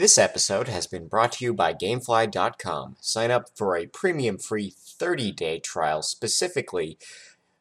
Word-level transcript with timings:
This 0.00 0.16
episode 0.16 0.68
has 0.68 0.86
been 0.86 1.08
brought 1.08 1.32
to 1.32 1.44
you 1.44 1.52
by 1.52 1.74
Gamefly.com. 1.74 2.96
Sign 3.02 3.30
up 3.30 3.50
for 3.54 3.76
a 3.76 3.86
premium 3.86 4.38
free 4.38 4.72
30 4.74 5.30
day 5.30 5.58
trial 5.58 6.00
specifically 6.00 6.96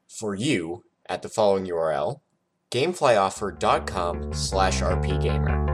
for 0.07 0.35
you 0.35 0.85
at 1.09 1.21
the 1.21 1.27
following 1.27 1.65
URL 1.65 2.21
gameflyoffer.com 2.71 4.33
slash 4.33 4.79
rpgamer. 4.79 5.68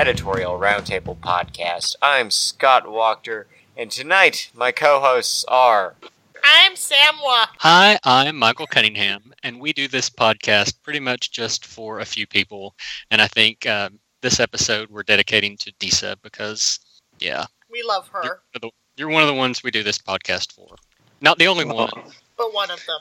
Editorial 0.00 0.58
Roundtable 0.58 1.14
Podcast. 1.18 1.94
I'm 2.00 2.30
Scott 2.30 2.86
Wachter, 2.86 3.44
and 3.76 3.90
tonight 3.90 4.50
my 4.54 4.72
co-hosts 4.72 5.44
are 5.46 5.94
I'm 6.42 6.72
Samwa. 6.72 7.48
Hi, 7.58 7.98
I'm 8.04 8.36
Michael 8.38 8.66
Cunningham, 8.66 9.34
and 9.42 9.60
we 9.60 9.74
do 9.74 9.88
this 9.88 10.08
podcast 10.08 10.82
pretty 10.82 11.00
much 11.00 11.32
just 11.32 11.66
for 11.66 12.00
a 12.00 12.06
few 12.06 12.26
people. 12.26 12.74
And 13.10 13.20
I 13.20 13.26
think 13.26 13.66
um, 13.66 13.98
this 14.22 14.40
episode 14.40 14.88
we're 14.88 15.02
dedicating 15.02 15.58
to 15.58 15.72
Disa 15.78 16.16
because, 16.22 16.80
yeah, 17.18 17.44
We 17.70 17.82
love 17.86 18.08
her, 18.08 18.22
you're, 18.24 18.40
one 18.54 18.60
the- 18.62 18.70
you're 18.96 19.10
one 19.10 19.20
of 19.20 19.28
the 19.28 19.34
ones 19.34 19.62
we 19.62 19.70
do 19.70 19.82
this 19.82 19.98
podcast 19.98 20.54
for. 20.54 20.76
Not 21.20 21.36
the 21.38 21.46
only 21.46 21.66
one. 21.66 21.90
but 22.38 22.54
one 22.54 22.70
of 22.70 22.82
them. 22.86 23.00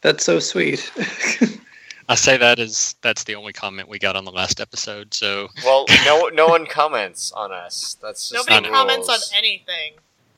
That's 0.00 0.24
so 0.24 0.38
sweet. 0.38 0.92
I 2.08 2.14
say 2.14 2.36
that 2.36 2.58
as 2.58 2.94
that's 3.02 3.24
the 3.24 3.34
only 3.34 3.52
comment 3.52 3.88
we 3.88 3.98
got 3.98 4.16
on 4.16 4.24
the 4.24 4.30
last 4.30 4.60
episode. 4.60 5.12
So 5.12 5.48
well, 5.64 5.86
no 6.04 6.28
no 6.32 6.46
one 6.46 6.66
comments 6.66 7.32
on 7.32 7.52
us. 7.52 7.96
That's 8.00 8.30
just 8.30 8.48
Nobody 8.48 8.68
comments 8.68 9.08
on 9.08 9.18
anything. 9.36 9.94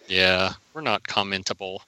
yeah, 0.06 0.54
we're 0.74 0.80
not 0.80 1.02
commentable. 1.02 1.80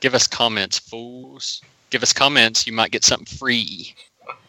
Give 0.00 0.14
us 0.14 0.26
comments, 0.26 0.78
fools. 0.78 1.62
Give 1.90 2.02
us 2.02 2.12
comments. 2.12 2.66
You 2.66 2.72
might 2.72 2.90
get 2.90 3.04
something 3.04 3.26
free 3.38 3.94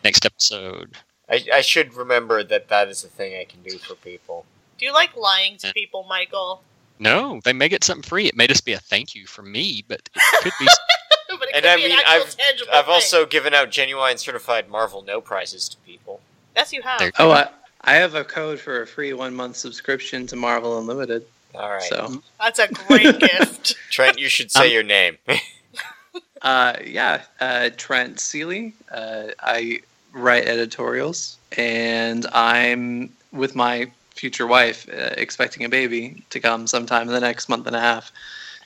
next 0.04 0.26
episode. 0.26 0.94
I, 1.30 1.46
I 1.54 1.62
should 1.62 1.94
remember 1.94 2.44
that 2.44 2.70
that 2.70 2.88
is 2.88 3.04
a 3.04 3.08
thing 3.08 3.40
I 3.40 3.46
can 3.46 3.62
do 3.62 3.78
for 3.78 3.96
people. 3.96 4.46
Do 4.78 4.86
you 4.86 4.94
like 4.94 5.16
lying 5.16 5.58
to 5.58 5.72
people, 5.74 6.06
Michael? 6.10 6.64
No, 6.98 7.40
they 7.44 7.54
may 7.54 7.70
get 7.70 7.84
something 7.84 8.08
free. 8.08 8.26
It 8.26 8.36
may 8.36 8.48
just 8.48 8.66
be 8.66 8.74
a 8.74 8.80
thank 8.80 9.16
you 9.16 9.26
from 9.28 9.52
me, 9.52 9.84
but 9.88 10.02
it 10.16 10.44
could 10.44 10.54
be 10.60 10.66
but 10.66 10.74
it 11.09 11.09
And 11.54 11.64
could 11.64 11.66
I 11.66 11.76
be 11.76 11.84
an 11.86 11.90
mean, 11.90 12.00
actual 12.00 12.14
I've 12.28 12.38
tangible 12.38 12.72
I've 12.74 12.86
thing. 12.86 12.94
also 12.94 13.26
given 13.26 13.54
out 13.54 13.70
genuine 13.70 14.18
certified 14.18 14.70
Marvel 14.70 15.04
no 15.04 15.22
prizes 15.22 15.70
to 15.70 15.78
people. 15.86 16.22
yes, 16.56 16.74
you 16.74 16.82
have. 16.82 17.12
Oh, 17.20 17.32
I, 17.32 17.48
I 17.82 17.94
have 17.96 18.16
a 18.16 18.24
code 18.24 18.60
for 18.60 18.82
a 18.82 18.88
free 18.88 19.14
one 19.14 19.34
month 19.36 19.56
subscription 19.56 20.26
to 20.28 20.36
Marvel 20.36 20.78
Unlimited. 20.80 21.26
All 21.56 21.70
right, 21.70 21.82
So, 21.84 22.22
That's 22.40 22.60
a 22.60 22.68
great 22.68 23.20
gift. 23.32 23.76
Trent, 23.90 24.20
you 24.20 24.30
should 24.30 24.52
say 24.52 24.68
Um, 24.68 24.74
your 24.74 24.84
name. 24.84 25.18
uh, 26.42 26.74
yeah, 26.86 27.22
uh, 27.40 27.70
Trent 27.78 28.20
Seeley. 28.20 28.74
Uh, 28.92 29.28
I 29.40 29.80
write 30.14 30.48
editorials, 30.48 31.38
and 31.58 32.26
I'm 32.34 33.12
with 33.32 33.56
my 33.56 33.92
future 34.16 34.48
wife, 34.48 34.88
uh, 34.90 35.14
expecting 35.18 35.64
a 35.66 35.70
baby 35.70 36.24
to 36.30 36.40
come 36.40 36.68
sometime 36.68 37.04
in 37.08 37.14
the 37.14 37.20
next 37.20 37.50
month 37.50 37.68
and 37.68 37.76
a 37.76 37.80
half. 37.80 38.12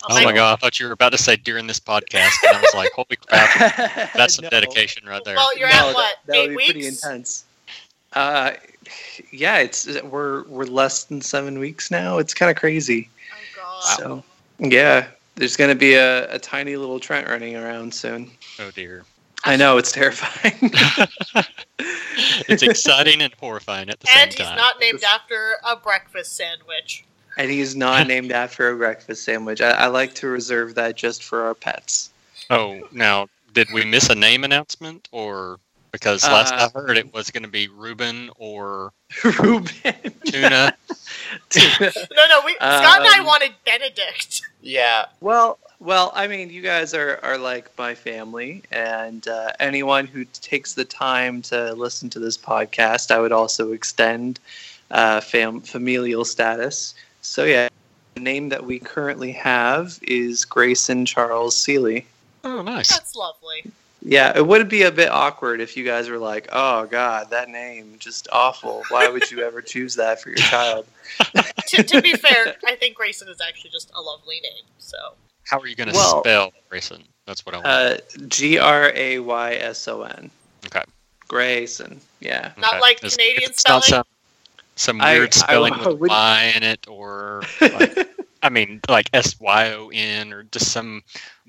Oh 0.10 0.24
my 0.24 0.34
god, 0.34 0.54
I 0.54 0.56
thought 0.58 0.80
you 0.80 0.88
were 0.88 0.92
about 0.94 1.12
to 1.14 1.18
say 1.18 1.36
during 1.38 1.66
this 1.68 1.80
podcast, 1.80 2.32
and 2.48 2.58
I 2.58 2.62
was 2.62 2.74
like, 2.76 2.92
holy 2.94 3.16
crap, 3.28 4.12
that's 4.14 4.36
some 4.36 4.44
No. 4.44 4.50
dedication 4.50 5.08
right 5.08 5.24
there. 5.24 5.36
Well, 5.36 5.58
you're 5.58 5.70
No, 5.70 5.74
at 5.76 5.82
that- 5.86 5.94
what? 5.96 6.16
That, 6.26 6.36
eight 6.36 6.50
would 6.50 6.58
be 6.58 6.66
pretty 6.66 6.88
intense. 6.88 7.46
Uh, 8.14 8.52
yeah, 9.32 9.58
it's 9.58 9.88
we're 10.04 10.44
we're 10.44 10.66
less 10.66 11.06
than 11.06 11.22
seven 11.22 11.58
weeks 11.58 11.90
now. 11.90 12.18
It's 12.20 12.34
kind 12.34 12.52
of 12.52 12.58
crazy. 12.58 13.10
Oh 13.34 13.56
god. 13.56 13.98
So 13.98 14.24
yeah, 14.60 15.08
there's 15.36 15.56
gonna 15.56 15.74
be 15.74 15.94
a, 15.96 16.32
a 16.34 16.38
tiny 16.38 16.76
little 16.76 17.00
Trent 17.00 17.28
running 17.28 17.56
around 17.56 17.94
soon. 17.94 18.30
Oh 18.60 18.70
dear. 18.72 19.06
I 19.46 19.56
know 19.58 19.78
it's 19.78 19.92
terrifying. 19.92 20.54
it's 22.48 22.64
exciting 22.64 23.22
and 23.22 23.34
horrifying 23.40 23.90
at 23.90 24.00
the 24.00 24.08
same 24.08 24.16
time. 24.18 24.24
and 24.30 24.34
he's 24.34 24.58
not 24.58 24.80
named 24.80 25.04
after 25.04 25.56
a 25.66 25.76
breakfast 25.76 26.36
sandwich. 26.38 27.04
And 27.38 27.50
he's 27.52 27.76
not 27.76 28.08
named 28.14 28.32
after 28.32 28.70
a 28.70 28.76
breakfast 28.76 29.24
sandwich. 29.24 29.62
I, 29.62 29.72
I 29.72 29.88
like 29.88 30.14
to 30.16 30.28
reserve 30.28 30.76
that 30.76 30.96
just 30.96 31.24
for 31.24 31.44
our 31.44 31.54
pets. 31.56 32.12
Oh, 32.50 32.82
now 32.92 33.28
did 33.54 33.68
we 33.74 33.86
miss 33.86 34.10
a 34.10 34.16
name 34.16 34.44
announcement, 34.44 35.08
or 35.12 35.60
because 35.92 36.24
last 36.24 36.54
Uh, 36.54 36.70
I 36.76 36.80
heard 36.80 36.98
it 36.98 37.14
was 37.14 37.30
going 37.32 37.44
to 37.44 37.50
be 37.50 37.68
Ruben 37.68 38.30
or 38.38 38.92
Ruben. 39.24 39.94
Tuna? 40.26 40.74
No, 41.56 42.28
no, 42.28 42.42
we 42.46 42.54
Scott 42.56 43.00
and 43.02 43.08
I 43.08 43.20
Um, 43.20 43.26
wanted 43.26 43.54
Benedict. 43.66 44.42
yeah, 44.62 45.06
well, 45.22 45.58
well, 45.80 46.12
I 46.16 46.28
mean, 46.28 46.50
you 46.50 46.62
guys 46.62 46.94
are, 46.94 47.20
are 47.24 47.38
like 47.38 47.70
my 47.78 47.94
family, 47.96 48.64
and 48.72 49.28
uh, 49.28 49.52
anyone 49.60 50.08
who 50.08 50.26
takes 50.26 50.74
the 50.74 50.86
time 50.86 51.42
to 51.44 51.74
listen 51.74 52.10
to 52.12 52.20
this 52.20 52.38
podcast, 52.38 53.12
I 53.12 53.20
would 53.20 53.32
also 53.32 53.72
extend 53.74 54.40
uh, 54.92 55.22
fam- 55.22 55.62
familial 55.62 56.26
status. 56.26 56.96
So 57.24 57.46
yeah, 57.46 57.70
the 58.16 58.22
name 58.22 58.50
that 58.50 58.64
we 58.64 58.78
currently 58.80 59.32
have 59.32 59.98
is 60.04 60.46
Grayson 60.46 61.06
Charles 61.06 61.58
Seeley. 61.58 62.06
Oh, 62.44 62.62
nice. 62.62 62.90
That's 62.90 63.16
lovely. 63.16 63.64
Yeah, 64.06 64.34
it 64.38 64.46
would 64.46 64.68
be 64.68 64.84
a 64.84 64.92
bit 64.92 65.10
awkward 65.10 65.62
if 65.62 65.78
you 65.78 65.86
guys 65.86 66.10
were 66.10 66.18
like, 66.18 66.50
"Oh 66.52 66.86
God, 66.86 67.30
that 67.30 67.48
name 67.50 67.96
just 68.00 68.28
awful. 68.34 68.84
Why 68.90 69.08
would 69.08 69.32
you 69.32 69.42
ever 69.42 69.62
choose 69.62 69.96
that 69.96 70.22
for 70.22 70.30
your 70.30 70.38
child?" 70.40 70.86
to, 71.68 71.82
to 71.84 72.02
be 72.02 72.12
fair, 72.14 72.56
I 72.66 72.76
think 72.76 72.96
Grayson 72.98 73.30
is 73.30 73.40
actually 73.40 73.70
just 73.72 73.92
a 73.96 74.02
lovely 74.02 74.42
name. 74.42 74.66
So 74.78 74.98
How 75.46 75.58
are 75.60 75.68
you 75.68 75.76
going 75.78 75.88
to 75.90 75.96
Well- 75.96 76.20
spell 76.22 76.52
Grayson? 76.70 77.04
That's 77.26 77.46
what 77.46 77.56
I 77.56 77.60
want. 77.60 77.68
Uh, 77.68 77.98
G 78.28 78.58
R 78.60 78.92
A 78.94 79.20
Y 79.20 79.54
S 79.54 79.88
O 79.88 80.02
N. 80.04 80.30
Okay. 80.66 80.84
Grayson. 81.30 82.02
Yeah. 82.20 82.52
not 82.58 82.74
Okay. 82.74 82.82
like 82.82 82.98
It's- 82.98 83.16
Canadian 83.16 83.50
it's 83.52 83.66
not 83.66 83.86
spelling. 83.86 84.04
some, 84.04 84.06
some 84.76 84.98
weird 85.00 85.30
I- 85.34 85.38
spelling 85.38 85.74
I 85.74 85.88
with 85.88 86.00
would- 86.00 86.10
Y 86.10 86.54
in 86.56 86.64
it, 86.64 86.88
or 86.88 87.44
like, 87.62 88.10
I 88.42 88.50
mean, 88.50 88.82
like 88.90 89.10
S 89.14 89.40
Y 89.40 89.72
O 89.74 89.90
N, 89.94 90.34
or 90.34 90.44
just 90.44 90.72
some 90.72 91.04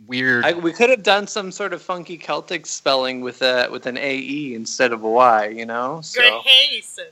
weird. 0.06 0.44
I, 0.44 0.52
we 0.52 0.72
could 0.72 0.90
have 0.90 1.02
done 1.02 1.26
some 1.26 1.50
sort 1.50 1.72
of 1.72 1.82
funky 1.82 2.16
Celtic 2.16 2.66
spelling 2.66 3.20
with 3.20 3.42
a 3.42 3.68
with 3.70 3.86
an 3.86 3.96
A 3.98 4.16
E 4.18 4.54
instead 4.54 4.92
of 4.92 5.02
a 5.04 5.08
Y. 5.10 5.48
You 5.48 5.66
know. 5.66 6.00
So 6.02 6.20
Grayson. 6.42 7.06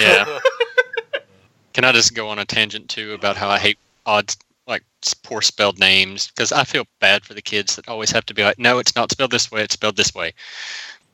yeah. 0.00 0.38
Can 1.72 1.84
I 1.84 1.92
just 1.92 2.14
go 2.14 2.28
on 2.28 2.38
a 2.38 2.44
tangent 2.44 2.88
too 2.90 3.14
about 3.14 3.36
how 3.36 3.48
I 3.48 3.58
hate 3.58 3.78
odd, 4.04 4.34
like 4.66 4.82
poor 5.22 5.40
spelled 5.40 5.78
names? 5.78 6.26
Because 6.28 6.52
I 6.52 6.64
feel 6.64 6.84
bad 7.00 7.24
for 7.24 7.32
the 7.34 7.40
kids 7.40 7.76
that 7.76 7.88
always 7.88 8.10
have 8.10 8.26
to 8.26 8.34
be 8.34 8.42
like, 8.42 8.58
no, 8.58 8.78
it's 8.78 8.94
not 8.94 9.10
spelled 9.10 9.30
this 9.30 9.50
way. 9.50 9.62
It's 9.62 9.74
spelled 9.74 9.96
this 9.96 10.14
way. 10.14 10.34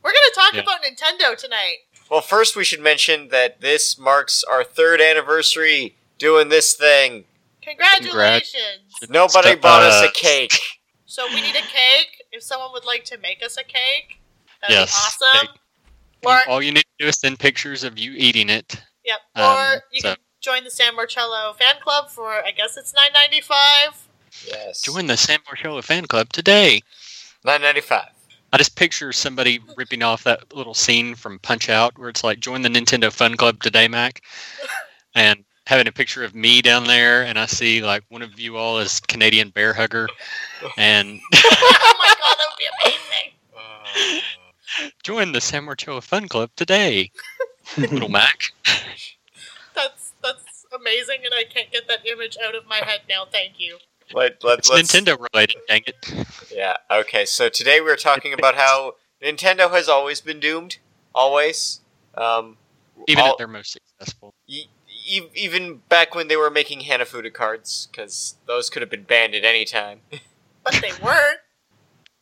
We're 0.02 0.10
gonna 0.10 0.34
talk 0.34 0.54
Yeah. 0.54 0.60
about 0.62 0.80
Nintendo 0.82 1.36
tonight. 1.36 1.76
Well, 2.10 2.20
first 2.22 2.56
we 2.56 2.64
should 2.64 2.80
mention 2.80 3.28
that 3.28 3.60
this 3.60 3.98
marks 3.98 4.42
our 4.44 4.64
third 4.64 5.00
anniversary 5.00 5.96
doing 6.18 6.48
this 6.48 6.74
thing. 6.74 7.24
Congratulations! 7.62 8.94
Nobody 9.08 9.50
Stop- 9.50 9.60
bought 9.60 9.82
us 9.82 10.02
a 10.08 10.12
cake. 10.12 10.58
So 11.06 11.26
we 11.28 11.40
need 11.40 11.54
a 11.56 11.60
cake. 11.62 12.22
If 12.32 12.42
someone 12.42 12.70
would 12.72 12.84
like 12.84 13.04
to 13.06 13.18
make 13.18 13.42
us 13.42 13.56
a 13.56 13.64
cake, 13.64 14.20
that'd 14.60 14.74
Yes, 14.76 15.18
be 15.18 15.24
awesome. 15.24 15.48
You- 16.22 16.28
Or 16.28 16.40
all 16.48 16.62
you 16.62 16.72
need 16.72 16.82
to 16.98 17.04
do 17.04 17.06
is 17.08 17.18
send 17.18 17.38
pictures 17.38 17.84
of 17.84 17.98
you 17.98 18.12
eating 18.16 18.48
it. 18.50 18.76
yep. 19.04 19.20
um, 19.34 19.56
or 19.56 19.82
you 19.92 20.00
so- 20.00 20.08
can 20.14 20.18
join 20.40 20.64
the 20.64 20.70
San 20.70 20.94
Marcello 20.96 21.54
fan 21.58 21.76
club 21.82 22.10
for 22.10 22.44
I 22.44 22.50
guess 22.50 22.76
it's 22.76 22.92
nine 22.94 23.12
ninety 23.14 23.40
five. 23.40 24.06
Yes. 24.46 24.82
Join 24.82 25.06
the 25.06 25.16
San 25.16 25.38
Marcello 25.46 25.80
fan 25.82 26.06
club 26.06 26.30
today. 26.32 26.82
Nine 27.44 27.62
ninety 27.62 27.80
five. 27.80 28.10
I 28.52 28.58
just 28.58 28.76
picture 28.76 29.12
somebody 29.12 29.60
ripping 29.76 30.02
off 30.02 30.24
that 30.24 30.54
little 30.54 30.74
scene 30.74 31.14
from 31.14 31.38
Punch 31.40 31.68
Out 31.68 31.98
where 31.98 32.08
it's 32.08 32.24
like, 32.24 32.40
join 32.40 32.62
the 32.62 32.68
Nintendo 32.68 33.12
Fun 33.12 33.36
Club 33.36 33.62
today, 33.62 33.88
Mac. 33.88 34.22
And 35.14 35.44
having 35.66 35.86
a 35.86 35.92
picture 35.92 36.24
of 36.24 36.34
me 36.34 36.62
down 36.62 36.84
there, 36.84 37.24
and 37.24 37.38
I 37.38 37.44
see 37.44 37.82
like 37.82 38.02
one 38.08 38.22
of 38.22 38.40
you 38.40 38.56
all 38.56 38.78
is 38.78 39.00
Canadian 39.00 39.50
bear 39.50 39.74
hugger. 39.74 40.08
And 40.78 41.20
oh 41.34 41.94
my 41.98 42.14
god, 42.18 42.36
that 42.38 42.46
would 42.48 42.58
be 42.58 42.90
amazing. 42.90 44.22
join 45.02 45.32
the 45.32 45.40
San 45.40 45.64
Marcello 45.64 46.00
Fun 46.00 46.28
Club 46.28 46.50
today. 46.56 47.10
Little 47.76 48.08
Mac. 48.08 48.44
That's 49.74 50.12
that's 50.20 50.66
amazing, 50.74 51.18
and 51.24 51.32
I 51.32 51.44
can't 51.44 51.70
get 51.70 51.86
that 51.86 52.04
image 52.04 52.36
out 52.44 52.56
of 52.56 52.66
my 52.66 52.78
head 52.78 53.02
now. 53.08 53.26
Thank 53.30 53.60
you. 53.60 53.78
Let, 54.12 54.42
let, 54.42 54.58
It's 54.60 54.70
let's, 54.70 54.92
Nintendo 54.94 55.26
related. 55.32 55.56
Dang 55.68 55.82
it. 55.86 56.26
Yeah. 56.54 56.76
Okay. 56.90 57.24
So 57.24 57.48
today 57.48 57.80
we're 57.80 57.96
talking 57.96 58.32
about 58.32 58.54
how 58.54 58.94
Nintendo 59.22 59.70
has 59.70 59.88
always 59.88 60.20
been 60.20 60.40
doomed. 60.40 60.78
Always. 61.14 61.80
Um, 62.16 62.56
Even 63.06 63.24
all- 63.24 63.32
at 63.32 63.38
their 63.38 63.46
most 63.48 63.72
successful. 63.72 64.34
e- 64.46 64.66
e- 65.06 65.28
even 65.34 65.82
back 65.88 66.14
when 66.14 66.28
they 66.28 66.36
were 66.36 66.50
making 66.50 66.80
Hanafuda 66.80 67.32
cards, 67.32 67.88
because 67.90 68.36
those 68.46 68.70
could 68.70 68.82
have 68.82 68.90
been 68.90 69.02
banned 69.04 69.34
at 69.34 69.44
any 69.44 69.64
time. 69.64 70.00
But 70.64 70.82
they 70.82 70.92
weren't. 71.02 71.38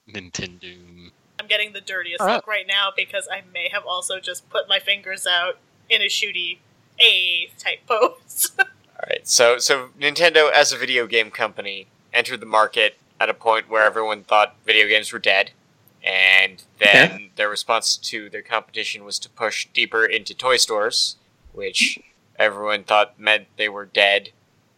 Nintendo. 0.08 1.10
I'm 1.40 1.46
getting 1.48 1.72
the 1.72 1.80
dirtiest 1.80 2.20
Alright. 2.20 2.36
look 2.36 2.46
right 2.46 2.66
now 2.66 2.90
because 2.96 3.28
I 3.30 3.42
may 3.52 3.68
have 3.72 3.84
also 3.84 4.20
just 4.20 4.48
put 4.50 4.68
my 4.68 4.78
fingers 4.78 5.26
out 5.26 5.58
in 5.88 6.00
a 6.00 6.06
shooty 6.06 6.58
A 7.00 7.50
type 7.58 7.80
pose. 7.88 8.52
All 8.98 9.06
right. 9.08 9.26
So 9.28 9.58
so 9.58 9.90
Nintendo, 10.00 10.50
as 10.50 10.72
a 10.72 10.78
video 10.78 11.06
game 11.06 11.30
company, 11.30 11.86
entered 12.12 12.40
the 12.40 12.46
market 12.46 12.96
at 13.20 13.28
a 13.28 13.34
point 13.34 13.68
where 13.68 13.84
everyone 13.84 14.24
thought 14.24 14.56
video 14.64 14.86
games 14.88 15.12
were 15.12 15.18
dead, 15.18 15.50
and 16.02 16.62
then 16.78 17.30
their 17.36 17.48
response 17.48 17.96
to 17.96 18.30
their 18.30 18.42
competition 18.42 19.04
was 19.04 19.18
to 19.20 19.28
push 19.28 19.66
deeper 19.74 20.04
into 20.04 20.34
toy 20.34 20.56
stores, 20.56 21.16
which 21.52 21.98
everyone 22.38 22.84
thought 22.84 23.18
meant 23.18 23.48
they 23.56 23.68
were 23.68 23.84
dead, 23.86 24.30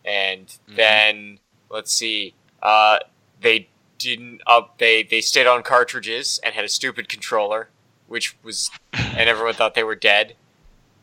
and 0.04 0.46
Mhm. 0.68 0.76
then 0.76 1.40
let's 1.68 1.92
see, 1.92 2.34
uh, 2.62 2.98
they 3.40 3.68
didn't 3.98 4.40
up 4.46 4.78
they 4.78 5.02
they 5.02 5.20
stayed 5.20 5.46
on 5.46 5.62
cartridges 5.62 6.38
and 6.42 6.54
had 6.54 6.64
a 6.64 6.68
stupid 6.68 7.08
controller, 7.08 7.68
which 8.06 8.36
was 8.42 8.70
and 8.92 9.28
everyone 9.28 9.54
thought 9.54 9.74
they 9.74 9.84
were 9.84 9.96
dead, 9.96 10.34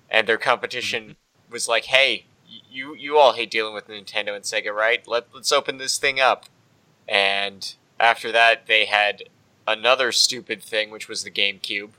and 0.10 0.28
their 0.28 0.38
competition 0.38 1.16
was 1.50 1.68
like, 1.68 1.86
"Hey, 1.86 2.26
you 2.69 2.96
you 2.96 3.18
all 3.18 3.34
hate 3.34 3.52
dealing 3.52 3.74
with 3.74 3.88
Nintendo 3.88 4.36
and 4.36 4.44
Sega, 4.44 4.74
right? 4.74 5.06
Let 5.07 5.28
let's 5.34 5.52
open 5.52 5.78
this 5.78 5.98
thing 5.98 6.19
up." 6.19 6.46
And 7.07 7.75
after 8.00 8.31
that, 8.31 8.68
they 8.68 8.86
had 8.86 9.24
another 9.68 10.12
stupid 10.12 10.62
thing, 10.62 10.90
which 10.92 11.07
was 11.07 11.24
the 11.24 11.31
GameCube. 11.31 11.92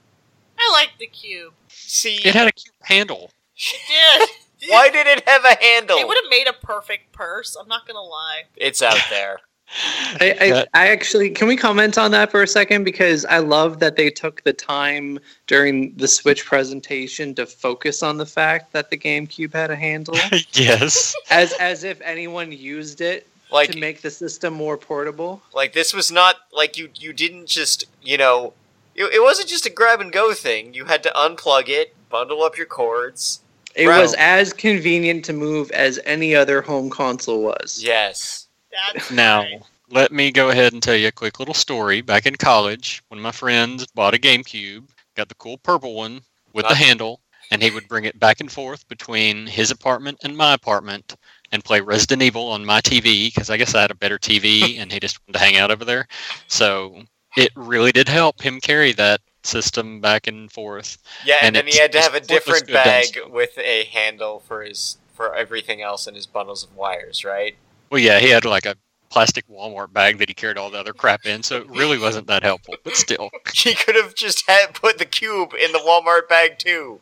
I 0.59 0.71
like 0.73 0.93
the 0.99 1.07
cube. 1.07 1.53
See, 1.69 2.17
It 2.17 2.35
had 2.35 2.49
a 2.49 2.53
cute 2.53 2.75
handle. 2.83 3.31
It 3.57 4.29
did. 4.61 4.71
why 4.71 4.91
did 4.91 5.07
it 5.07 5.29
have 5.29 5.45
a 5.45 5.57
handle? 5.63 5.99
It 5.99 6.09
would 6.09 6.17
have 6.23 6.31
made 6.31 6.49
a 6.49 6.53
perfect 6.53 7.13
purse. 7.13 7.57
I'm 7.57 7.69
not 7.69 7.87
gonna 7.87 8.01
lie. 8.01 8.45
It's 8.57 8.83
out 8.83 8.99
there. 9.11 9.41
I, 10.21 10.37
I, 10.75 10.83
I 10.85 10.89
actually 10.89 11.31
can 11.31 11.49
we 11.49 11.57
comment 11.57 11.99
on 11.99 12.11
that 12.13 12.31
for 12.31 12.43
a 12.43 12.47
second 12.47 12.85
because 12.85 13.25
I 13.25 13.39
love 13.39 13.81
that 13.81 13.97
they 13.97 14.11
took 14.11 14.43
the 14.45 14.53
time 14.53 15.19
during 15.47 15.95
the 15.97 16.09
Switch 16.09 16.45
presentation 16.45 17.35
to 17.35 17.47
focus 17.47 18.03
on 18.03 18.17
the 18.17 18.27
fact 18.27 18.73
that 18.73 18.91
the 18.91 18.97
GameCube 18.97 19.53
had 19.53 19.71
a 19.71 19.77
handle, 19.77 20.15
yes. 20.53 21.15
as 21.31 21.53
as 21.55 21.85
if 21.85 22.01
anyone 22.03 22.53
used 22.53 23.01
it 23.01 23.27
Like 23.51 23.73
to 23.73 23.79
make 23.79 24.03
the 24.03 24.11
system 24.11 24.55
more 24.55 24.77
portable. 24.77 25.43
like 25.53 25.73
this 25.73 25.93
was 25.93 26.11
not 26.13 26.37
like 26.53 26.79
you 26.79 26.89
you 26.95 27.13
didn't 27.13 27.47
just 27.47 27.85
you 28.03 28.17
know 28.19 28.53
it, 28.95 29.05
it 29.13 29.23
wasn't 29.23 29.49
just 29.49 29.67
a 29.67 29.71
grab 29.71 30.01
and 30.01 30.13
go 30.13 30.33
thing. 30.33 30.75
You 30.75 30.85
had 30.87 31.03
to 31.03 31.11
unplug 31.11 31.69
it, 31.69 31.95
bundle 32.09 32.43
up 32.43 32.57
your 32.57 32.67
cords. 32.67 33.41
It 33.75 33.87
Right. 33.89 34.01
was 34.01 34.15
as 34.15 34.55
convenient 34.55 35.25
to 35.27 35.35
move 35.35 35.71
as 35.73 36.01
any 36.07 36.35
other 36.35 36.63
home 36.63 36.89
console 36.89 37.43
was. 37.43 37.79
Yes. 37.83 38.46
That's 38.93 39.11
Now, 39.11 39.41
right. 39.41 39.63
let 39.91 40.13
me 40.13 40.31
go 40.31 40.51
ahead 40.51 40.73
and 40.73 40.83
tell 40.83 40.97
you 40.97 41.09
a 41.09 41.13
quick 41.13 41.39
little 41.39 41.55
story. 41.55 42.01
Back 42.01 42.27
in 42.27 42.37
college, 42.37 43.03
one 43.09 43.19
of 43.19 43.23
my 43.23 43.33
friends 43.33 43.87
bought 43.87 44.15
a 44.15 44.19
GameCube, 44.19 44.89
got 45.15 45.29
the 45.29 45.35
cool 45.37 45.59
purple 45.59 45.95
one 45.95 46.21
with 46.53 46.69
the 46.69 46.75
handle, 46.75 47.21
and 47.51 47.63
he 47.63 47.71
would 47.71 47.89
bring 47.89 48.05
it 48.05 48.19
back 48.19 48.41
and 48.41 48.51
forth 48.51 48.89
between 48.89 49.47
his 49.47 49.71
apartment 49.71 50.19
and 50.25 50.37
my 50.37 50.55
apartment 50.55 51.17
and 51.53 51.65
play 51.65 51.81
Resident 51.81 52.23
Evil 52.23 52.49
on 52.49 52.65
my 52.65 52.81
TV 52.81 53.29
because 53.29 53.51
I 53.51 53.57
guess 53.57 53.75
I 53.75 53.83
had 53.83 53.91
a 53.91 53.97
better 53.97 54.19
TV 54.19 54.79
and 54.79 54.91
he 54.93 55.01
just 55.01 55.19
wanted 55.21 55.39
to 55.39 55.45
hang 55.45 55.57
out 55.57 55.71
over 55.71 55.85
there. 55.85 56.07
So 56.49 57.03
it 57.37 57.51
really 57.55 57.93
did 57.93 58.09
help 58.09 58.41
him 58.41 58.61
carry 58.61 58.93
that 58.93 59.21
system 59.45 60.01
back 60.01 60.27
and 60.27 60.51
forth. 60.51 60.99
Yeah, 61.25 61.37
and, 61.41 61.57
And 61.57 61.67
then 61.69 61.73
he 61.73 61.79
had 61.79 61.93
to 61.93 62.01
have 62.01 62.15
a 62.15 62.21
different 62.21 62.67
bag 62.67 63.19
with 63.29 63.57
a 63.59 63.85
handle 63.85 64.41
for 64.41 64.63
his 64.63 64.99
for 65.15 65.35
everything 65.35 65.81
else 65.81 66.07
in 66.07 66.15
his 66.15 66.27
bundles 66.27 66.63
of 66.63 66.77
wires, 66.77 67.25
right? 67.25 67.57
Well, 67.91 68.01
yeah, 68.01 68.19
he 68.19 68.31
had 68.31 68.45
like 68.45 68.67
a 68.67 68.77
plastic 69.09 69.47
Walmart 69.49 69.93
bag 69.93 70.19
that 70.19 70.29
he 70.29 70.35
carried 70.35 70.59
all 70.59 70.71
the 70.71 70.79
other 70.79 70.93
crap 70.93 71.25
in, 71.27 71.43
so 71.43 71.59
it 71.59 71.71
really 71.71 71.99
wasn't 71.99 72.27
that 72.27 72.43
helpful. 72.43 72.75
But 72.85 72.97
still, 72.97 73.31
He 73.55 73.75
could 73.75 73.95
have 73.95 74.15
just 74.15 74.49
had 74.49 74.75
put 74.75 74.99
the 74.99 75.05
cube 75.07 75.53
in 75.55 75.73
the 75.73 75.79
Walmart 75.79 76.29
bag 76.29 76.59
too. 76.59 77.01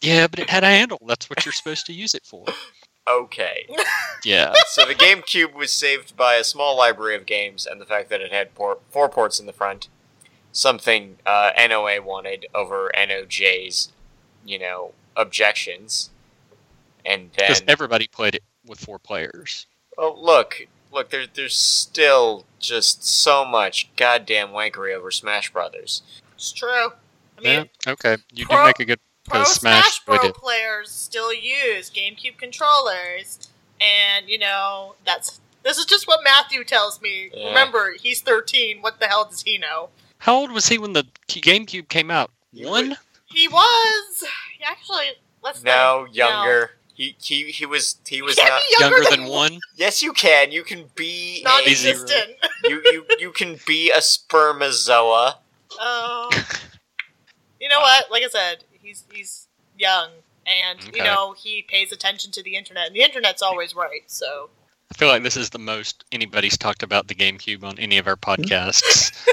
yeah, 0.00 0.26
but 0.28 0.38
it 0.38 0.48
had 0.50 0.64
a 0.64 0.68
handle. 0.68 0.98
That's 1.06 1.28
what 1.28 1.44
you're 1.44 1.52
supposed 1.52 1.86
to 1.86 1.92
use 1.92 2.14
it 2.14 2.24
for. 2.24 2.44
Okay. 3.08 3.66
Yeah. 4.24 4.52
so 4.68 4.84
the 4.86 4.94
GameCube 4.94 5.52
was 5.52 5.72
saved 5.72 6.16
by 6.16 6.34
a 6.34 6.44
small 6.44 6.76
library 6.76 7.16
of 7.16 7.26
games 7.26 7.66
and 7.66 7.80
the 7.80 7.84
fact 7.84 8.08
that 8.10 8.20
it 8.20 8.30
had 8.32 8.54
por- 8.54 8.78
four 8.88 9.08
ports 9.08 9.40
in 9.40 9.46
the 9.46 9.52
front. 9.52 9.88
Something 10.52 11.16
uh, 11.26 11.50
NOA 11.58 12.00
wanted 12.00 12.46
over 12.54 12.88
NOJ's, 12.96 13.90
you 14.46 14.60
know, 14.60 14.92
objections. 15.16 16.10
And 17.04 17.30
then, 17.36 17.48
Because 17.48 17.62
everybody 17.66 18.06
played 18.06 18.36
it 18.36 18.44
with 18.64 18.78
four 18.78 19.00
players. 19.00 19.66
Oh 19.98 20.16
look, 20.18 20.66
look, 20.92 21.10
there, 21.10 21.26
there's 21.32 21.56
still 21.56 22.44
just 22.58 23.04
so 23.04 23.44
much 23.44 23.90
goddamn 23.96 24.48
wankery 24.48 24.94
over 24.94 25.10
Smash 25.10 25.52
Brothers. 25.52 26.02
It's 26.34 26.52
true. 26.52 26.88
I 27.38 27.40
mean, 27.42 27.68
yeah. 27.86 27.92
Okay. 27.92 28.16
You 28.32 28.46
pro- 28.46 28.58
do 28.58 28.64
make 28.66 28.80
a 28.80 28.84
good. 28.84 29.00
pro 29.28 29.44
Smash, 29.44 29.84
Smash 29.84 30.04
Bro 30.04 30.18
would 30.22 30.34
players 30.34 30.90
still 30.90 31.32
use 31.32 31.90
GameCube 31.90 32.38
controllers, 32.38 33.48
and 33.80 34.28
you 34.28 34.38
know 34.38 34.94
that's 35.04 35.40
this 35.62 35.78
is 35.78 35.84
just 35.86 36.06
what 36.08 36.20
Matthew 36.24 36.64
tells 36.64 37.00
me. 37.00 37.30
Yeah. 37.32 37.48
Remember, 37.48 37.94
he's 38.00 38.20
13. 38.20 38.82
What 38.82 38.98
the 38.98 39.06
hell 39.06 39.26
does 39.28 39.42
he 39.42 39.58
know? 39.58 39.90
How 40.18 40.34
old 40.36 40.50
was 40.52 40.68
he 40.68 40.78
when 40.78 40.92
the 40.92 41.04
GameCube 41.28 41.88
came 41.88 42.10
out? 42.10 42.30
One. 42.52 42.96
He 43.26 43.48
was 43.48 44.24
he 44.58 44.64
actually. 44.64 45.06
Let's 45.42 45.62
No, 45.64 46.02
think. 46.04 46.16
younger. 46.16 46.70
He, 46.94 47.16
he 47.20 47.44
he 47.50 47.64
was 47.66 47.96
he 48.06 48.20
was 48.22 48.34
Can't 48.36 48.48
not. 48.50 48.60
be 48.62 48.76
younger, 48.82 48.96
Younger 49.02 49.16
than 49.16 49.26
one. 49.28 49.58
Yes, 49.76 50.02
you 50.02 50.12
can. 50.12 50.52
You 50.52 50.62
can 50.62 50.84
be 50.94 51.40
a, 51.40 51.48
Non-existent. 51.48 52.36
you, 52.64 52.82
you 52.84 53.06
you 53.18 53.30
can 53.32 53.58
be 53.66 53.90
a 53.90 53.98
spermazoa. 53.98 55.36
Oh. 55.80 56.30
you 57.60 57.68
know 57.68 57.80
what? 57.80 58.10
Like 58.10 58.22
I 58.24 58.28
said, 58.28 58.64
he's 58.72 59.04
he's 59.12 59.48
young, 59.78 60.10
and 60.46 60.80
Okay. 60.88 60.98
you 60.98 61.04
know 61.04 61.32
he 61.32 61.62
pays 61.66 61.92
attention 61.92 62.30
to 62.32 62.42
the 62.42 62.56
internet, 62.56 62.88
and 62.88 62.96
the 62.96 63.02
internet's 63.02 63.40
always 63.42 63.74
right. 63.74 64.02
So 64.06 64.50
I 64.92 64.94
feel 64.98 65.08
like 65.08 65.22
this 65.22 65.36
is 65.36 65.50
the 65.50 65.58
most 65.58 66.04
anybody's 66.12 66.58
talked 66.58 66.82
about 66.82 67.08
the 67.08 67.14
GameCube 67.14 67.64
on 67.64 67.78
any 67.78 67.96
of 67.98 68.06
our 68.06 68.16
podcasts, 68.16 69.12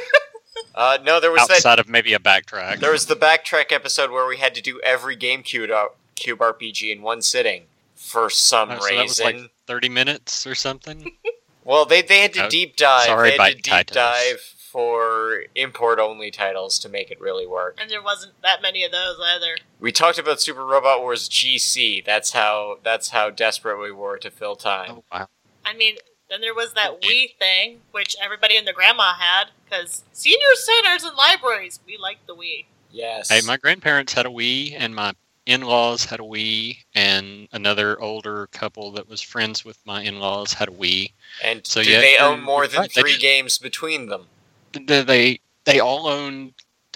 Uh, 0.75 0.97
no, 1.03 1.19
there 1.19 1.31
was 1.31 1.45
that. 1.47 1.55
outside 1.55 1.77
of 1.79 1.89
maybe 1.89 2.13
a 2.13 2.19
backtrack. 2.19 2.79
There 2.79 2.91
was 2.93 3.05
the 3.07 3.15
backtrack 3.15 3.71
episode 3.73 4.11
where 4.11 4.25
we 4.27 4.37
had 4.37 4.55
to 4.55 4.61
do 4.61 4.79
every 4.81 5.17
GameCube 5.17 5.69
uh, 5.71 5.87
Cube 6.19 6.39
RPG 6.39 6.91
in 6.91 7.01
one 7.01 7.21
sitting 7.21 7.63
for 7.95 8.29
some 8.29 8.69
Oh, 8.71 8.79
so 8.79 8.87
that 8.95 9.01
was 9.03 9.19
reason. 9.19 9.41
like 9.43 9.51
30 9.67 9.89
minutes 9.89 10.45
or 10.47 10.55
something. 10.55 11.11
Well, 11.65 11.85
they 11.85 12.01
they 12.01 12.21
had 12.21 12.33
to 12.33 12.45
Oh, 12.45 12.49
deep 12.49 12.77
dive. 12.77 13.03
sorry, 13.05 13.31
they 13.31 13.37
had 13.37 13.47
to 13.49 13.55
deep 13.55 13.63
Titans. 13.65 13.93
dive 13.95 14.39
for 14.39 15.43
import 15.53 15.99
only 15.99 16.31
titles 16.31 16.79
to 16.79 16.89
make 16.89 17.11
it 17.11 17.19
really 17.21 17.45
work. 17.45 17.77
and 17.79 17.91
there 17.91 18.01
wasn't 18.01 18.33
that 18.41 18.61
many 18.63 18.83
of 18.83 18.91
those 18.91 19.17
either. 19.23 19.55
We 19.79 19.91
talked 19.91 20.17
about 20.17 20.41
Super 20.41 20.65
Robot 20.65 21.01
Wars 21.01 21.29
GC. 21.29 22.03
That's 22.03 22.31
how 22.31 22.79
that's 22.81 23.09
how 23.09 23.29
desperate 23.29 23.79
we 23.79 23.91
were 23.91 24.17
to 24.17 24.31
fill 24.31 24.55
time. 24.55 24.89
Oh, 24.91 25.03
wow. 25.11 25.27
I 25.63 25.75
mean, 25.75 25.97
then 26.27 26.41
there 26.41 26.55
was 26.55 26.73
that 26.73 27.01
Wii 27.01 27.35
thing, 27.37 27.81
which 27.91 28.15
everybody 28.23 28.57
and 28.57 28.65
their 28.65 28.73
grandma 28.73 29.13
had, 29.13 29.49
because 29.65 30.03
senior 30.11 30.55
centers 30.55 31.03
and 31.03 31.15
libraries, 31.15 31.79
we 31.85 31.97
liked 31.97 32.25
the 32.25 32.35
Wii. 32.35 32.65
Yes. 32.89 33.29
Hey, 33.29 33.41
my 33.45 33.57
grandparents 33.57 34.13
had 34.13 34.25
a 34.25 34.29
Wii, 34.29 34.73
and 34.75 34.95
my 34.95 35.13
in-laws 35.49 36.05
had 36.05 36.19
a 36.19 36.23
Wii, 36.23 36.77
and 36.95 37.47
another 37.51 37.99
older 37.99 38.47
couple 38.47 38.91
that 38.91 39.09
was 39.09 39.21
friends 39.21 39.65
with 39.65 39.77
my 39.85 40.01
in-laws 40.03 40.53
had 40.53 40.69
a 40.69 40.71
Wii. 40.71 41.11
and 41.43 41.65
so 41.65 41.81
did 41.83 41.91
yeah, 41.91 41.99
they 42.01 42.17
own 42.17 42.41
more 42.41 42.67
than 42.67 42.81
right, 42.81 42.91
three 42.91 43.13
did. 43.13 43.21
games 43.21 43.57
between 43.57 44.07
them? 44.07 44.27
They 44.73 45.01
they, 45.03 45.39
they 45.65 45.79
all 45.79 46.07
owned, 46.07 46.53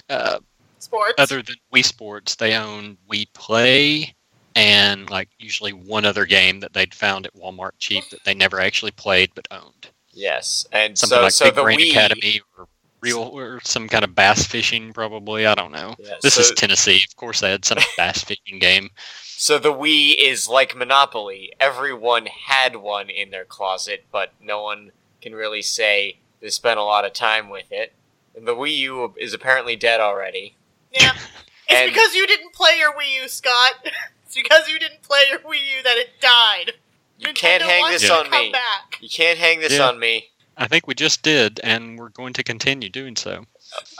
uh, 0.08 0.38
Sports. 0.78 1.14
other 1.18 1.42
than 1.42 1.56
Wii 1.74 1.84
Sports, 1.84 2.36
they 2.36 2.54
owned 2.54 2.96
Wii 3.10 3.26
Play, 3.32 4.14
and 4.54 5.10
like 5.10 5.28
usually 5.38 5.72
one 5.72 6.04
other 6.04 6.24
game 6.24 6.60
that 6.60 6.72
they'd 6.72 6.94
found 6.94 7.26
at 7.26 7.34
Walmart 7.34 7.72
cheap 7.78 8.08
that 8.10 8.22
they 8.24 8.34
never 8.34 8.60
actually 8.60 8.92
played 8.92 9.30
but 9.34 9.48
owned. 9.50 9.88
Yes, 10.12 10.66
and 10.72 10.96
Something 10.96 11.16
so 11.16 11.22
like 11.22 11.32
so 11.32 11.44
Big 11.46 11.54
the 11.56 11.62
Brain 11.62 11.78
Wii. 11.80 11.90
Academy 11.90 12.40
or 12.56 12.68
real 13.04 13.20
or 13.22 13.60
some 13.64 13.88
kind 13.88 14.04
of 14.04 14.14
bass 14.14 14.46
fishing 14.46 14.92
probably. 14.92 15.46
I 15.46 15.54
don't 15.54 15.72
know. 15.72 15.94
Yeah, 15.98 16.14
This 16.22 16.34
so, 16.34 16.40
is 16.42 16.52
Tennessee. 16.52 17.04
Of 17.08 17.16
course, 17.16 17.40
they 17.40 17.50
had 17.50 17.64
some 17.64 17.78
bass 17.96 18.24
fishing 18.24 18.58
game. 18.58 18.90
so 19.22 19.58
the 19.58 19.72
Wii 19.72 20.14
is 20.18 20.48
like 20.48 20.76
Monopoly. 20.76 21.52
Everyone 21.60 22.26
had 22.26 22.76
one 22.76 23.10
in 23.10 23.30
their 23.30 23.44
closet, 23.44 24.04
but 24.12 24.32
no 24.42 24.62
one 24.62 24.92
can 25.20 25.34
really 25.34 25.62
say 25.62 26.18
they 26.40 26.48
spent 26.50 26.78
a 26.78 26.84
lot 26.84 27.04
of 27.04 27.12
time 27.12 27.48
with 27.48 27.70
it. 27.70 27.92
And 28.36 28.46
the 28.48 28.54
Wii 28.56 28.76
U 28.78 29.14
is 29.16 29.32
apparently 29.32 29.76
dead 29.76 30.00
already. 30.00 30.56
yeah. 30.90 31.12
It's 31.66 31.80
And- 31.80 31.90
because 31.94 32.14
you 32.14 32.26
didn't 32.26 32.52
play 32.52 32.76
your 32.78 32.92
Wii 32.92 33.22
U, 33.22 33.28
Scott. 33.28 33.72
it's 34.26 34.34
because 34.34 34.68
you 34.68 34.78
didn't 34.78 35.00
play 35.02 35.20
your 35.30 35.38
Wii 35.38 35.76
U 35.78 35.82
that 35.82 35.96
it 35.96 36.10
died. 36.20 36.72
You 37.18 37.32
can't 37.32 37.62
hang 37.62 37.90
this 37.90 38.02
you 38.02 38.12
on 38.12 38.28
me. 38.30 38.52
Back. 38.52 38.98
You 39.00 39.08
can't 39.08 39.38
hang 39.38 39.60
this 39.60 39.72
Yeah. 39.72 39.88
on 39.88 39.98
me. 39.98 40.28
I 40.56 40.68
think 40.68 40.86
we 40.86 40.94
just 40.94 41.22
did, 41.22 41.60
and 41.64 41.98
we're 41.98 42.08
going 42.10 42.32
to 42.34 42.42
continue 42.44 42.88
doing 42.88 43.16
so. 43.16 43.44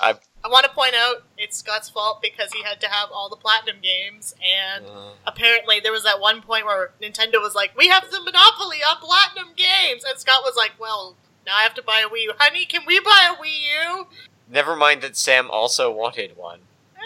I 0.00 0.14
want 0.48 0.64
to 0.64 0.70
point 0.70 0.94
out 0.94 1.22
it's 1.38 1.56
Scott's 1.58 1.88
fault 1.88 2.20
because 2.22 2.52
he 2.52 2.62
had 2.62 2.80
to 2.82 2.88
have 2.88 3.08
all 3.12 3.28
the 3.28 3.36
platinum 3.36 3.76
games, 3.82 4.34
and 4.44 4.84
Uh, 4.86 5.10
apparently 5.26 5.80
there 5.80 5.90
was 5.92 6.04
that 6.04 6.20
one 6.20 6.42
point 6.42 6.66
where 6.66 6.92
Nintendo 7.00 7.40
was 7.40 7.54
like, 7.54 7.76
"We 7.76 7.88
have 7.88 8.10
the 8.10 8.20
monopoly 8.22 8.78
on 8.82 8.98
platinum 8.98 9.54
games," 9.56 10.04
and 10.04 10.18
Scott 10.18 10.42
was 10.44 10.54
like, 10.54 10.72
"Well, 10.78 11.16
now 11.46 11.56
I 11.56 11.62
have 11.62 11.74
to 11.74 11.82
buy 11.82 12.00
a 12.00 12.08
Wii 12.08 12.22
U, 12.24 12.34
honey. 12.38 12.66
Can 12.66 12.84
we 12.86 13.00
buy 13.00 13.30
a 13.30 13.34
Wii 13.42 13.60
U? 13.86 14.06
never 14.46 14.76
mind 14.76 15.00
that 15.02 15.16
Sam 15.16 15.50
also 15.50 15.90
wanted 15.90 16.36
one. 16.36 16.60
Eh, 16.96 17.00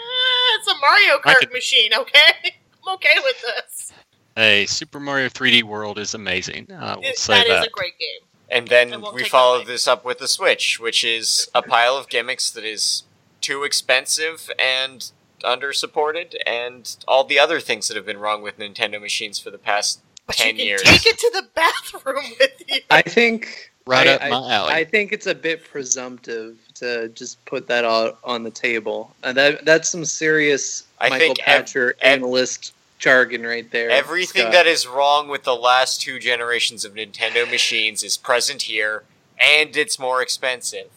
it's 0.59 0.67
a 0.67 0.75
Mario 0.75 1.17
Kart 1.19 1.35
could- 1.39 1.53
machine, 1.53 1.93
okay? 1.93 2.33
I'm 2.85 2.93
okay 2.95 3.15
with 3.23 3.41
this. 3.41 3.93
Hey, 4.35 4.65
Super 4.65 4.99
Mario 4.99 5.29
3D 5.29 5.63
World 5.63 5.97
is 5.97 6.13
amazing. 6.13 6.67
I 6.71 6.95
will 6.97 7.03
It- 7.03 7.17
say 7.17 7.35
that 7.35 7.47
that. 7.47 7.59
is 7.61 7.67
a 7.67 7.69
great 7.71 7.97
game. 7.97 8.19
And 8.51 8.67
then 8.67 9.01
we 9.13 9.23
take 9.23 9.31
followed 9.31 9.61
it 9.61 9.63
away. 9.65 9.73
this 9.73 9.87
up 9.87 10.03
with 10.05 10.19
the 10.19 10.27
Switch, 10.27 10.79
which 10.79 11.03
is 11.03 11.49
a 11.53 11.61
pile 11.61 11.95
of 11.95 12.09
gimmicks 12.09 12.49
that 12.51 12.63
is 12.63 13.03
too 13.41 13.63
expensive 13.63 14.49
and 14.59 15.11
under 15.43 15.71
supported, 15.71 16.35
and 16.45 16.97
all 17.07 17.23
the 17.23 17.39
other 17.39 17.59
things 17.59 17.87
that 17.87 17.95
have 17.95 18.05
been 18.05 18.17
wrong 18.17 18.41
with 18.41 18.57
Nintendo 18.59 18.99
machines 18.99 19.39
for 19.39 19.51
the 19.51 19.57
past 19.57 20.01
But 20.27 20.35
10 20.35 20.57
you 20.57 20.65
years. 20.65 20.81
take 20.81 21.05
it 21.05 21.17
to 21.17 21.31
the 21.33 21.47
bathroom 21.55 22.23
with 22.39 22.63
you. 22.67 22.79
I 22.89 23.01
think 23.01 23.71
right 23.85 24.07
I- 24.07 24.13
up 24.15 24.21
I- 24.23 24.29
my 24.29 24.53
alley. 24.53 24.73
I 24.73 24.83
think 24.83 25.13
it's 25.13 25.27
a 25.27 25.35
bit 25.35 25.63
presumptive 25.63 26.57
to 26.75 27.07
just 27.09 27.43
put 27.45 27.67
that 27.67 27.85
all 27.85 28.17
on 28.23 28.43
the 28.43 28.51
table. 28.51 29.15
And 29.23 29.37
that 29.37 29.63
that's 29.65 29.87
some 29.89 30.03
serious 30.05 30.83
I 30.99 31.09
Michael 31.09 31.35
think 31.35 31.39
Pachter 31.39 31.91
ev- 32.01 32.19
analyst 32.19 32.73
jargon 32.99 33.43
right 33.43 33.71
there. 33.71 33.89
Everything 33.89 34.43
Scott. 34.43 34.51
that 34.51 34.67
is 34.67 34.85
wrong 34.85 35.27
with 35.29 35.43
the 35.43 35.55
last 35.55 36.01
two 36.01 36.19
generations 36.19 36.85
of 36.85 36.93
Nintendo 36.93 37.49
machines 37.49 38.03
is 38.03 38.17
present 38.17 38.63
here, 38.63 39.03
and 39.39 39.75
it's 39.75 39.97
more 39.97 40.21
expensive. 40.21 40.89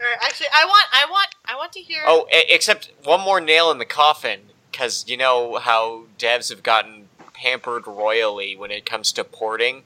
Alright, 0.00 0.18
actually, 0.20 0.48
I 0.52 0.64
want, 0.64 0.86
I 0.92 1.06
want, 1.08 1.28
I 1.44 1.54
want 1.54 1.72
to 1.72 1.80
hear. 1.80 2.02
Oh, 2.06 2.26
except 2.30 2.90
one 3.04 3.20
more 3.20 3.40
nail 3.40 3.70
in 3.70 3.78
the 3.78 3.84
coffin, 3.84 4.40
because 4.70 5.04
you 5.06 5.16
know 5.16 5.58
how 5.58 6.04
devs 6.18 6.48
have 6.48 6.62
gotten 6.62 7.08
pampered 7.34 7.86
royally 7.86 8.56
when 8.56 8.70
it 8.70 8.86
comes 8.86 9.12
to 9.12 9.22
porting, 9.22 9.82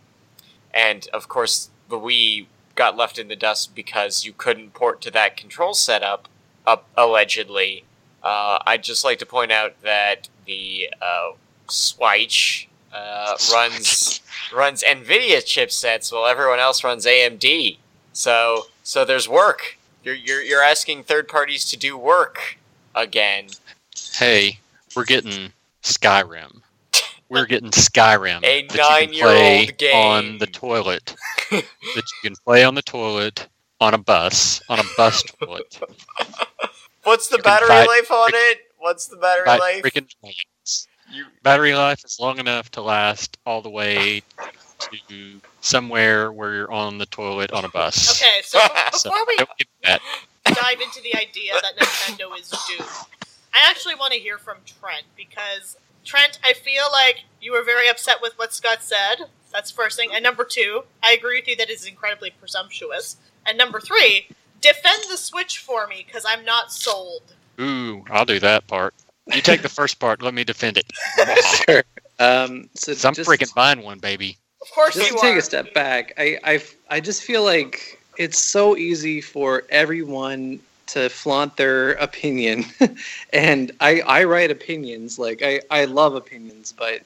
and 0.73 1.08
of 1.12 1.28
course 1.28 1.68
the 1.88 1.99
Wii 1.99 2.46
got 2.76 2.96
left 2.96 3.18
in 3.18 3.28
the 3.28 3.37
dust 3.37 3.75
because 3.75 4.25
you 4.25 4.32
couldn't 4.32 4.75
port 4.75 5.00
to 5.00 5.11
that 5.11 5.37
control 5.37 5.75
setup, 5.75 6.28
up 6.66 6.87
allegedly. 6.96 7.85
Uh, 8.23 8.58
I'd 8.66 8.82
just 8.82 9.04
like 9.04 9.18
to 9.18 9.26
point 9.26 9.52
out 9.52 9.80
that 9.82 10.28
the 10.46 10.90
uh, 11.00 11.32
Switch 11.70 12.68
uh, 12.92 13.37
runs 13.52 14.20
runs 14.54 14.82
NVIDIA 14.82 15.38
chipsets 15.38 16.12
while 16.12 16.26
everyone 16.26 16.58
else 16.58 16.82
runs 16.85 17.06
AMD. 17.06 17.78
So 18.12 18.66
so 18.82 19.04
there's 19.04 19.28
work. 19.28 19.78
You're 20.02 20.14
you're, 20.14 20.42
you're 20.42 20.62
asking 20.62 21.04
third 21.04 21.28
parties 21.28 21.64
to 21.70 21.76
do 21.76 21.96
work 21.99 22.58
again. 22.94 23.46
hey, 24.14 24.58
we're 24.94 25.04
getting 25.04 25.52
Skyrim. 25.82 26.61
We're 27.28 27.46
getting 27.46 27.70
Skyrim 27.70 28.40
A 28.44 28.62
that 28.62 28.73
you 28.73 28.78
can 28.78 29.23
nine-year-old 29.23 29.78
game. 29.78 29.94
on 29.96 30.38
the 30.38 30.46
toilet. 30.46 31.14
that 31.50 31.62
you 31.94 32.02
can 32.23 32.35
play 32.44 32.64
on 32.64 32.75
the 32.75 32.82
toilet 32.82 33.49
on 33.80 33.94
a 33.94 33.99
bus 33.99 34.62
on 34.68 34.78
a 34.78 34.85
bus 34.96 35.23
toilet. 35.23 35.78
What's 37.04 37.28
the 37.28 37.37
You 37.37 37.42
battery 37.42 37.68
life 37.68 38.11
on 38.11 38.30
it? 38.32 38.61
What's 38.78 39.06
the 39.06 39.16
battery 39.16 39.46
life? 39.58 39.82
You, 41.10 41.26
Battery 41.42 41.75
life 41.75 42.04
is 42.04 42.18
long 42.20 42.38
enough 42.38 42.70
to 42.72 42.82
last 42.82 43.38
all 43.46 43.62
the 43.62 43.70
way 43.70 44.22
to 45.08 45.40
somewhere 45.60 46.32
where 46.32 46.54
you're 46.54 46.72
on 46.72 46.98
the 46.98 47.06
toilet 47.06 47.52
on 47.52 47.64
a 47.64 47.68
bus. 47.68 48.20
Okay, 48.20 48.40
so 48.42 48.58
So 48.92 49.10
before 49.10 49.25
we 49.28 49.36
get 49.36 49.68
that. 49.84 50.00
dive 50.44 50.80
into 50.80 51.00
the 51.02 51.14
idea 51.16 51.52
that 51.54 51.76
Nintendo 51.76 52.38
is 52.38 52.50
doomed, 52.68 52.88
I 53.54 53.70
actually 53.70 53.94
want 53.94 54.12
to 54.12 54.18
hear 54.18 54.38
from 54.38 54.58
Trent 54.66 55.04
because 55.16 55.76
Trent, 56.04 56.38
I 56.44 56.52
feel 56.52 56.84
like 56.92 57.25
you 57.40 57.52
were 57.52 57.64
very 57.64 57.88
upset 57.88 58.16
with 58.22 58.38
what 58.38 58.52
Scott 58.52 58.82
said. 58.82 59.26
That's 59.52 59.70
first 59.70 59.96
thing. 59.96 60.10
And 60.14 60.22
number 60.22 60.44
two, 60.44 60.84
I 61.02 61.12
agree 61.12 61.38
with 61.38 61.48
you 61.48 61.56
that 61.56 61.70
it's 61.70 61.86
incredibly 61.86 62.30
presumptuous. 62.30 63.16
And 63.44 63.56
number 63.56 63.80
three, 63.80 64.28
defend 64.60 65.04
the 65.10 65.16
Switch 65.16 65.58
for 65.58 65.86
me 65.86 66.04
because 66.06 66.25
I'm 66.26 66.44
not 66.44 66.72
sold. 66.72 67.22
Ooh, 67.60 68.04
I'll 68.10 68.25
do 68.25 68.38
that 68.40 68.66
part. 68.66 68.94
You 69.33 69.40
take 69.40 69.62
the 69.62 69.68
first 69.68 69.99
part. 69.99 70.23
Let 70.23 70.35
me 70.35 70.45
defend 70.45 70.76
it. 70.76 70.92
sure. 71.68 71.85
Um, 72.18 72.68
so 72.75 72.92
'Cause 72.92 73.04
I'm 73.04 73.14
just, 73.14 73.28
freaking 73.28 73.54
buying 73.54 73.83
one, 73.83 73.99
baby. 73.99 74.37
Of 74.62 74.71
course 74.71 74.95
just 74.95 75.11
you 75.11 75.16
to 75.16 75.21
take 75.21 75.35
are. 75.35 75.38
a 75.38 75.42
step 75.42 75.75
back, 75.75 76.12
I, 76.18 76.38
I 76.45 76.62
I 76.88 77.00
just 77.00 77.23
feel 77.23 77.45
like 77.45 78.00
it's 78.16 78.38
so 78.38 78.76
easy 78.76 79.21
for 79.21 79.64
everyone 79.71 80.61
to 80.88 81.09
flaunt 81.09 81.56
their 81.56 81.92
opinion, 81.92 82.64
and 83.33 83.73
I 83.80 84.00
I 84.00 84.25
write 84.25 84.50
opinions 84.50 85.18
like 85.18 85.42
I 85.42 85.61
I 85.71 85.85
love 85.85 86.14
opinions, 86.14 86.73
but 86.76 87.02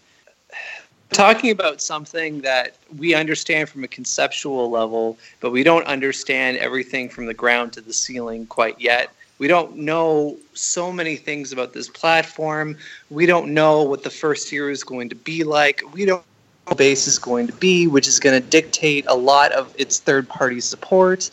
talking 1.13 1.51
about 1.51 1.81
something 1.81 2.41
that 2.43 2.77
we 2.97 3.15
understand 3.15 3.69
from 3.69 3.83
a 3.85 3.89
conceptual 3.89 4.71
level, 4.71 5.19
but 5.41 5.51
we 5.51 5.63
don't 5.63 5.87
understand 5.87 6.57
everything 6.59 7.09
from 7.09 7.27
the 7.27 7.35
ground 7.35 7.73
to 7.75 7.81
the 7.81 7.93
ceiling 7.93 8.47
quite 8.47 8.81
yet. 8.81 9.11
We 9.41 9.49
don't 9.49 9.75
know 9.75 10.37
so 10.53 10.93
many 10.93 11.17
things 11.17 11.51
about 11.51 11.73
this 11.73 11.89
platform. 11.89 12.77
We 13.09 13.25
don't 13.25 13.55
know 13.55 13.83
what 13.83 14.03
the 14.05 14.11
first 14.11 14.53
year 14.53 14.71
is 14.71 14.85
going 14.85 15.09
to 15.09 15.15
be 15.15 15.45
like. 15.45 15.83
We 15.95 16.05
don't 16.05 16.19
know 16.19 16.25
what 16.67 16.77
the 16.77 16.85
base 16.85 17.07
is 17.07 17.19
going 17.19 17.47
to 17.47 17.55
be, 17.55 17.87
which 17.87 18.07
is 18.07 18.21
going 18.21 18.41
to 18.41 18.47
dictate 18.47 19.07
a 19.09 19.15
lot 19.15 19.51
of 19.53 19.75
its 19.79 19.99
third 19.99 20.29
party 20.29 20.61
support. 20.61 21.31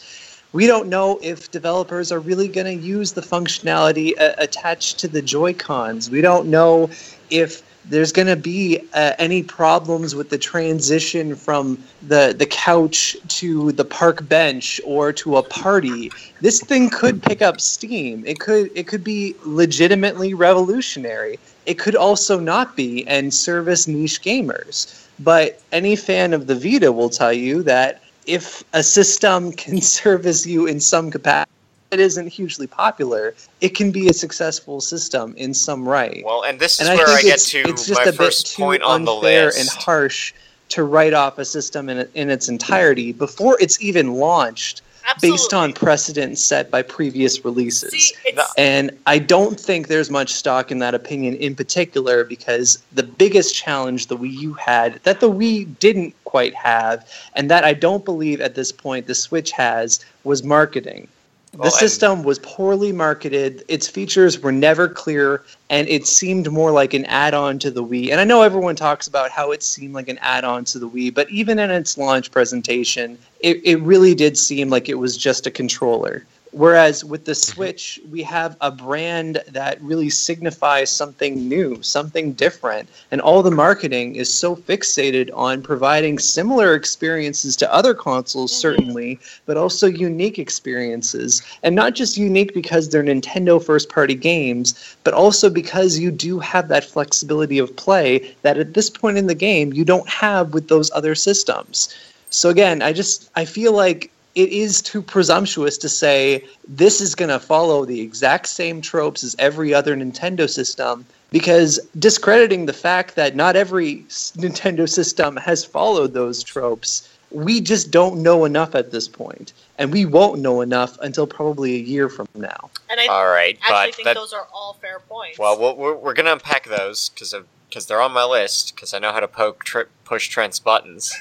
We 0.53 0.67
don't 0.67 0.87
know 0.87 1.19
if 1.21 1.51
developers 1.51 2.09
are 2.13 2.21
really 2.21 2.47
going 2.47 2.79
to 2.79 2.81
use 2.81 3.11
the 3.11 3.19
functionality 3.19 4.17
uh, 4.17 4.35
attached 4.37 4.99
to 4.99 5.09
the 5.09 5.21
Joy 5.21 5.53
Cons. 5.53 6.09
We 6.09 6.21
don't 6.21 6.47
know 6.47 6.89
if 7.29 7.61
there's 7.89 8.11
going 8.11 8.27
to 8.27 8.35
be 8.35 8.79
uh, 8.93 9.13
any 9.17 9.43
problems 9.43 10.15
with 10.15 10.29
the 10.29 10.37
transition 10.37 11.35
from 11.35 11.81
the 12.07 12.35
the 12.37 12.45
couch 12.45 13.15
to 13.27 13.71
the 13.73 13.85
park 13.85 14.27
bench 14.27 14.81
or 14.85 15.13
to 15.13 15.37
a 15.37 15.43
party 15.43 16.11
this 16.39 16.61
thing 16.61 16.89
could 16.89 17.21
pick 17.23 17.41
up 17.41 17.59
steam. 17.59 18.23
It 18.25 18.39
could 18.39 18.71
it 18.75 18.87
could 18.87 19.03
be 19.03 19.35
legitimately 19.43 20.33
revolutionary. 20.33 21.39
It 21.65 21.79
could 21.79 21.95
also 21.95 22.39
not 22.39 22.75
be 22.75 23.07
and 23.07 23.33
service 23.33 23.87
niche 23.87 24.21
gamers. 24.21 25.07
But 25.19 25.59
any 25.71 25.95
fan 25.95 26.33
of 26.33 26.45
the 26.45 26.55
vita 26.55 26.91
will 26.91 27.09
tell 27.09 27.33
you 27.33 27.63
that 27.63 28.01
if 28.27 28.63
a 28.73 28.83
system 28.83 29.51
can 29.51 29.81
service 29.99 30.45
you 30.45 30.67
in 30.67 30.79
some 30.79 31.09
capacity 31.09 31.56
it 31.91 31.99
isn't 31.99 32.27
hugely 32.27 32.67
popular 32.67 33.33
it 33.61 33.69
can 33.69 33.91
be 33.91 34.09
a 34.09 34.13
successful 34.13 34.81
system 34.81 35.33
in 35.37 35.53
some 35.53 35.87
right 35.87 36.23
well, 36.25 36.43
and 36.43 36.59
this 36.59 36.79
is 36.79 36.87
and 36.87 36.97
where 36.97 37.07
think 37.07 37.19
I 37.19 37.21
get 37.23 37.35
it's, 37.35 37.51
to 37.51 37.59
it's 37.59 37.87
just 37.87 37.99
my 37.99 38.03
a 38.03 38.11
bit 38.11 38.15
first 38.15 38.55
too 38.55 38.63
point 38.63 38.83
on 38.83 39.05
the 39.05 39.11
unfair 39.11 39.45
list. 39.45 39.59
and 39.59 39.69
harsh 39.69 40.33
to 40.69 40.83
write 40.83 41.13
off 41.13 41.37
a 41.37 41.45
system 41.45 41.89
in, 41.89 42.07
in 42.13 42.29
its 42.29 42.49
entirety 42.49 43.13
before 43.13 43.57
it's 43.59 43.81
even 43.81 44.15
launched 44.15 44.81
Absolutely. 45.07 45.37
based 45.37 45.53
on 45.53 45.73
precedent 45.73 46.37
set 46.37 46.69
by 46.69 46.81
previous 46.81 47.45
releases. 47.45 47.91
See. 47.91 48.37
And 48.57 48.91
I 49.05 49.19
don't 49.19 49.57
think 49.57 49.87
there's 49.87 50.09
much 50.09 50.33
stock 50.33 50.69
in 50.69 50.79
that 50.79 50.93
opinion 50.93 51.35
in 51.35 51.55
particular 51.55 52.25
because 52.25 52.83
the 52.91 53.03
biggest 53.03 53.55
challenge 53.55 54.07
the 54.07 54.17
Wii 54.17 54.33
U 54.39 54.53
had 54.53 54.99
that 55.03 55.21
the 55.21 55.31
Wii 55.31 55.79
didn't 55.79 56.13
quite 56.25 56.53
have, 56.55 57.09
and 57.35 57.49
that 57.49 57.63
I 57.63 57.73
don't 57.73 58.03
believe 58.03 58.41
at 58.41 58.55
this 58.55 58.71
point 58.71 59.07
the 59.07 59.15
Switch 59.15 59.51
has, 59.51 60.03
was 60.25 60.43
marketing. 60.43 61.07
The 61.57 61.63
Well, 61.63 61.71
system 61.71 62.21
was 62.21 62.37
poorly 62.37 62.91
marketed, 62.91 63.65
its 63.67 63.87
features 63.87 64.39
were 64.39 64.51
never 64.51 64.87
clear, 64.87 65.41
and 65.71 65.89
it 65.89 66.05
seemed 66.05 66.51
more 66.51 66.69
like 66.69 66.93
an 66.93 67.03
add 67.05 67.33
on 67.33 67.57
to 67.57 67.71
the 67.71 67.83
Wii. 67.83 68.11
And 68.11 68.21
I 68.21 68.25
know 68.25 68.43
everyone 68.43 68.75
talks 68.75 69.07
about 69.07 69.31
how 69.31 69.49
it 69.49 69.63
seemed 69.63 69.95
like 69.95 70.07
an 70.07 70.19
add 70.21 70.43
on 70.43 70.65
to 70.65 70.77
the 70.77 70.87
Wii, 70.87 71.11
but 71.11 71.27
even 71.31 71.57
in 71.57 71.71
its 71.71 71.97
launch 71.97 72.29
presentation, 72.29 73.17
it, 73.39 73.59
it 73.63 73.81
really 73.81 74.13
did 74.13 74.37
seem 74.37 74.69
like 74.69 74.87
it 74.87 74.99
was 74.99 75.17
just 75.17 75.47
a 75.47 75.51
controller. 75.51 76.27
Whereas 76.57 77.05
with 77.05 77.25
the 77.25 77.35
Switch, 77.35 77.99
we 78.11 78.23
have 78.23 78.57
a 78.61 78.71
brand 78.71 79.43
that 79.47 79.79
really 79.79 80.09
signifies 80.09 80.89
something 80.89 81.47
new, 81.47 81.77
something 81.83 82.33
different. 82.33 82.89
And 83.11 83.21
all 83.21 83.43
the 83.43 83.51
marketing 83.51 84.15
is 84.15 84.33
so 84.33 84.55
fixated 84.55 85.29
on 85.35 85.61
providing 85.61 86.17
similar 86.17 86.73
experiences 86.73 87.55
to 87.57 87.71
other 87.71 87.93
consoles, 87.93 88.51
Mhm. 88.51 88.55
certainly, 88.55 89.19
but 89.45 89.55
also 89.55 89.85
unique 89.85 90.39
experiences. 90.39 91.43
And 91.61 91.75
not 91.75 91.93
just 91.93 92.17
unique 92.17 92.55
because 92.55 92.89
they're 92.89 93.03
Nintendo 93.03 93.63
first 93.63 93.89
party 93.89 94.15
games, 94.15 94.73
but 95.03 95.13
also 95.13 95.51
because 95.51 95.99
you 95.99 96.09
do 96.09 96.39
have 96.39 96.69
that 96.69 96.83
flexibility 96.83 97.59
of 97.59 97.75
play 97.75 98.33
that 98.41 98.57
at 98.57 98.73
this 98.73 98.89
point 98.89 99.19
in 99.19 99.27
the 99.27 99.35
game 99.35 99.73
you 99.73 99.85
don't 99.85 100.09
have 100.09 100.55
with 100.55 100.69
those 100.69 100.89
other 100.95 101.13
systems. 101.13 101.89
So 102.31 102.49
again, 102.49 102.81
I 102.81 102.93
just 102.93 103.29
I 103.35 103.45
feel 103.45 103.73
like 103.73 104.09
it 104.37 104.49
is 104.49 104.83
too 104.83 105.01
presumptuous 105.01 105.79
to 105.79 105.89
say 105.89 106.45
this 106.67 107.01
is 107.01 107.15
going 107.15 107.29
to 107.29 107.39
follow 107.39 107.85
the 107.85 107.99
exact 107.99 108.45
same 108.47 108.81
tropes 108.81 109.23
as 109.23 109.35
every 109.39 109.73
other 109.73 109.95
Nintendo 109.95 110.47
system 110.47 111.03
because 111.31 111.79
discrediting 111.97 112.67
the 112.67 112.73
fact 112.73 113.15
that 113.15 113.35
not 113.35 113.55
every 113.55 113.97
Nintendo 114.37 114.87
system 114.87 115.35
has 115.37 115.65
followed 115.65 116.13
those 116.13 116.43
tropes, 116.43 117.09
we 117.31 117.59
just 117.59 117.89
don't 117.89 118.21
know 118.21 118.45
enough 118.45 118.75
at 118.75 118.91
this 118.91 119.07
point, 119.07 119.53
and 119.79 119.91
we 119.91 120.05
won't 120.05 120.39
know 120.39 120.61
enough 120.61 120.97
until 121.01 121.25
probably 121.25 121.73
a 121.73 121.79
year 121.79 122.07
from 122.07 122.27
now. 122.35 122.69
And 122.91 122.99
I 122.99 123.07
All 123.07 123.25
right, 123.27 123.57
actually 123.63 123.87
but 123.87 123.95
think 123.95 124.05
that, 124.05 124.15
those 124.15 124.33
are 124.33 124.47
all 124.53 124.77
fair 124.79 124.99
points. 124.99 125.39
well, 125.39 125.59
we'll- 125.59 125.75
we're, 125.75 125.95
we're 125.95 126.13
gonna 126.13 126.33
unpack 126.33 126.65
those 126.67 127.09
because 127.09 127.33
because 127.69 127.87
they're 127.87 127.99
on 128.01 128.13
my 128.13 128.23
list 128.23 128.75
because 128.75 128.93
I 128.93 128.99
know 128.99 129.11
how 129.11 129.19
to 129.19 129.27
poke 129.27 129.63
tri- 129.65 129.85
push 130.05 130.27
Trent's 130.29 130.59
buttons. 130.59 131.13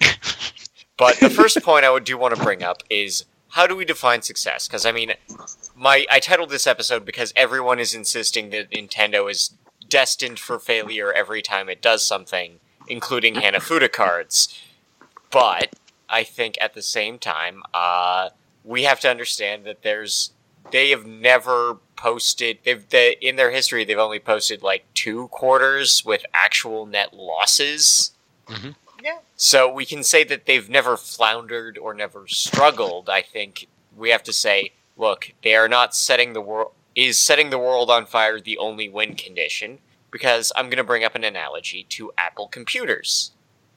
but 0.96 1.18
the 1.20 1.30
first 1.30 1.62
point 1.62 1.84
I 1.84 1.90
would 1.90 2.04
do 2.04 2.18
want 2.18 2.34
to 2.34 2.42
bring 2.42 2.62
up 2.62 2.82
is 2.90 3.24
how 3.50 3.66
do 3.66 3.76
we 3.76 3.84
define 3.84 4.22
success? 4.22 4.66
Because 4.66 4.84
I 4.84 4.92
mean, 4.92 5.12
my 5.76 6.06
I 6.10 6.20
titled 6.20 6.50
this 6.50 6.66
episode 6.66 7.04
because 7.04 7.32
everyone 7.36 7.78
is 7.78 7.94
insisting 7.94 8.50
that 8.50 8.70
Nintendo 8.70 9.30
is 9.30 9.54
destined 9.88 10.38
for 10.38 10.58
failure 10.58 11.12
every 11.12 11.42
time 11.42 11.68
it 11.68 11.80
does 11.80 12.04
something, 12.04 12.58
including 12.88 13.34
Hanafuda 13.34 13.92
cards. 13.92 14.60
But 15.30 15.74
I 16.08 16.24
think 16.24 16.56
at 16.60 16.74
the 16.74 16.82
same 16.82 17.18
time, 17.18 17.62
uh, 17.72 18.30
we 18.64 18.84
have 18.84 19.00
to 19.00 19.10
understand 19.10 19.64
that 19.64 19.82
there's 19.82 20.32
they 20.70 20.90
have 20.90 21.06
never 21.06 21.78
posted 21.96 22.58
they've 22.64 22.88
they, 22.88 23.16
in 23.20 23.36
their 23.36 23.50
history 23.50 23.84
they've 23.84 23.98
only 23.98 24.18
posted 24.18 24.62
like 24.62 24.84
two 24.94 25.28
quarters 25.28 26.04
with 26.04 26.24
actual 26.34 26.86
net 26.86 27.14
losses. 27.14 28.12
Yeah, 29.04 29.18
So 29.36 29.70
we 29.70 29.84
can 29.84 30.02
say 30.02 30.24
that 30.24 30.46
they've 30.46 30.68
never 30.70 30.96
floundered 30.96 31.76
or 31.76 31.92
never 31.92 32.26
struggled. 32.26 33.10
I 33.10 33.20
think 33.20 33.68
we 33.94 34.08
have 34.08 34.22
to 34.24 34.32
say, 34.32 34.72
look, 34.96 35.32
they 35.42 35.54
are 35.54 35.68
not 35.68 35.94
setting 35.94 36.32
the 36.32 36.40
world 36.40 36.72
is 36.94 37.18
setting 37.18 37.50
the 37.50 37.58
world 37.58 37.90
on 37.90 38.06
fire 38.06 38.40
the 38.40 38.56
only 38.56 38.88
win 38.88 39.16
condition 39.16 39.78
because 40.12 40.52
I'm 40.54 40.66
going 40.66 40.78
to 40.78 40.84
bring 40.84 41.02
up 41.02 41.16
an 41.16 41.24
analogy 41.24 41.84
to 41.90 42.12
Apple 42.16 42.46
computers. 42.46 43.32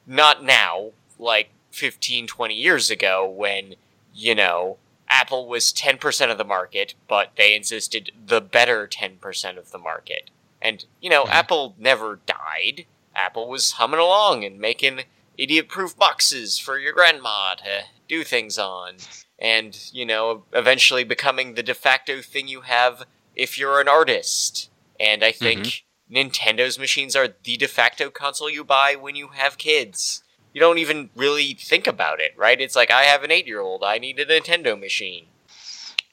Not 0.06 0.44
now, 0.44 0.92
like 1.18 1.50
15 1.72 2.28
20 2.28 2.54
years 2.54 2.90
ago 2.92 3.28
when, 3.28 3.74
you 4.14 4.36
know, 4.36 4.78
Apple 5.10 5.48
was 5.48 5.74
10% 5.74 6.32
of 6.32 6.38
the 6.38 6.44
market, 6.46 6.94
but 7.08 7.32
they 7.38 7.56
insisted 7.56 8.12
the 8.28 8.40
better 8.40 8.88
10% 8.88 9.58
of 9.58 9.72
the 9.72 9.80
market. 9.80 10.30
And, 10.62 10.86
you 11.02 11.10
know, 11.10 11.26
Mhm. 11.26 11.32
Apple 11.32 11.76
never 11.78 12.20
died. 12.28 12.86
Apple 13.16 13.50
was 13.50 13.74
humming 13.74 14.00
along 14.00 14.46
and 14.46 14.60
making 14.60 15.06
idiot 15.38 15.70
proof 15.70 15.96
boxes 15.98 16.58
for 16.58 16.80
your 16.80 16.94
grandma 16.94 17.56
to 17.56 17.84
do 18.08 18.24
things 18.24 18.58
on. 18.58 18.96
And, 19.40 19.78
you 19.94 20.06
know, 20.06 20.44
eventually 20.54 21.04
becoming 21.04 21.54
the 21.54 21.64
de 21.64 21.74
facto 21.74 22.22
thing 22.22 22.48
you 22.48 22.62
have 22.62 23.04
if 23.36 23.58
you're 23.60 23.80
an 23.80 23.88
artist. 23.88 24.70
And 25.00 25.24
I 25.24 25.32
think 25.32 25.60
mm-hmm. 25.62 26.16
Nintendo's 26.16 26.80
machines 26.80 27.16
are 27.16 27.30
the 27.44 27.58
de 27.58 27.68
facto 27.68 28.10
console 28.10 28.50
you 28.50 28.64
buy 28.64 28.96
when 28.96 29.16
you 29.16 29.30
have 29.30 29.58
kids. 29.58 30.24
You 30.54 30.60
don't 30.60 30.80
even 30.80 31.12
really 31.16 31.54
think 31.54 31.86
about 31.86 32.20
it, 32.20 32.34
right? 32.36 32.60
It's 32.60 32.76
like, 32.76 32.90
I 32.90 33.04
have 33.04 33.24
an 33.24 33.32
eight 33.32 33.46
year 33.46 33.60
old, 33.60 33.84
I 33.84 34.00
need 34.00 34.20
a 34.20 34.26
Nintendo 34.26 34.80
machine. 34.80 35.28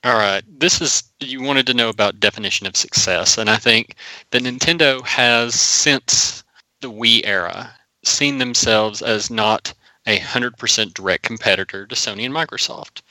All 0.04 0.16
right. 0.16 0.42
This 0.46 0.82
is 0.82 1.02
you 1.20 1.42
wanted 1.42 1.66
to 1.68 1.74
know 1.74 1.88
about 1.88 2.20
definition 2.20 2.66
of 2.66 2.76
success, 2.76 3.38
and 3.38 3.48
I 3.48 3.56
think 3.56 3.94
that 4.32 4.42
Nintendo 4.42 5.02
has 5.06 5.54
since 5.54 6.44
the 6.82 6.90
Wii 6.90 7.22
era 7.24 7.74
seen 8.06 8.38
themselves 8.38 9.02
as 9.02 9.30
not 9.30 9.74
a 10.06 10.18
hundred 10.18 10.56
percent 10.56 10.94
direct 10.94 11.22
competitor 11.22 11.86
to 11.86 11.94
Sony 11.94 12.24
and 12.24 12.34
Microsoft. 12.34 13.02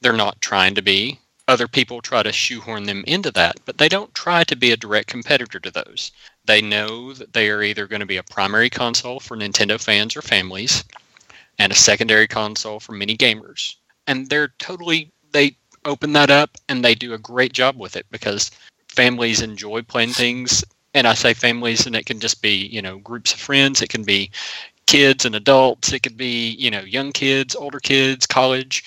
They're 0.00 0.12
not 0.12 0.40
trying 0.40 0.74
to 0.74 0.82
be. 0.82 1.20
Other 1.48 1.66
people 1.66 2.00
try 2.00 2.22
to 2.22 2.32
shoehorn 2.32 2.84
them 2.84 3.04
into 3.06 3.30
that, 3.32 3.56
but 3.64 3.78
they 3.78 3.88
don't 3.88 4.14
try 4.14 4.44
to 4.44 4.56
be 4.56 4.70
a 4.70 4.76
direct 4.76 5.08
competitor 5.08 5.58
to 5.60 5.70
those. 5.70 6.12
They 6.44 6.60
know 6.62 7.12
that 7.14 7.32
they 7.32 7.50
are 7.50 7.62
either 7.62 7.86
going 7.86 8.00
to 8.00 8.06
be 8.06 8.16
a 8.16 8.22
primary 8.22 8.70
console 8.70 9.20
for 9.20 9.36
Nintendo 9.36 9.80
fans 9.80 10.16
or 10.16 10.22
families, 10.22 10.84
and 11.58 11.72
a 11.72 11.76
secondary 11.76 12.28
console 12.28 12.80
for 12.80 12.92
many 12.92 13.16
gamers. 13.16 13.76
And 14.06 14.28
they're 14.28 14.54
totally 14.58 15.12
they 15.32 15.56
open 15.84 16.12
that 16.12 16.30
up 16.30 16.56
and 16.68 16.84
they 16.84 16.94
do 16.94 17.14
a 17.14 17.18
great 17.18 17.52
job 17.52 17.76
with 17.76 17.96
it 17.96 18.06
because 18.10 18.50
families 18.88 19.40
enjoy 19.40 19.82
playing 19.82 20.12
things 20.12 20.62
and 20.94 21.06
i 21.06 21.14
say 21.14 21.34
families 21.34 21.86
and 21.86 21.96
it 21.96 22.06
can 22.06 22.20
just 22.20 22.42
be 22.42 22.66
you 22.66 22.82
know 22.82 22.98
groups 22.98 23.32
of 23.32 23.40
friends. 23.40 23.82
It 23.82 23.88
can 23.90 24.04
be 24.04 24.30
kids 24.86 25.24
and 25.24 25.34
adults. 25.34 25.92
It 25.92 26.02
could 26.02 26.16
be 26.16 26.50
you 26.50 26.70
know 26.70 26.80
young 26.80 27.12
kids 27.12 27.54
older 27.56 27.80
kids 27.80 28.26
college 28.26 28.84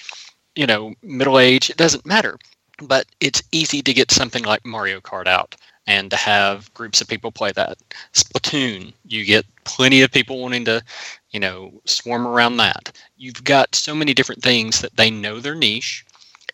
you 0.56 0.66
know 0.68 0.94
middle 1.04 1.40
age. 1.40 1.70
It 1.70 1.78
doesn't 1.78 2.06
matter. 2.06 2.38
But 2.82 3.06
it's 3.22 3.42
easy 3.52 3.82
to 3.82 3.94
get 3.94 4.12
something 4.12 4.44
like 4.44 4.66
mario 4.66 5.00
kart 5.02 5.28
out 5.28 5.56
and 5.88 6.10
to 6.12 6.18
have 6.18 6.74
groups 6.74 7.02
of 7.02 7.08
people 7.08 7.32
play 7.32 7.52
that. 7.54 7.78
Splatoon 8.14 8.94
you 9.06 9.26
get 9.26 9.46
plenty 9.66 10.02
of 10.02 10.12
people 10.12 10.40
wanting 10.42 10.66
to 10.66 10.84
you 11.32 11.40
know 11.40 11.72
swarm 11.86 12.28
around 12.28 12.58
that. 12.58 12.92
You've 13.18 13.44
got 13.44 13.76
so 13.76 13.96
many 13.96 14.14
different 14.14 14.44
things 14.44 14.82
that 14.82 14.96
they 14.98 15.10
know 15.12 15.40
their 15.40 15.56
niche. 15.56 16.06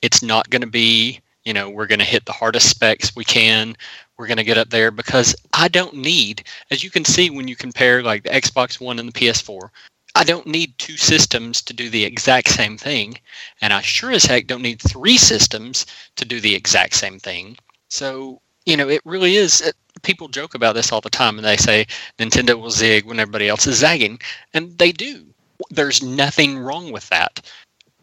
It's 0.01 0.21
not 0.23 0.49
going 0.49 0.61
to 0.61 0.67
be 0.67 1.19
you 1.45 1.53
know 1.53 1.69
we're 1.69 1.87
going 1.87 1.99
to 1.99 2.05
hit 2.05 2.25
the 2.25 2.31
hardest 2.33 2.69
specs 2.69 3.15
we 3.15 3.25
can 3.25 3.75
we're 4.21 4.27
going 4.27 4.37
to 4.37 4.43
get 4.43 4.57
up 4.57 4.69
there 4.69 4.91
because 4.91 5.35
i 5.53 5.67
don't 5.67 5.95
need 5.95 6.43
as 6.69 6.83
you 6.83 6.91
can 6.91 7.03
see 7.03 7.31
when 7.31 7.47
you 7.47 7.55
compare 7.55 8.03
like 8.03 8.23
the 8.23 8.29
xbox 8.29 8.79
one 8.79 8.99
and 8.99 9.09
the 9.09 9.19
ps4 9.19 9.69
i 10.15 10.23
don't 10.23 10.45
need 10.45 10.77
two 10.77 10.95
systems 10.95 11.61
to 11.61 11.73
do 11.73 11.89
the 11.89 12.05
exact 12.05 12.47
same 12.47 12.77
thing 12.77 13.17
and 13.61 13.73
i 13.73 13.81
sure 13.81 14.11
as 14.11 14.25
heck 14.25 14.45
don't 14.45 14.61
need 14.61 14.79
three 14.79 15.17
systems 15.17 15.87
to 16.15 16.25
do 16.25 16.39
the 16.39 16.55
exact 16.55 16.93
same 16.93 17.19
thing. 17.19 17.57
So 17.89 18.41
you 18.65 18.77
know 18.77 18.87
it 18.87 19.01
really 19.05 19.35
is 19.35 19.61
it, 19.61 19.75
people 20.03 20.27
joke 20.27 20.53
about 20.53 20.75
this 20.75 20.91
all 20.91 21.01
the 21.01 21.09
time 21.09 21.37
and 21.37 21.45
they 21.45 21.57
say 21.57 21.85
nintendo 22.19 22.59
will 22.59 22.71
zig 22.71 23.05
when 23.05 23.19
everybody 23.19 23.47
else 23.47 23.67
is 23.67 23.77
zagging 23.77 24.19
and 24.53 24.77
they 24.77 24.91
do. 24.91 25.25
There's 25.69 26.01
nothing 26.01 26.57
wrong 26.57 26.91
with 26.91 27.07
that. 27.09 27.41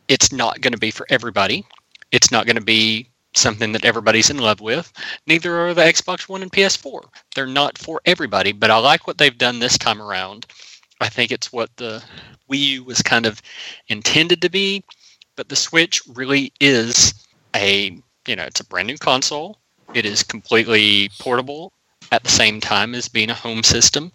It's 0.08 0.32
not 0.32 0.60
going 0.60 0.72
to 0.72 0.78
be 0.78 0.90
for 0.90 1.06
everybody. 1.10 1.64
It's 2.12 2.30
not 2.30 2.46
going 2.46 2.56
to 2.56 2.62
be 2.62 3.08
something 3.38 3.72
that 3.72 3.84
everybody's 3.84 4.30
in 4.30 4.38
love 4.38 4.60
with. 4.60 4.92
Neither 5.26 5.58
are 5.58 5.74
the 5.74 5.82
Xbox 5.82 6.28
One 6.28 6.42
and 6.42 6.52
PS4. 6.52 7.00
They're 7.34 7.46
not 7.46 7.78
for 7.78 8.00
everybody, 8.04 8.52
but 8.52 8.70
I 8.70 8.78
like 8.78 9.06
what 9.06 9.18
they've 9.18 9.36
done 9.36 9.58
this 9.58 9.78
time 9.78 10.00
around. 10.02 10.46
I 11.00 11.08
think 11.08 11.30
it's 11.30 11.52
what 11.52 11.70
the 11.76 12.02
Wii 12.50 12.58
U 12.58 12.84
was 12.84 13.02
kind 13.02 13.26
of 13.26 13.40
intended 13.88 14.42
to 14.42 14.50
be, 14.50 14.82
but 15.36 15.48
the 15.48 15.56
Switch 15.56 16.00
really 16.14 16.52
is 16.60 17.14
a, 17.54 17.96
you 18.26 18.36
know, 18.36 18.44
it's 18.44 18.60
a 18.60 18.66
brand 18.66 18.88
new 18.88 18.98
console. 18.98 19.58
It 19.94 20.04
is 20.04 20.22
completely 20.22 21.10
portable 21.18 21.72
at 22.12 22.24
the 22.24 22.30
same 22.30 22.60
time 22.60 22.94
as 22.94 23.08
being 23.08 23.30
a 23.30 23.34
home 23.34 23.62
system. 23.62 24.12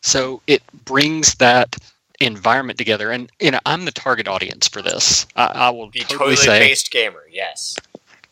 So 0.00 0.40
it 0.46 0.62
brings 0.84 1.34
that 1.36 1.76
environment 2.20 2.78
together. 2.78 3.10
And, 3.10 3.30
you 3.40 3.50
know, 3.50 3.60
I'm 3.66 3.84
the 3.84 3.92
target 3.92 4.28
audience 4.28 4.68
for 4.68 4.82
this. 4.82 5.26
I, 5.36 5.46
I 5.46 5.70
will 5.70 5.90
The 5.90 6.00
totally 6.00 6.36
say 6.36 6.58
based 6.58 6.90
gamer, 6.90 7.24
yes. 7.30 7.76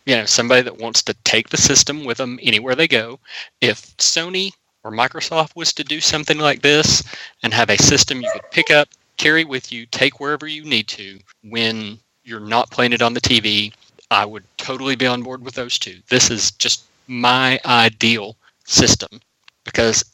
You 0.07 0.15
know 0.15 0.25
somebody 0.25 0.63
that 0.63 0.79
wants 0.79 1.03
to 1.03 1.15
take 1.25 1.49
the 1.49 1.57
system 1.57 2.05
with 2.05 2.19
them 2.19 2.39
anywhere 2.43 2.75
they 2.75 2.89
go. 2.89 3.19
If 3.61 3.97
sony 3.99 4.53
or 4.85 4.91
microsoft 4.91 5.55
was 5.57 5.73
to 5.75 5.85
do 5.85 6.01
something 6.01 6.39
like 6.39 6.63
this 6.63 7.03
and 7.43 7.55
have 7.55 7.71
a 7.71 7.79
system 7.79 8.21
you 8.21 8.31
could 8.33 8.51
pick 8.51 8.71
up 8.71 8.89
carry 9.17 9.45
with 9.45 9.71
you 9.71 9.87
take 9.87 10.19
wherever 10.19 10.49
you 10.49 10.65
need 10.65 10.89
to 10.89 11.19
when 11.45 11.99
you're 12.25 12.41
not 12.41 12.71
playing 12.71 12.93
it 12.93 13.03
on 13.03 13.15
the 13.15 13.21
tv 13.21 13.73
i 14.13 14.25
would 14.25 14.45
totally 14.59 14.95
be 14.95 15.07
on 15.07 15.23
board 15.23 15.43
with 15.43 15.55
those 15.55 15.79
two. 15.79 16.01
This 16.09 16.31
is 16.31 16.51
just 16.53 16.85
my 17.09 17.59
ideal 17.65 18.37
system 18.65 19.21
because 19.65 20.05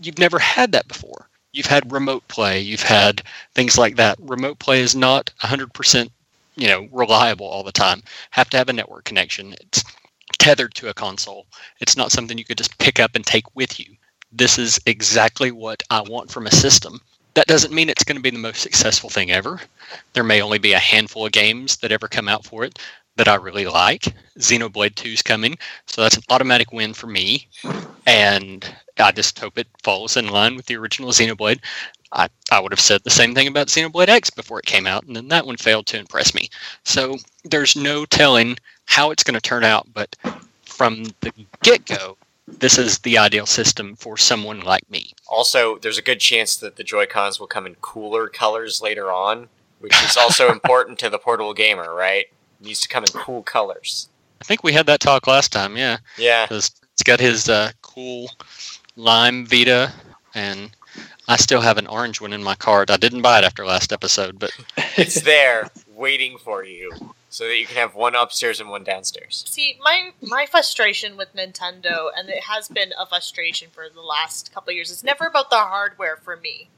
you've 0.00 0.18
never 0.18 0.38
had 0.38 0.70
that 0.72 0.86
before. 0.86 1.28
You've 1.52 1.66
had 1.66 1.90
remote 1.90 2.26
play. 2.28 2.60
You've 2.60 2.82
had 2.82 3.22
things 3.54 3.78
like 3.78 3.96
that. 3.96 4.18
Remote 4.20 4.58
play 4.58 4.80
is 4.80 4.94
not 4.94 5.30
100% 5.42 6.10
you 6.58 6.66
know 6.66 6.88
reliable 6.92 7.46
all 7.46 7.62
the 7.62 7.72
time 7.72 8.02
have 8.30 8.50
to 8.50 8.56
have 8.58 8.68
a 8.68 8.72
network 8.72 9.04
connection. 9.04 9.54
It's 9.60 9.82
tethered 10.38 10.74
to 10.74 10.88
a 10.88 10.94
console. 10.94 11.46
It's 11.80 11.96
not 11.96 12.12
something 12.12 12.36
you 12.36 12.44
could 12.44 12.58
just 12.58 12.78
pick 12.78 13.00
up 13.00 13.14
and 13.14 13.24
take 13.24 13.54
with 13.54 13.80
you. 13.80 13.86
This 14.32 14.58
is 14.58 14.78
exactly 14.86 15.50
what 15.50 15.82
I 15.90 16.02
want 16.02 16.30
from 16.30 16.46
a 16.46 16.50
system. 16.50 17.00
That 17.34 17.46
doesn't 17.46 17.72
mean 17.72 17.88
it's 17.88 18.04
going 18.04 18.16
to 18.16 18.22
be 18.22 18.30
the 18.30 18.38
most 18.38 18.60
successful 18.60 19.10
thing 19.10 19.30
ever. 19.30 19.60
There 20.12 20.24
may 20.24 20.42
only 20.42 20.58
be 20.58 20.72
a 20.72 20.78
handful 20.78 21.24
of 21.24 21.32
games 21.32 21.76
that 21.78 21.92
ever 21.92 22.08
come 22.08 22.28
out 22.28 22.44
for 22.44 22.64
it 22.64 22.78
that 23.16 23.28
I 23.28 23.34
really 23.34 23.66
like. 23.66 24.14
Xenoblade 24.38 24.94
2 24.94 25.10
is 25.10 25.22
coming, 25.22 25.58
so 25.86 26.02
that's 26.02 26.16
an 26.16 26.22
automatic 26.30 26.72
win 26.72 26.94
for 26.94 27.08
me. 27.08 27.48
And 28.06 28.64
I 28.98 29.12
just 29.12 29.38
hope 29.38 29.58
it 29.58 29.66
falls 29.82 30.16
in 30.16 30.28
line 30.28 30.56
with 30.56 30.66
the 30.66 30.76
original 30.76 31.10
Xenoblade. 31.10 31.60
I, 32.12 32.28
I 32.50 32.60
would 32.60 32.72
have 32.72 32.80
said 32.80 33.02
the 33.04 33.10
same 33.10 33.34
thing 33.34 33.48
about 33.48 33.66
Xenoblade 33.68 34.08
X 34.08 34.30
before 34.30 34.58
it 34.58 34.64
came 34.66 34.86
out, 34.86 35.04
and 35.04 35.14
then 35.14 35.28
that 35.28 35.46
one 35.46 35.56
failed 35.56 35.86
to 35.88 35.98
impress 35.98 36.34
me. 36.34 36.48
So 36.84 37.18
there's 37.44 37.76
no 37.76 38.04
telling 38.06 38.56
how 38.86 39.10
it's 39.10 39.22
going 39.22 39.34
to 39.34 39.40
turn 39.40 39.64
out, 39.64 39.86
but 39.92 40.16
from 40.64 41.04
the 41.20 41.32
get 41.62 41.84
go, 41.84 42.16
this 42.46 42.78
is 42.78 42.98
the 43.00 43.18
ideal 43.18 43.44
system 43.44 43.94
for 43.96 44.16
someone 44.16 44.60
like 44.60 44.88
me. 44.90 45.12
Also, 45.28 45.76
there's 45.78 45.98
a 45.98 46.02
good 46.02 46.18
chance 46.20 46.56
that 46.56 46.76
the 46.76 46.84
Joy 46.84 47.04
Cons 47.04 47.38
will 47.38 47.46
come 47.46 47.66
in 47.66 47.74
cooler 47.82 48.28
colors 48.28 48.80
later 48.80 49.12
on. 49.12 49.48
which 49.80 49.94
is 50.02 50.16
also 50.16 50.48
important 50.52 50.98
to 51.00 51.10
the 51.10 51.18
portable 51.18 51.52
gamer, 51.54 51.94
right? 51.94 52.24
It 52.60 52.66
needs 52.66 52.80
to 52.80 52.88
come 52.88 53.04
in 53.04 53.10
cool 53.12 53.42
colors. 53.42 54.08
I 54.40 54.44
think 54.44 54.64
we 54.64 54.72
had 54.72 54.86
that 54.86 55.00
talk 55.00 55.26
last 55.26 55.52
time. 55.52 55.76
Yeah, 55.76 55.98
Yeah. 56.16 56.46
it's 56.50 56.72
got 57.04 57.20
his 57.20 57.48
uh, 57.48 57.70
cool 57.82 58.30
lime 58.96 59.44
Vita, 59.46 59.92
and 60.34 60.70
I 61.30 61.36
still 61.36 61.60
have 61.60 61.76
an 61.76 61.86
orange 61.86 62.20
one 62.22 62.32
in 62.32 62.42
my 62.42 62.54
cart. 62.54 62.90
I 62.90 62.96
didn't 62.96 63.20
buy 63.22 63.38
it 63.38 63.44
after 63.44 63.66
last 63.66 63.92
episode, 63.92 64.38
but 64.38 64.50
It's 64.96 65.20
there 65.20 65.70
waiting 65.94 66.38
for 66.38 66.64
you 66.64 66.90
so 67.28 67.46
that 67.46 67.58
you 67.58 67.66
can 67.66 67.76
have 67.76 67.94
one 67.94 68.14
upstairs 68.14 68.60
and 68.60 68.70
one 68.70 68.82
downstairs. 68.82 69.44
See, 69.46 69.78
my 69.82 70.12
my 70.22 70.46
frustration 70.46 71.16
with 71.18 71.34
Nintendo, 71.34 72.08
and 72.16 72.30
it 72.30 72.44
has 72.44 72.68
been 72.68 72.92
a 72.98 73.04
frustration 73.06 73.68
for 73.70 73.88
the 73.94 74.00
last 74.00 74.52
couple 74.54 74.70
of 74.70 74.76
years, 74.76 74.90
is 74.90 75.04
never 75.04 75.26
about 75.26 75.50
the 75.50 75.56
hardware 75.58 76.16
for 76.16 76.36
me. 76.36 76.68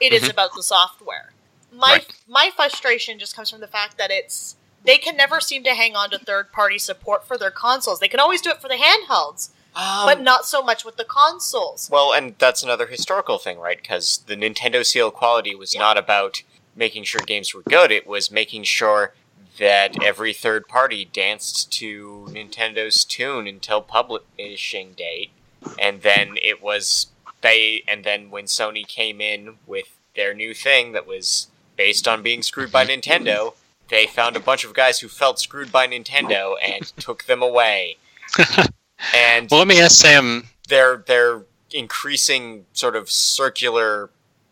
It 0.00 0.12
is 0.12 0.22
Mhm. 0.22 0.30
about 0.30 0.54
the 0.54 0.62
software. 0.62 1.32
My 1.72 1.90
Right. 1.94 2.06
my 2.28 2.50
frustration 2.54 3.18
just 3.18 3.34
comes 3.34 3.50
from 3.50 3.60
the 3.60 3.66
fact 3.66 3.98
that 3.98 4.12
it's 4.12 4.54
they 4.84 4.98
can 4.98 5.16
never 5.16 5.40
seem 5.40 5.64
to 5.64 5.74
hang 5.74 5.96
on 5.96 6.10
to 6.10 6.18
third 6.18 6.52
party 6.52 6.78
support 6.78 7.26
for 7.26 7.36
their 7.36 7.50
consoles. 7.50 7.98
They 7.98 8.06
can 8.08 8.20
always 8.20 8.40
do 8.40 8.50
it 8.50 8.62
for 8.62 8.68
the 8.68 8.76
handhelds, 8.76 9.48
Um, 9.76 10.06
but 10.06 10.22
not 10.22 10.46
so 10.46 10.62
much 10.62 10.86
with 10.86 10.96
the 10.96 11.04
consoles. 11.04 11.90
well, 11.92 12.14
and 12.14 12.34
that's 12.38 12.62
another 12.62 12.86
historical 12.86 13.36
thing, 13.36 13.58
right? 13.58 13.76
Because 13.76 14.24
the 14.26 14.34
Nintendo 14.34 14.84
seal 14.84 15.10
quality 15.10 15.54
was 15.54 15.76
not 15.76 15.98
about 15.98 16.42
making 16.74 17.04
sure 17.04 17.20
games 17.20 17.54
were 17.54 17.62
good, 17.62 17.92
it 17.92 18.06
was 18.06 18.30
making 18.30 18.64
sure 18.64 19.12
that 19.58 20.02
every 20.02 20.32
third 20.32 20.66
party 20.66 21.04
danced 21.04 21.70
to 21.72 22.26
Nintendo's 22.30 23.04
tune 23.04 23.46
until 23.46 23.80
publishing 23.82 24.92
date. 24.92 25.30
And 25.78 26.02
then 26.02 26.36
it 26.42 26.62
was 26.62 27.08
they 27.40 27.82
and 27.88 28.04
then 28.04 28.30
when 28.30 28.44
Sony 28.44 28.86
came 28.86 29.20
in 29.20 29.56
with 29.66 29.96
their 30.14 30.34
new 30.34 30.54
thing 30.54 30.92
that 30.92 31.06
was 31.06 31.48
based 31.76 32.08
on 32.08 32.22
being 32.22 32.42
screwed 32.42 32.72
by 32.72 32.86
Nintendo, 32.86 33.54
they 33.88 34.06
found 34.06 34.36
a 34.36 34.40
bunch 34.40 34.64
of 34.64 34.74
guys 34.74 35.00
who 35.00 35.08
felt 35.08 35.38
screwed 35.38 35.70
by 35.70 35.86
Nintendo 35.86 36.54
and 36.62 36.84
took 36.96 37.24
them 37.24 37.42
away. 37.42 37.96
and 39.14 39.48
well, 39.50 39.58
let 39.58 39.68
me 39.68 39.80
ask 39.80 40.00
Sam. 40.00 40.48
their 40.68 40.98
their 41.06 41.44
increasing 41.70 42.66
sort 42.72 42.96
of 42.96 43.10
circular 43.10 44.10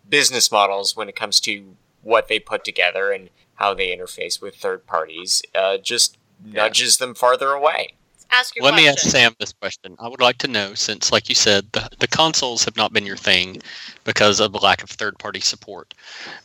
business 0.08 0.50
models 0.52 0.96
when 0.96 1.08
it 1.08 1.16
comes 1.16 1.40
to 1.40 1.76
what 2.02 2.28
they 2.28 2.38
put 2.38 2.64
together 2.64 3.12
and 3.12 3.30
how 3.54 3.72
they 3.72 3.96
interface 3.96 4.42
with 4.42 4.56
third 4.56 4.86
parties 4.86 5.42
uh, 5.54 5.78
just 5.78 6.18
nudges 6.44 6.98
them 6.98 7.14
farther 7.14 7.50
away. 7.50 7.94
Ask 8.30 8.56
your 8.56 8.64
Let 8.64 8.74
me 8.74 8.88
ask 8.88 8.98
Sam 8.98 9.34
this 9.38 9.52
question. 9.52 9.96
I 10.00 10.08
would 10.08 10.20
like 10.20 10.38
to 10.38 10.48
know, 10.48 10.74
since, 10.74 11.12
like 11.12 11.28
you 11.28 11.36
said, 11.36 11.70
the, 11.72 11.88
the 12.00 12.08
consoles 12.08 12.64
have 12.64 12.76
not 12.76 12.92
been 12.92 13.06
your 13.06 13.16
thing 13.16 13.62
because 14.02 14.40
of 14.40 14.52
the 14.52 14.58
lack 14.58 14.82
of 14.82 14.90
third 14.90 15.16
party 15.18 15.40
support. 15.40 15.94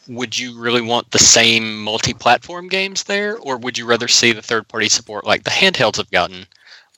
Would 0.07 0.37
you 0.37 0.59
really 0.59 0.81
want 0.81 1.09
the 1.09 1.19
same 1.19 1.81
multi 1.81 2.13
platform 2.13 2.67
games 2.67 3.03
there, 3.03 3.37
or 3.37 3.57
would 3.57 3.77
you 3.77 3.85
rather 3.85 4.07
see 4.07 4.31
the 4.31 4.41
third 4.41 4.67
party 4.67 4.87
support 4.87 5.25
like 5.25 5.43
the 5.43 5.49
handhelds 5.49 5.97
have 5.97 6.11
gotten 6.11 6.45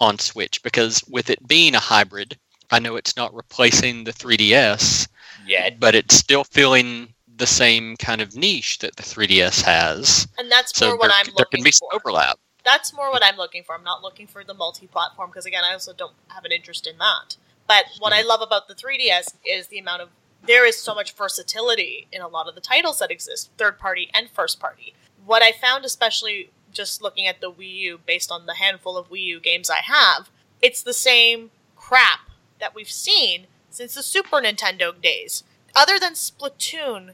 on 0.02 0.20
Switch? 0.20 0.62
Because 0.64 1.02
with 1.08 1.30
it 1.30 1.48
being 1.48 1.76
a 1.76 1.80
hybrid, 1.80 2.38
I 2.72 2.80
know 2.80 2.98
it's 2.98 3.16
not 3.16 3.34
replacing 3.34 4.04
the 4.04 4.12
3DS, 4.14 5.08
Yet, 5.46 5.80
but 5.80 5.96
it's 5.96 6.16
still 6.16 6.44
filling 6.44 7.14
the 7.38 7.48
same 7.48 7.96
kind 7.98 8.22
of 8.22 8.36
niche 8.36 8.80
that 8.80 8.96
the 8.98 9.04
3DS 9.04 9.62
has. 9.64 10.28
and 10.38 10.52
that's 10.52 10.78
So 10.78 10.88
more 10.90 10.98
what 10.98 11.08
there, 11.10 11.18
I'm 11.18 11.26
looking 11.28 11.34
for. 11.34 11.38
there 11.38 11.46
can 11.46 11.64
be 11.64 11.72
for. 11.72 11.76
some 11.78 11.88
overlap. 11.94 12.40
that's 12.64 12.94
more 12.94 13.10
what 13.12 13.24
I'm 13.24 13.38
looking 13.38 13.64
for. 13.64 13.74
I'm 13.76 13.84
not 13.84 14.04
looking 14.04 14.28
for 14.28 14.44
the 14.44 14.54
multi-platform 14.54 15.30
because 15.30 15.46
again, 15.46 15.64
I 15.64 15.74
also 15.74 15.94
don't 15.94 16.14
have 16.30 16.46
an 16.46 16.52
interest 16.52 16.86
in 16.88 16.98
that. 17.00 17.38
But 17.68 17.86
what 18.00 18.14
I 18.14 18.20
mm-hmm. 18.20 18.28
love 18.30 18.42
about 18.42 18.68
the 18.68 18.76
3DS 18.76 19.36
is 19.46 19.68
the 19.68 19.80
amount 19.80 20.02
of 20.02 20.10
there 20.46 20.66
is 20.66 20.78
so 20.78 20.94
much 20.96 21.14
versatility 21.14 22.08
in 22.12 22.22
a 22.22 22.28
lot 22.28 22.48
of 22.48 22.56
the 22.56 22.62
titles 22.62 23.00
that 23.00 23.12
exist, 23.12 23.52
third 23.58 23.78
party 23.80 24.10
and 24.14 24.30
first 24.30 24.60
party. 24.60 24.94
What 25.26 25.42
I 25.44 25.52
found 25.52 25.86
especially 25.86 26.50
just 26.72 27.02
looking 27.02 27.28
at 27.28 27.42
the 27.42 27.52
Wii 27.52 27.74
U 27.74 28.00
based 28.06 28.32
on 28.32 28.46
the 28.46 28.56
handful 28.56 28.98
of 28.98 29.10
Wii 29.10 29.24
U 29.24 29.40
games 29.40 29.70
I 29.70 29.82
have, 29.82 30.30
it's 30.62 30.82
the 30.82 30.94
same 30.94 31.52
crap 31.76 32.30
that 32.60 32.76
we've 32.76 32.92
seen 32.92 33.48
since 33.70 33.96
the 33.96 34.04
Super 34.04 34.38
Nintendo 34.38 35.00
days. 35.00 35.44
Other 35.76 35.98
than 35.98 36.14
Splatoon, 36.14 37.14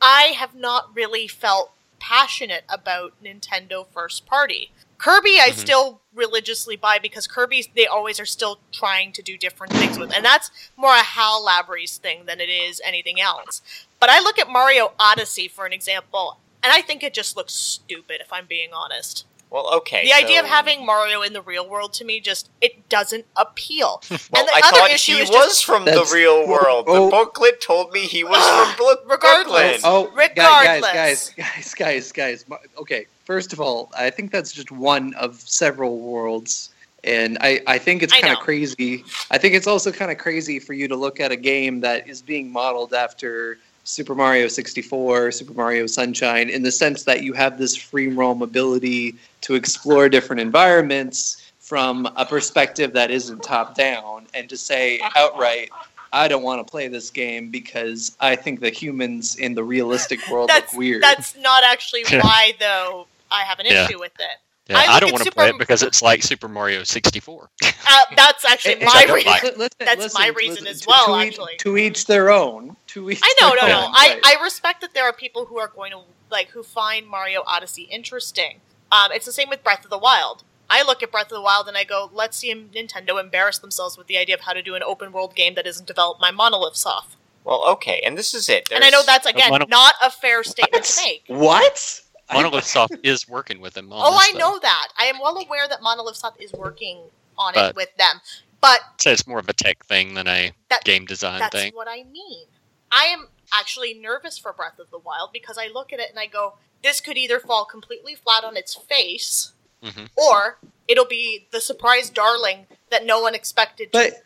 I 0.00 0.34
have 0.36 0.54
not 0.54 0.94
really 0.94 1.28
felt 1.28 1.72
passionate 1.98 2.64
about 2.68 3.12
Nintendo 3.22 3.86
first 3.92 4.24
party. 4.26 4.72
Kirby, 4.96 5.38
I 5.40 5.50
Mhm. 5.50 5.58
still 5.58 6.00
religiously 6.12 6.76
buy 6.76 6.98
because 6.98 7.26
Kirby, 7.26 7.70
they 7.74 7.86
always 7.86 8.18
are 8.20 8.26
still 8.26 8.60
trying 8.72 9.12
to 9.12 9.22
do 9.22 9.36
different 9.36 9.72
things 9.72 9.98
with, 9.98 10.12
and 10.12 10.24
that's 10.24 10.50
more 10.76 10.94
a 10.94 11.02
Hal 11.02 11.44
Labrys 11.44 11.98
thing 11.98 12.26
than 12.26 12.40
it 12.40 12.48
is 12.48 12.80
anything 12.84 13.20
else. 13.20 13.62
But 13.98 14.10
I 14.10 14.20
look 14.20 14.38
at 14.38 14.48
Mario 14.48 14.92
Odyssey 14.98 15.48
for 15.48 15.66
an 15.66 15.72
example, 15.72 16.38
and 16.62 16.72
I 16.72 16.82
think 16.82 17.02
it 17.02 17.14
just 17.14 17.36
looks 17.36 17.52
stupid. 17.54 18.20
If 18.20 18.32
I'm 18.32 18.46
being 18.46 18.70
honest, 18.72 19.26
well, 19.50 19.74
okay. 19.78 20.04
the 20.04 20.12
idea 20.12 20.38
of 20.40 20.46
having 20.46 20.86
Mario 20.86 21.22
in 21.22 21.32
the 21.32 21.42
real 21.42 21.68
world 21.68 21.92
to 21.94 22.04
me 22.04 22.20
just 22.20 22.50
it 22.60 22.88
doesn't 22.88 23.26
appeal. 23.36 24.00
well, 24.10 24.18
and 24.36 24.48
the 24.48 24.52
I 24.54 24.60
other 24.64 24.76
thought 24.78 24.90
issue 24.92 25.14
he 25.14 25.22
is 25.22 25.28
was 25.28 25.46
just 25.46 25.64
from 25.64 25.84
the 25.84 26.08
real 26.12 26.46
world. 26.48 26.84
oh. 26.88 27.06
The 27.06 27.10
booklet 27.10 27.60
told 27.60 27.92
me 27.92 28.00
he 28.00 28.22
was 28.22 28.38
from 28.46 28.76
Brook- 28.84 29.02
Regardless. 29.10 29.82
Brooklyn. 29.82 29.84
Oh, 29.84 30.04
guys, 30.14 30.28
Regardless. 30.36 30.92
guys, 30.92 31.34
guys, 31.36 31.74
guys, 31.74 32.12
guys. 32.12 32.48
My- 32.48 32.58
Okay, 32.78 33.06
first 33.24 33.52
of 33.52 33.60
all, 33.60 33.90
I 33.98 34.10
think 34.10 34.30
that's 34.30 34.52
just 34.52 34.70
one 34.70 35.14
of 35.14 35.40
several 35.40 35.98
worlds, 35.98 36.70
and 37.02 37.36
I, 37.40 37.60
I 37.66 37.78
think 37.78 38.02
it's 38.04 38.12
kind 38.18 38.32
of 38.32 38.38
crazy. 38.40 39.04
I 39.32 39.38
think 39.38 39.54
it's 39.54 39.66
also 39.66 39.90
kind 39.90 40.10
of 40.12 40.18
crazy 40.18 40.60
for 40.60 40.74
you 40.74 40.86
to 40.88 40.96
look 40.96 41.18
at 41.18 41.32
a 41.32 41.36
game 41.36 41.80
that 41.80 42.08
is 42.08 42.22
being 42.22 42.52
modeled 42.52 42.94
after 42.94 43.58
Super 43.84 44.14
Mario 44.14 44.46
64, 44.48 45.32
Super 45.32 45.52
Mario 45.54 45.86
Sunshine, 45.86 46.48
in 46.50 46.62
the 46.62 46.70
sense 46.72 47.04
that 47.04 47.22
you 47.22 47.32
have 47.32 47.58
this 47.58 47.74
free 47.76 48.08
roam 48.08 48.42
ability 48.42 49.16
to 49.42 49.54
explore 49.54 50.08
different 50.08 50.40
environments 50.40 51.52
from 51.58 52.06
a 52.16 52.26
perspective 52.26 52.92
that 52.92 53.10
isn't 53.10 53.42
top 53.42 53.74
down, 53.74 54.26
and 54.34 54.48
to 54.48 54.56
say 54.56 55.00
outright. 55.16 55.70
I 56.12 56.26
don't 56.26 56.42
want 56.42 56.66
to 56.66 56.68
play 56.68 56.88
this 56.88 57.08
game 57.10 57.50
because 57.50 58.16
I 58.18 58.34
think 58.34 58.58
the 58.58 58.70
humans 58.70 59.36
in 59.36 59.54
the 59.54 59.62
realistic 59.62 60.18
world 60.28 60.48
That's 60.48 60.72
look 60.72 60.78
weird. 60.80 61.02
that's 61.02 61.36
not 61.36 61.62
actually 61.62 62.02
why 62.18 62.52
though. 62.58 63.06
I 63.30 63.44
have 63.44 63.60
an 63.60 63.66
Yeah. 63.66 63.84
issue 63.84 64.00
with 64.00 64.12
it. 64.18 64.38
Yeah, 64.70 64.78
I 64.78 64.94
I, 64.96 65.00
don't 65.00 65.10
want 65.12 65.18
to 65.20 65.24
Super- 65.24 65.34
play 65.34 65.48
it 65.50 65.58
because 65.58 65.82
it's 65.82 66.00
like 66.00 66.22
Super 66.22 66.48
Mario 66.48 66.82
64. 66.84 67.50
Uh, 67.92 68.04
that's 68.14 68.44
actually 68.44 68.74
Hey, 68.76 68.84
Which 68.84 68.94
I 68.94 69.06
my 69.06 69.12
reason. 69.14 69.30
like. 69.32 69.42
Listen, 69.42 69.58
listen, 69.58 69.76
That's 69.80 70.00
listen, 70.00 70.20
my 70.22 70.28
reason 70.28 70.50
listen, 70.64 70.66
as 70.68 70.80
to- 70.82 70.86
well, 70.88 71.06
to 71.06 71.20
each- 71.22 71.28
actually. 71.32 71.56
to 71.58 71.76
each 71.76 72.06
their 72.06 72.30
own. 72.30 72.76
To 72.88 73.10
each. 73.10 73.20
I 73.22 73.34
know, 73.40 73.48
no, 73.48 73.60
their 73.62 73.68
no. 73.70 73.86
own, 73.86 73.92
I. 73.92 74.20
I 74.24 74.42
respect 74.44 74.80
that 74.82 74.94
there 74.94 75.04
are 75.04 75.12
people 75.12 75.44
who 75.46 75.58
are 75.58 75.66
going 75.68 75.90
to 75.90 76.02
like 76.30 76.50
who 76.50 76.62
find 76.62 77.06
Mario 77.08 77.42
Odyssey 77.48 77.82
interesting. 77.90 78.60
Um, 78.92 79.10
it's 79.12 79.26
the 79.26 79.32
same 79.32 79.48
with 79.48 79.64
Breath 79.64 79.82
of 79.82 79.90
the 79.90 79.98
Wild. 79.98 80.44
I 80.68 80.84
look 80.84 81.02
at 81.02 81.10
Breath 81.10 81.26
of 81.26 81.30
the 81.30 81.40
Wild 81.42 81.66
and 81.66 81.76
I 81.76 81.82
go, 81.82 82.10
let's 82.12 82.36
see 82.36 82.54
Nintendo 82.54 83.18
embarrass 83.18 83.58
themselves 83.58 83.98
with 83.98 84.06
the 84.06 84.16
idea 84.18 84.36
of 84.36 84.42
how 84.42 84.52
to 84.52 84.62
do 84.62 84.76
an 84.76 84.84
open 84.84 85.10
world 85.10 85.34
game 85.34 85.54
that 85.56 85.66
isn't 85.66 85.86
developed 85.86 86.20
by 86.20 86.30
Monolith 86.30 86.76
Soft. 86.76 87.16
Well, 87.42 87.64
okay, 87.70 88.00
and 88.04 88.16
this 88.16 88.34
is 88.34 88.48
it. 88.48 88.68
and 88.72 88.84
I 88.84 88.90
know 88.90 89.02
that's 89.04 89.26
again 89.26 89.50
Mono- 89.50 89.66
not 89.68 89.94
a 90.00 90.10
fair 90.10 90.44
statement 90.44 90.84
to 90.84 91.02
make. 91.02 91.24
What? 91.26 92.02
Monolith 92.32 92.64
Soft 92.64 92.94
is 93.02 93.28
working 93.28 93.60
with 93.60 93.74
them 93.74 93.92
on 93.92 94.00
Oh, 94.04 94.12
this, 94.12 94.28
I 94.28 94.32
though. 94.32 94.38
know 94.38 94.58
that. 94.60 94.88
I 94.98 95.04
am 95.06 95.18
well 95.20 95.36
aware 95.38 95.66
that 95.68 95.82
Monolith 95.82 96.16
Soft 96.16 96.40
is 96.40 96.52
working 96.52 97.02
on 97.38 97.56
it 97.56 97.74
with 97.74 97.94
them. 97.96 98.20
But 98.60 98.80
So 98.98 99.10
it's 99.10 99.26
more 99.26 99.38
of 99.38 99.48
a 99.48 99.52
tech 99.54 99.84
thing 99.86 100.14
than 100.14 100.28
a 100.28 100.52
That- 100.68 100.84
game 100.84 101.06
design 101.06 101.38
That's 101.40 101.54
thing. 101.54 101.64
That's 101.66 101.76
what 101.76 101.88
I 101.88 102.02
mean. 102.04 102.46
I 102.92 103.04
am 103.06 103.28
actually 103.52 103.94
nervous 103.94 104.36
for 104.38 104.52
Breath 104.52 104.78
of 104.78 104.90
the 104.90 104.98
Wild 104.98 105.32
because 105.32 105.56
I 105.58 105.68
look 105.68 105.92
at 105.92 105.98
it 106.00 106.10
and 106.10 106.18
I 106.18 106.26
go, 106.26 106.58
this 106.82 107.00
could 107.00 107.16
either 107.16 107.40
fall 107.40 107.64
completely 107.64 108.14
flat 108.14 108.44
on 108.44 108.56
its 108.56 108.74
face, 108.74 109.52
Mhm. 109.82 110.08
or 110.16 110.58
it'll 110.88 111.04
be 111.06 111.46
the 111.50 111.60
surprise 111.60 112.10
darling 112.10 112.66
that 112.90 113.04
no 113.04 113.20
one 113.20 113.34
expected. 113.34 113.90
But 113.92 114.10
th- 114.10 114.22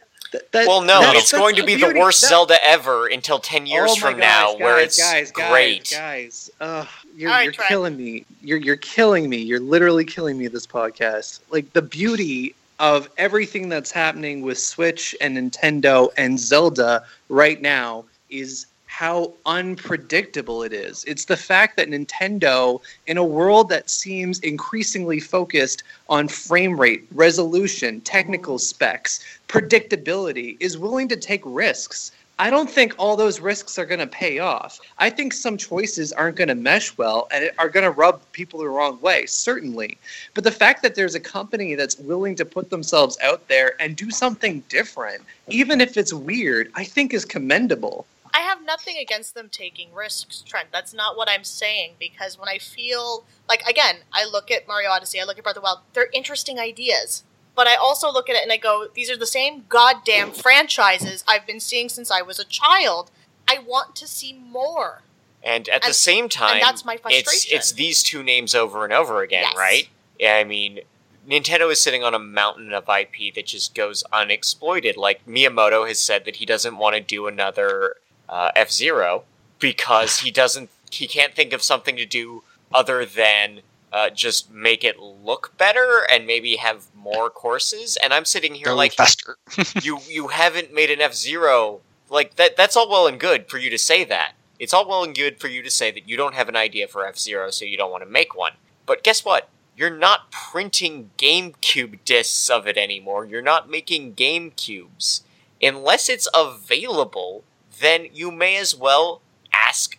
that, 0.53 0.67
Well, 0.67 0.83
no, 0.83 1.01
it's 1.15 1.33
going 1.33 1.57
to 1.57 1.65
be 1.65 1.75
the 1.75 1.95
worst 1.97 2.21
that- 2.23 2.29
Zelda 2.29 2.57
ever 2.65 3.07
until 3.09 3.39
10 3.39 3.67
years 3.67 3.91
Oh 3.93 3.95
my 3.97 4.11
from 4.13 4.21
now, 4.21 4.53
gosh, 4.53 4.61
where 4.61 4.77
guys, 4.77 4.87
it's 4.87 4.99
guys, 4.99 5.31
guys, 5.33 5.51
great. 5.51 5.91
Guys, 5.91 6.51
Ugh, 6.61 6.87
you're, 7.17 7.31
All 7.31 7.37
right, 7.37 7.45
you're 7.45 7.53
killing 7.53 7.97
me. 7.97 8.25
You're 8.43 8.59
you're 8.59 8.77
killing 8.77 9.29
me. 9.29 9.39
You're 9.39 9.61
literally 9.61 10.05
killing 10.05 10.37
me. 10.39 10.49
This 10.49 10.67
podcast, 10.67 11.41
like 11.51 11.73
the 11.73 11.83
beauty 11.83 12.55
of 12.81 13.09
everything 13.19 13.69
that's 13.69 13.93
happening 13.93 14.43
with 14.43 14.59
Switch 14.59 15.15
and 15.21 15.37
Nintendo 15.39 16.09
and 16.17 16.39
Zelda 16.39 17.05
right 17.29 17.61
now 17.63 18.05
is 18.31 18.67
how 18.97 19.33
unpredictable 19.45 20.63
it 20.63 20.73
is. 20.73 21.03
It's 21.09 21.25
the 21.25 21.37
fact 21.37 21.77
that 21.77 21.89
Nintendo, 21.89 22.81
in 23.09 23.17
a 23.17 23.25
world 23.25 23.69
that 23.71 23.91
seems 23.91 24.39
increasingly 24.39 25.19
focused 25.19 25.83
on 26.09 26.29
frame 26.29 26.81
rate, 26.81 27.05
resolution, 27.11 28.01
technical 28.03 28.57
specs, 28.57 29.19
predictability, 29.49 30.57
is 30.61 30.79
willing 30.79 31.09
to 31.09 31.17
take 31.17 31.43
risks. 31.45 32.13
I 32.39 32.51
don't 32.51 32.71
think 32.71 32.95
all 32.97 33.17
those 33.17 33.41
risks 33.41 33.81
are 33.81 33.85
going 33.85 33.99
to 33.99 34.07
pay 34.07 34.39
off. 34.39 34.79
I 34.99 35.11
think 35.11 35.33
some 35.33 35.57
choices 35.57 36.13
aren't 36.13 36.37
going 36.37 36.47
to 36.47 36.55
mesh 36.55 36.97
well 36.97 37.27
and 37.33 37.51
are 37.59 37.69
going 37.69 37.83
to 37.83 37.91
rub 37.91 38.21
people 38.31 38.61
the 38.61 38.69
wrong 38.69 39.01
way, 39.01 39.27
certainly. 39.27 39.99
But 40.35 40.45
the 40.45 40.53
fact 40.53 40.83
that 40.83 40.95
there's 40.95 41.17
a 41.17 41.21
company 41.21 41.75
that's 41.75 41.99
willing 41.99 42.37
to 42.37 42.45
put 42.45 42.71
themselves 42.71 43.19
out 43.25 43.49
there 43.49 43.75
and 43.81 43.97
do 43.97 44.13
something 44.13 44.63
different, 44.69 45.25
even 45.49 45.81
if 45.81 45.97
it's 45.97 46.13
weird, 46.13 46.71
I 46.77 46.85
think 46.85 47.13
is 47.13 47.25
commendable. 47.25 48.07
I 48.35 48.41
have 48.41 48.65
nothing 48.65 48.97
against 49.01 49.37
them 49.37 49.49
taking 49.49 49.95
risks, 49.95 50.43
Trent. 50.43 50.69
That's 50.73 50.93
not 50.93 51.17
what 51.17 51.31
I'm 51.31 51.45
saying 51.45 51.93
because 52.01 52.37
when 52.37 52.49
I 52.49 52.59
feel 52.59 53.25
like 53.49 53.63
again, 53.63 53.99
I 54.13 54.25
look 54.27 54.51
at 54.51 54.67
Mario 54.67 54.91
Odyssey, 54.91 55.21
I 55.21 55.25
look 55.25 55.39
at 55.39 55.45
Breath 55.45 55.57
of 55.57 55.63
the 55.63 55.65
Wild, 55.65 55.79
they're 55.93 56.09
interesting 56.13 56.59
ideas. 56.59 57.23
But 57.55 57.69
I 57.69 57.77
also 57.77 58.13
look 58.13 58.29
at 58.29 58.35
it 58.35 58.43
and 58.43 58.51
I 58.51 58.57
go, 58.57 58.89
these 58.93 59.09
are 59.09 59.17
the 59.17 59.27
same 59.27 59.67
goddamn 59.69 60.33
franchises 60.33 61.23
I've 61.29 61.47
been 61.47 61.61
seeing 61.61 61.89
since 61.89 62.11
I 62.11 62.21
was 62.23 62.41
a 62.41 62.45
child. 62.45 63.13
I 63.47 63.59
want 63.65 63.95
to 63.97 64.09
see 64.09 64.33
more. 64.33 65.03
And 65.41 65.69
at 65.69 65.83
the 65.83 65.95
same 65.95 66.29
time, 66.29 66.59
that's 66.61 66.85
my 66.85 66.95
it's 66.95 67.03
frustration. 67.03 67.57
it's 67.57 67.71
these 67.73 68.03
two 68.03 68.25
names 68.25 68.57
over 68.57 68.83
and 68.83 68.93
over 68.93 69.23
again, 69.23 69.45
Yes. 69.45 69.57
right? 69.57 69.89
Yeah, 70.19 70.37
I 70.37 70.45
mean, 70.45 70.81
Nintendo 71.29 71.71
is 71.71 71.81
sitting 71.81 72.03
on 72.03 72.15
a 72.15 72.19
mountain 72.19 72.73
of 72.73 72.89
IP 72.89 73.33
that 73.35 73.47
just 73.47 73.75
goes 73.75 74.03
unexploited. 74.13 74.97
Like 74.97 75.25
Miyamoto 75.27 75.87
has 75.87 76.01
said 76.01 76.25
that 76.25 76.37
he 76.37 76.47
doesn't 76.47 76.77
want 76.77 76.97
to 76.97 77.01
do 77.01 77.27
another 77.29 77.97
uh, 78.29 78.51
F 78.57 78.71
Zero 78.71 79.25
because 79.59 80.21
he 80.21 80.31
doesn't 80.31 80.71
he 80.91 81.07
can't 81.07 81.35
think 81.35 81.53
of 81.53 81.63
something 81.63 81.97
to 81.97 82.07
do 82.07 82.43
other 82.73 83.05
than 83.05 83.61
uh, 83.93 84.11
just 84.11 84.53
make 84.53 84.83
it 84.83 84.99
look 84.99 85.57
better 85.57 86.07
and 86.11 86.27
maybe 86.27 86.57
have 86.57 86.87
more 86.95 87.31
courses. 87.31 87.97
And 88.03 88.13
I'm 88.13 88.25
sitting 88.25 88.55
here 88.55 88.67
Go 88.67 88.75
like 88.75 88.93
faster. 88.93 89.37
you 89.83 90.01
you 90.09 90.29
haven't 90.29 90.75
made 90.75 90.91
an 90.91 91.01
F 91.01 91.15
Zero 91.15 91.81
like 92.11 92.37
that. 92.37 92.57
That's 92.57 92.77
all 92.77 92.91
well 92.91 93.07
and 93.07 93.21
good 93.21 93.49
for 93.49 93.59
you 93.59 93.71
to 93.71 93.79
say 93.79 94.05
that. 94.05 94.33
It's 94.59 94.75
all 94.75 94.89
well 94.89 95.05
and 95.05 95.15
good 95.15 95.41
for 95.41 95.49
you 95.49 95.63
to 95.63 95.71
say 95.71 95.91
that 95.91 96.09
you 96.09 96.17
don't 96.17 96.35
have 96.35 96.49
an 96.49 96.57
idea 96.57 96.89
for 96.89 97.07
F 97.07 97.19
Zero, 97.19 97.51
so 97.51 97.65
you 97.65 97.77
don't 97.77 97.91
want 97.91 98.03
to 98.05 98.11
make 98.11 98.37
one. 98.37 98.53
But 98.87 99.03
guess 99.03 99.25
what? 99.25 99.49
You're 99.77 99.97
not 99.97 100.31
printing 100.31 101.11
GameCube 101.19 101.99
discs 102.05 102.49
of 102.49 102.67
it 102.67 102.77
anymore. 102.77 103.25
You're 103.25 103.43
not 103.43 103.71
making 103.71 104.15
GameCubes 104.15 105.23
unless 105.61 106.09
it's 106.09 106.29
available. 106.35 107.45
Then 107.85 108.09
you 108.15 108.31
may 108.31 108.57
as 108.57 108.75
well 108.75 109.21
ask 109.53 109.99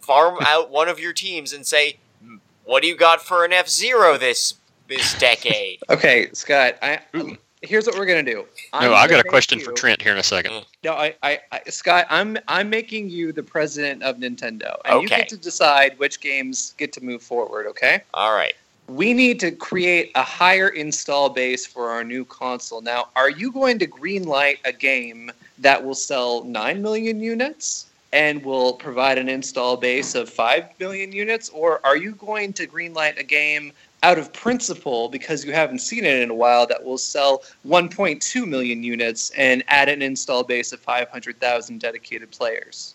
farm 0.00 0.38
out 0.40 0.70
one 0.70 0.88
of 0.88 0.98
your 0.98 1.12
teams 1.12 1.52
and 1.52 1.66
say, 1.66 1.98
"Hmm, 2.24 2.36
"What 2.64 2.80
do 2.80 2.88
you 2.88 2.96
got 2.96 3.20
for 3.20 3.44
an 3.44 3.52
F 3.52 3.68
Zero 3.68 4.16
this 4.16 4.54
this 4.88 5.12
decade?" 5.18 5.80
Okay, 5.90 6.30
Scott. 6.32 6.76
I 6.80 7.00
Ooh. 7.14 7.36
here's 7.60 7.86
what 7.86 7.98
we're 7.98 8.06
gonna 8.06 8.22
do. 8.22 8.46
I'm 8.72 8.90
no, 8.90 8.94
I 8.96 9.06
got 9.06 9.20
a 9.20 9.28
question 9.28 9.58
you- 9.58 9.66
for 9.66 9.72
Trent 9.72 10.00
here 10.00 10.12
in 10.12 10.18
a 10.18 10.22
second. 10.22 10.64
No, 10.82 10.94
I, 10.94 11.14
I, 11.22 11.40
I, 11.52 11.60
Scott, 11.68 12.06
I'm, 12.08 12.38
I'm 12.48 12.70
making 12.70 13.10
you 13.10 13.32
the 13.32 13.42
president 13.42 14.02
of 14.02 14.16
Nintendo, 14.16 14.76
and 14.86 15.02
you 15.02 15.08
get 15.08 15.28
to 15.28 15.36
decide 15.36 15.98
which 15.98 16.20
games 16.20 16.74
get 16.78 16.92
to 16.94 17.04
move 17.04 17.22
forward. 17.22 17.66
Okay. 17.66 18.00
all 18.14 18.34
right. 18.34 18.54
We 18.88 19.12
need 19.12 19.40
to 19.40 19.50
create 19.50 20.12
a 20.14 20.22
higher 20.22 20.68
install 20.68 21.28
base 21.28 21.66
for 21.66 21.90
our 21.90 22.04
new 22.04 22.24
console. 22.24 22.80
Now, 22.80 23.08
are 23.16 23.30
you 23.30 23.50
going 23.50 23.80
to 23.80 23.86
greenlight 23.86 24.58
a 24.64 24.72
game 24.72 25.32
that 25.58 25.82
will 25.82 25.94
sell 25.94 26.44
9 26.44 26.82
million 26.82 27.20
units 27.20 27.86
and 28.12 28.44
will 28.44 28.74
provide 28.74 29.18
an 29.18 29.28
install 29.28 29.76
base 29.76 30.14
of 30.14 30.30
5 30.30 30.78
million 30.78 31.10
units? 31.10 31.48
Or 31.48 31.84
are 31.84 31.96
you 31.96 32.12
going 32.12 32.52
to 32.54 32.66
greenlight 32.66 33.18
a 33.18 33.24
game 33.24 33.72
out 34.04 34.18
of 34.18 34.32
principle 34.32 35.08
because 35.08 35.44
you 35.44 35.52
haven't 35.52 35.80
seen 35.80 36.04
it 36.04 36.20
in 36.20 36.30
a 36.30 36.34
while 36.34 36.64
that 36.68 36.82
will 36.82 36.98
sell 36.98 37.42
1.2 37.66 38.46
million 38.46 38.84
units 38.84 39.30
and 39.30 39.64
add 39.66 39.88
an 39.88 40.00
install 40.00 40.44
base 40.44 40.72
of 40.72 40.78
500,000 40.78 41.80
dedicated 41.80 42.30
players? 42.30 42.94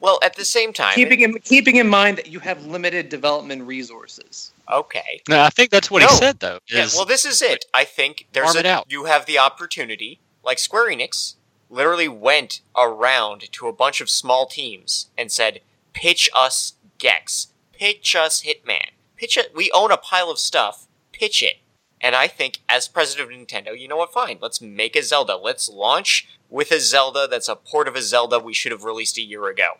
Well, 0.00 0.18
at 0.22 0.34
the 0.34 0.44
same 0.44 0.72
time, 0.72 0.94
Keeping 0.94 1.20
in, 1.20 1.38
keeping 1.40 1.76
in 1.76 1.88
mind 1.88 2.18
that 2.18 2.26
you 2.28 2.40
have 2.40 2.66
limited 2.66 3.08
development 3.08 3.62
resources. 3.62 4.52
Okay. 4.72 5.22
No, 5.28 5.40
I 5.40 5.50
think 5.50 5.70
that's 5.70 5.90
what 5.90 6.00
No. 6.02 6.08
he 6.08 6.14
said 6.16 6.40
though. 6.40 6.58
Yeah, 6.68 6.86
well, 6.94 7.04
this 7.04 7.24
is 7.24 7.42
it. 7.42 7.66
I 7.74 7.84
think 7.84 8.26
there's 8.32 8.54
a, 8.54 8.66
out. 8.66 8.86
you 8.88 9.04
have 9.04 9.26
the 9.26 9.38
opportunity, 9.38 10.20
like 10.44 10.58
Square 10.58 10.88
Enix, 10.90 11.34
literally 11.70 12.08
went 12.08 12.60
around 12.76 13.50
to 13.52 13.68
a 13.68 13.72
bunch 13.72 14.00
of 14.00 14.08
small 14.10 14.46
teams 14.46 15.10
and 15.16 15.30
said, 15.30 15.60
"Pitch 15.92 16.28
us 16.34 16.74
Gex, 16.98 17.48
pitch 17.72 18.16
us 18.16 18.42
Hitman, 18.42 18.90
pitch 19.16 19.36
it. 19.36 19.54
We 19.54 19.70
own 19.72 19.90
a 19.90 19.96
pile 19.96 20.30
of 20.30 20.38
stuff. 20.38 20.86
Pitch 21.12 21.42
it." 21.42 21.56
And 22.00 22.14
I 22.14 22.28
think, 22.28 22.60
as 22.68 22.86
president 22.86 23.32
of 23.32 23.36
Nintendo, 23.38 23.78
you 23.78 23.88
know 23.88 23.96
what? 23.96 24.12
Fine, 24.12 24.38
let's 24.40 24.60
make 24.60 24.94
a 24.94 25.02
Zelda. 25.02 25.36
Let's 25.36 25.68
launch 25.68 26.28
with 26.48 26.70
a 26.70 26.78
Zelda 26.80 27.26
that's 27.28 27.48
a 27.48 27.56
port 27.56 27.88
of 27.88 27.96
a 27.96 28.02
Zelda 28.02 28.38
we 28.38 28.54
should 28.54 28.70
have 28.72 28.84
released 28.84 29.18
a 29.18 29.22
year 29.22 29.46
ago. 29.48 29.78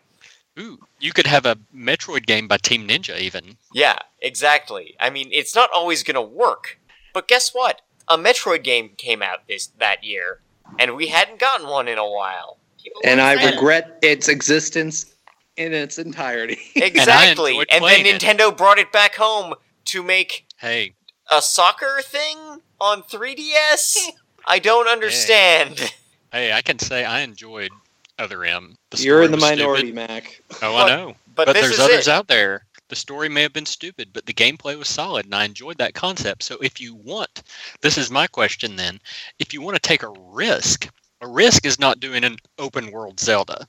Ooh, 0.59 0.79
you 0.99 1.11
could 1.13 1.27
have 1.27 1.45
a 1.45 1.57
Metroid 1.75 2.25
game 2.25 2.47
by 2.47 2.57
Team 2.57 2.87
Ninja 2.87 3.17
even. 3.19 3.57
Yeah, 3.73 3.97
exactly. 4.21 4.95
I 4.99 5.09
mean, 5.09 5.29
it's 5.31 5.55
not 5.55 5.69
always 5.73 6.03
going 6.03 6.15
to 6.15 6.21
work. 6.21 6.77
But 7.13 7.27
guess 7.27 7.53
what? 7.53 7.81
A 8.07 8.17
Metroid 8.17 8.63
game 8.63 8.89
came 8.97 9.21
out 9.21 9.47
this 9.47 9.67
that 9.79 10.03
year, 10.03 10.39
and 10.77 10.95
we 10.95 11.07
hadn't 11.07 11.39
gotten 11.39 11.67
one 11.67 11.87
in 11.87 11.97
a 11.97 12.09
while. 12.09 12.57
People 12.83 13.01
And 13.03 13.19
I 13.21 13.35
saying- 13.35 13.55
regret 13.55 13.99
its 14.01 14.27
existence 14.27 15.13
in 15.57 15.73
its 15.73 15.97
entirety. 15.99 16.59
Exactly. 16.75 17.51
enjoyed 17.51 17.67
And, 17.71 17.83
then 17.83 18.01
playing 18.03 18.05
it. 18.05 18.21
Nintendo 18.21 18.55
brought 18.55 18.79
it 18.79 18.91
back 18.91 19.15
home 19.15 19.53
to 19.85 20.03
make 20.03 20.45
Hey, 20.57 20.93
a 21.31 21.41
soccer 21.41 21.99
thing 22.03 22.61
on 22.79 23.03
3DS. 23.03 23.97
I 24.45 24.59
don't 24.59 24.87
understand. 24.87 25.93
hey, 26.31 26.53
I 26.53 26.61
can 26.61 26.79
say 26.79 27.03
I 27.05 27.19
enjoyed 27.21 27.71
Other 28.19 28.43
M. 28.43 28.75
The 28.91 29.01
You're 29.01 29.23
in 29.23 29.31
the 29.31 29.37
was 29.37 29.45
stupid. 29.45 29.59
minority, 29.59 29.91
Mac. 29.91 30.41
Oh, 30.61 30.73
But- 30.73 30.75
I 30.91 30.95
know. 30.95 31.15
But, 31.35 31.45
But, 31.47 31.53
there's 31.53 31.79
others 31.79 32.07
it. 32.07 32.11
out 32.11 32.27
there. 32.27 32.65
The 32.89 32.95
story 32.95 33.29
may 33.29 33.43
have 33.43 33.53
been 33.53 33.65
stupid, 33.65 34.09
but 34.11 34.25
the 34.25 34.33
gameplay 34.33 34.77
was 34.77 34.89
solid, 34.89 35.25
and 35.25 35.33
I 35.35 35.45
enjoyed 35.45 35.77
that 35.77 35.93
concept. 35.93 36.43
So 36.43 36.57
if 36.57 36.81
you 36.81 36.95
want, 36.95 37.43
this 37.81 37.97
is 37.97 38.09
my 38.11 38.27
question 38.27 38.75
then. 38.75 38.99
If 39.37 39.53
you 39.53 39.61
want 39.61 39.75
to 39.75 39.79
take 39.81 40.03
a 40.03 40.09
risk, 40.09 40.89
a 41.21 41.27
risk 41.27 41.65
is 41.65 41.79
not 41.79 41.99
doing 41.99 42.23
an 42.23 42.37
open 42.57 42.91
world 42.91 43.19
Zelda. 43.19 43.67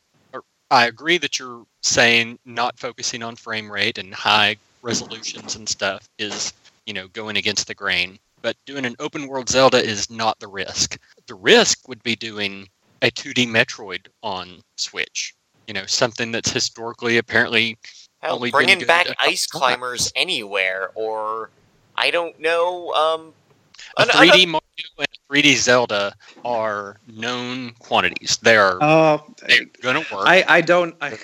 I 0.72 0.86
agree 0.86 1.18
that 1.18 1.38
you're 1.38 1.64
saying 1.82 2.38
not 2.44 2.78
focusing 2.78 3.22
on 3.22 3.36
frame 3.36 3.70
rate 3.70 3.98
and 3.98 4.14
high 4.14 4.56
resolutions 4.82 5.56
and 5.56 5.68
stuff 5.68 6.08
is, 6.18 6.52
you 6.86 6.94
know, 6.94 7.08
going 7.08 7.36
against 7.36 7.66
the 7.66 7.74
grain. 7.74 8.18
But 8.40 8.56
doing 8.66 8.84
an 8.86 8.96
open 9.00 9.26
world 9.26 9.48
Zelda 9.48 9.78
is 9.84 10.08
not 10.10 10.38
the 10.40 10.46
risk. 10.48 10.98
The 11.26 11.34
risk 11.34 11.88
would 11.88 12.02
be 12.02 12.16
doing 12.16 12.68
a 13.02 13.10
2D 13.10 13.46
Metroid 13.48 14.06
on 14.22 14.60
Switch. 14.76 15.34
You 15.66 15.74
know, 15.74 15.86
something 15.86 16.32
that's 16.32 16.50
historically 16.50 17.18
apparently 17.18 17.78
Hell, 18.20 18.36
only 18.36 18.50
been 18.50 18.64
bringing 18.64 18.86
back 18.86 19.06
Ice 19.20 19.46
Climbers 19.46 20.12
anywhere, 20.16 20.90
or 20.94 21.50
I 21.96 22.10
don't 22.10 22.38
know. 22.40 22.92
Um, 22.92 23.32
a 23.96 24.04
3D 24.04 24.46
Mario 24.46 24.60
and 24.98 25.06
3D 25.30 25.56
Zelda 25.56 26.14
are 26.44 26.96
known 27.12 27.72
quantities. 27.78 28.38
They 28.42 28.56
are 28.56 28.78
Oh, 28.80 28.86
uh, 29.14 29.18
they're 29.46 29.64
gonna 29.82 30.00
work. 30.00 30.26
I, 30.26 30.44
I 30.48 30.60
don't 30.60 30.94
I, 31.00 31.10
They're 31.10 31.18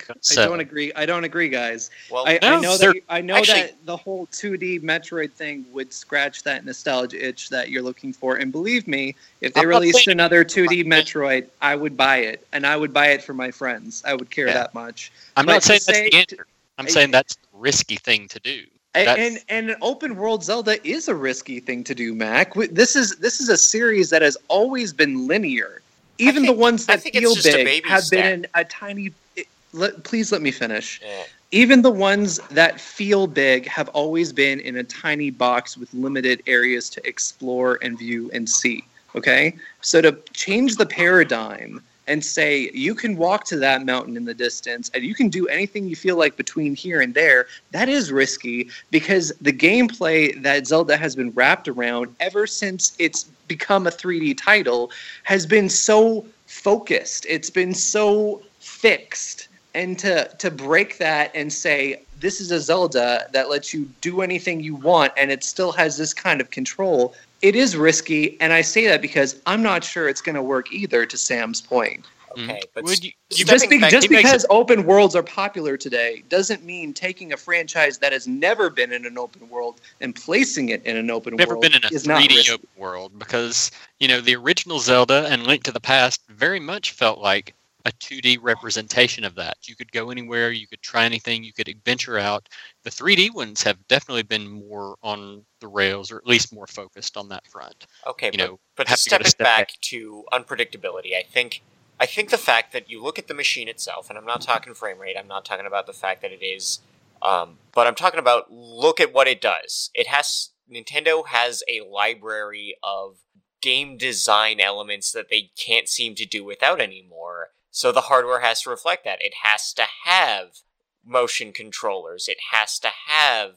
I 0.44 0.46
don't 0.46 0.60
agree. 0.60 0.92
I 0.94 1.06
don't 1.06 1.24
agree, 1.24 1.48
guys. 1.48 1.90
well, 2.10 2.24
I, 2.26 2.38
I 2.42 2.60
know 2.60 2.76
they're- 2.76 2.92
that 2.92 3.02
I 3.08 3.20
know 3.20 3.36
actually- 3.36 3.62
that 3.62 3.86
the 3.86 3.96
whole 3.96 4.26
2D 4.28 4.80
Metroid 4.82 5.32
thing 5.32 5.64
would 5.72 5.92
scratch 5.92 6.42
that 6.44 6.64
nostalgia 6.64 7.24
itch 7.26 7.48
that 7.50 7.70
you're 7.70 7.82
looking 7.82 8.12
for. 8.12 8.36
And 8.36 8.52
believe 8.52 8.86
me, 8.86 9.14
if 9.40 9.54
they 9.54 9.62
I'm 9.62 9.68
released 9.68 10.06
another 10.08 10.44
2D 10.44 10.84
Metroid, 10.84 11.46
I 11.62 11.74
would 11.76 11.96
buy 11.96 12.18
it, 12.18 12.46
and 12.52 12.66
I 12.66 12.76
would 12.76 12.92
buy 12.92 13.08
it 13.08 13.22
for 13.22 13.34
my 13.34 13.50
friends. 13.50 14.02
I 14.06 14.14
would 14.14 14.30
care 14.30 14.46
Yeah. 14.48 14.54
that 14.54 14.74
much. 14.74 15.12
I'm 15.36 15.46
but 15.46 15.52
not 15.52 15.62
saying 15.62 15.80
that's 15.86 15.98
say- 15.98 16.10
the 16.10 16.16
answer. 16.16 16.46
I'm 16.78 16.86
I- 16.86 16.90
saying 16.90 17.10
that's 17.10 17.34
the 17.36 17.46
risky 17.54 17.96
thing 17.96 18.28
to 18.28 18.38
do. 18.40 18.64
A- 18.96 19.04
That's- 19.04 19.26
And 19.26 19.38
and 19.48 19.70
an 19.70 19.76
open 19.82 20.16
world 20.16 20.42
Zelda 20.42 20.84
is 20.86 21.08
a 21.08 21.14
risky 21.14 21.60
thing 21.60 21.84
to 21.84 21.94
do, 21.94 22.14
Mac. 22.14 22.54
This 22.54 22.96
is 22.96 23.16
this 23.16 23.40
is 23.40 23.48
a 23.48 23.56
series 23.56 24.10
that 24.10 24.22
has 24.22 24.36
always 24.48 24.92
been 24.92 25.26
linear. 25.26 25.82
Even 26.18 26.42
think- 26.44 26.46
the 26.56 26.60
ones 26.60 26.86
that 26.86 27.02
feel 27.02 27.34
big 27.42 27.84
have 27.84 28.04
step. 28.04 28.18
been 28.22 28.32
in 28.32 28.46
a 28.54 28.64
tiny. 28.64 29.12
it- 29.36 29.46
let, 29.72 30.02
please 30.04 30.32
let 30.32 30.40
me 30.40 30.50
finish. 30.50 31.00
eh, 31.04 31.24
Even 31.52 31.82
the 31.82 31.90
ones 31.90 32.40
that 32.50 32.80
feel 32.80 33.26
big 33.26 33.66
have 33.68 33.88
always 33.90 34.32
been 34.32 34.58
in 34.60 34.76
a 34.78 34.84
tiny 34.84 35.30
box 35.30 35.76
with 35.76 35.92
limited 35.92 36.42
areas 36.46 36.88
to 36.90 37.06
explore 37.06 37.78
and 37.82 37.98
view 37.98 38.30
and 38.32 38.48
see. 38.48 38.82
Okay? 39.14 39.54
So 39.82 40.00
to 40.00 40.16
change 40.32 40.76
the 40.76 40.86
paradigm 40.86 41.82
and 42.06 42.24
say 42.24 42.70
you 42.72 42.94
can 42.94 43.16
walk 43.16 43.44
to 43.44 43.56
that 43.56 43.84
mountain 43.84 44.16
in 44.16 44.24
the 44.24 44.34
distance 44.34 44.90
and 44.94 45.04
you 45.04 45.14
can 45.14 45.28
do 45.28 45.46
anything 45.48 45.88
you 45.88 45.96
feel 45.96 46.16
like 46.16 46.36
between 46.36 46.74
here 46.74 47.00
and 47.00 47.14
there, 47.14 47.46
that 47.72 47.88
is 47.88 48.12
risky 48.12 48.70
because 48.90 49.32
the 49.40 49.52
gameplay 49.52 50.40
that 50.42 50.66
Zelda 50.66 50.96
has 50.96 51.16
been 51.16 51.30
wrapped 51.32 51.68
around 51.68 52.14
ever 52.20 52.46
since 52.46 52.94
it's 52.98 53.24
become 53.48 53.86
a 53.86 53.90
3D 53.90 54.36
title 54.38 54.90
has 55.24 55.46
been 55.46 55.68
so 55.68 56.26
focused. 56.46 57.26
It's 57.28 57.50
been 57.50 57.74
so 57.74 58.42
fixed 58.60 59.48
and 59.74 59.98
to 59.98 60.28
to 60.38 60.50
break 60.50 60.96
that 60.98 61.30
and 61.34 61.52
say 61.52 62.02
this 62.18 62.40
is 62.40 62.50
a 62.50 62.58
Zelda 62.58 63.28
that 63.32 63.50
lets 63.50 63.74
you 63.74 63.88
do 64.00 64.22
anything 64.22 64.60
you 64.60 64.74
want 64.74 65.12
and 65.18 65.30
it 65.30 65.44
still 65.44 65.70
has 65.72 65.98
this 65.98 66.14
kind 66.14 66.40
of 66.40 66.50
control. 66.50 67.14
It 67.46 67.54
is 67.54 67.76
risky, 67.76 68.36
and 68.40 68.52
I 68.52 68.60
say 68.60 68.88
that 68.88 69.00
because 69.00 69.40
I'm 69.46 69.62
not 69.62 69.84
sure 69.84 70.08
it's 70.08 70.20
going 70.20 70.34
to 70.34 70.42
work 70.42 70.72
either. 70.72 71.06
To 71.06 71.16
Sam's 71.16 71.60
point, 71.60 72.04
mm-hmm. 72.36 72.50
okay, 72.50 72.60
but 72.74 72.82
Would 72.82 73.04
you, 73.04 73.12
you 73.30 73.44
just, 73.44 73.70
be, 73.70 73.78
back- 73.78 73.92
just 73.92 74.08
he 74.08 74.12
makes 74.12 74.28
because 74.28 74.44
open 74.50 74.84
worlds 74.84 75.14
are 75.14 75.22
popular 75.22 75.76
today 75.76 76.24
doesn't 76.28 76.64
mean 76.64 76.92
taking 76.92 77.32
a 77.32 77.36
franchise 77.36 77.98
that 77.98 78.12
has 78.12 78.26
never 78.26 78.68
been 78.68 78.92
in 78.92 79.06
an 79.06 79.16
open 79.16 79.48
world 79.48 79.80
and 80.00 80.12
placing 80.12 80.70
it 80.70 80.84
in 80.84 80.96
an 80.96 81.08
open 81.08 81.36
never 81.36 81.52
world 81.52 81.62
been 81.62 81.74
in 81.76 81.84
a 81.84 81.94
is 81.94 82.02
3D 82.02 82.50
open 82.50 82.66
world 82.76 83.16
because 83.16 83.70
you 84.00 84.08
know 84.08 84.20
the 84.20 84.34
original 84.34 84.80
Zelda 84.80 85.28
and 85.30 85.46
Link 85.46 85.62
to 85.62 85.70
the 85.70 85.78
Past 85.78 86.20
very 86.28 86.58
much 86.58 86.90
felt 86.90 87.20
like 87.20 87.54
a 87.86 87.92
2D 87.92 88.38
representation 88.42 89.24
of 89.24 89.36
that. 89.36 89.56
You 89.68 89.76
could 89.76 89.92
go 89.92 90.10
anywhere, 90.10 90.50
you 90.50 90.66
could 90.66 90.82
try 90.82 91.04
anything, 91.04 91.44
you 91.44 91.52
could 91.52 91.72
venture 91.84 92.18
out. 92.18 92.48
The 92.82 92.90
3D 92.90 93.32
ones 93.32 93.62
have 93.62 93.78
definitely 93.88 94.24
been 94.24 94.48
more 94.48 94.96
on 95.02 95.44
the 95.60 95.68
rails, 95.68 96.10
or 96.10 96.18
at 96.18 96.26
least 96.26 96.52
more 96.52 96.66
focused 96.66 97.16
on 97.16 97.28
that 97.30 97.46
front. 97.46 97.86
Okay, 98.06 98.32
You 98.32 98.38
but, 98.38 98.38
know, 98.38 98.60
but 98.76 98.88
to 98.88 98.90
have 98.90 99.02
to 99.02 99.10
go 99.10 99.18
step 99.18 99.20
to 99.20 99.24
it 99.24 99.30
step 99.30 99.44
back 99.44 99.68
back. 99.68 99.72
to 99.82 100.24
unpredictability, 100.32 101.16
I 101.16 101.22
think 101.22 101.62
I 102.00 102.06
think 102.06 102.30
the 102.30 102.38
fact 102.38 102.72
that 102.72 102.90
you 102.90 103.02
look 103.02 103.18
at 103.18 103.28
the 103.28 103.34
machine 103.34 103.68
itself, 103.68 104.10
and 104.10 104.18
I'm 104.18 104.26
not 104.26 104.42
talking 104.42 104.74
frame 104.74 104.98
rate, 104.98 105.16
I'm 105.18 105.28
not 105.28 105.44
talking 105.44 105.66
about 105.66 105.86
the 105.86 105.94
fact 105.94 106.22
that 106.22 106.32
it 106.32 106.44
is, 106.44 106.80
um, 107.22 107.58
but 107.72 107.86
I'm 107.86 107.94
talking 107.94 108.20
about 108.20 108.52
look 108.52 109.00
at 109.00 109.14
what 109.14 109.28
it 109.28 109.40
does. 109.40 109.90
It 109.94 110.08
has 110.08 110.50
Nintendo 110.70 111.28
has 111.28 111.62
a 111.68 111.82
library 111.88 112.76
of 112.82 113.18
game 113.62 113.96
design 113.96 114.60
elements 114.60 115.12
that 115.12 115.28
they 115.30 115.50
can't 115.56 115.88
seem 115.88 116.14
to 116.16 116.26
do 116.26 116.44
without 116.44 116.80
anymore. 116.80 117.50
So 117.76 117.92
the 117.92 118.08
hardware 118.08 118.40
has 118.40 118.62
to 118.62 118.70
reflect 118.70 119.04
that. 119.04 119.18
It 119.20 119.34
has 119.42 119.74
to 119.74 119.84
have 120.06 120.60
motion 121.04 121.52
controllers. 121.52 122.26
It 122.26 122.38
has 122.50 122.78
to 122.78 122.88
have, 123.06 123.56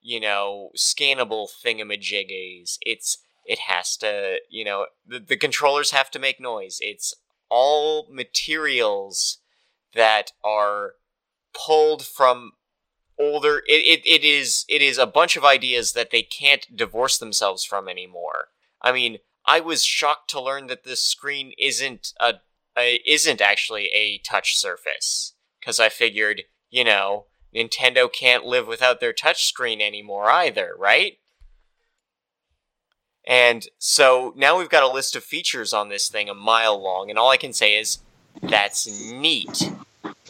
you 0.00 0.20
know, 0.20 0.70
scannable 0.78 1.48
thingamajiggies. 1.64 2.78
It's 2.82 3.18
it 3.44 3.58
has 3.66 3.96
to, 3.96 4.36
you 4.48 4.64
know, 4.64 4.86
the, 5.04 5.18
the 5.18 5.36
controllers 5.36 5.90
have 5.90 6.12
to 6.12 6.20
make 6.20 6.38
noise. 6.38 6.78
It's 6.80 7.12
all 7.48 8.06
materials 8.08 9.38
that 9.96 10.30
are 10.44 10.92
pulled 11.52 12.04
from 12.04 12.52
older 13.18 13.64
it, 13.66 14.04
it, 14.04 14.06
it 14.06 14.22
is 14.22 14.64
it 14.68 14.80
is 14.80 14.96
a 14.96 15.08
bunch 15.08 15.34
of 15.34 15.44
ideas 15.44 15.92
that 15.94 16.12
they 16.12 16.22
can't 16.22 16.76
divorce 16.76 17.18
themselves 17.18 17.64
from 17.64 17.88
anymore. 17.88 18.50
I 18.80 18.92
mean, 18.92 19.18
I 19.44 19.58
was 19.58 19.84
shocked 19.84 20.30
to 20.30 20.40
learn 20.40 20.68
that 20.68 20.84
this 20.84 21.02
screen 21.02 21.52
isn't 21.58 22.12
a, 22.20 22.34
a 22.34 22.34
isn't 22.76 23.40
actually 23.40 23.86
a 23.88 24.18
touch 24.18 24.56
surface 24.56 25.34
cuz 25.62 25.78
I 25.78 25.88
figured, 25.88 26.44
you 26.70 26.84
know, 26.84 27.26
Nintendo 27.54 28.10
can't 28.12 28.44
live 28.44 28.66
without 28.66 29.00
their 29.00 29.12
touch 29.12 29.44
screen 29.46 29.80
anymore 29.80 30.30
either, 30.30 30.74
right? 30.78 31.18
And 33.26 33.68
so 33.78 34.32
now 34.36 34.58
we've 34.58 34.68
got 34.68 34.82
a 34.82 34.88
list 34.88 35.14
of 35.14 35.24
features 35.24 35.72
on 35.72 35.88
this 35.88 36.08
thing 36.08 36.28
a 36.28 36.34
mile 36.34 36.80
long, 36.80 37.10
and 37.10 37.18
all 37.18 37.30
I 37.30 37.36
can 37.36 37.52
say 37.52 37.76
is 37.78 37.98
that's 38.42 38.86
neat, 39.12 39.70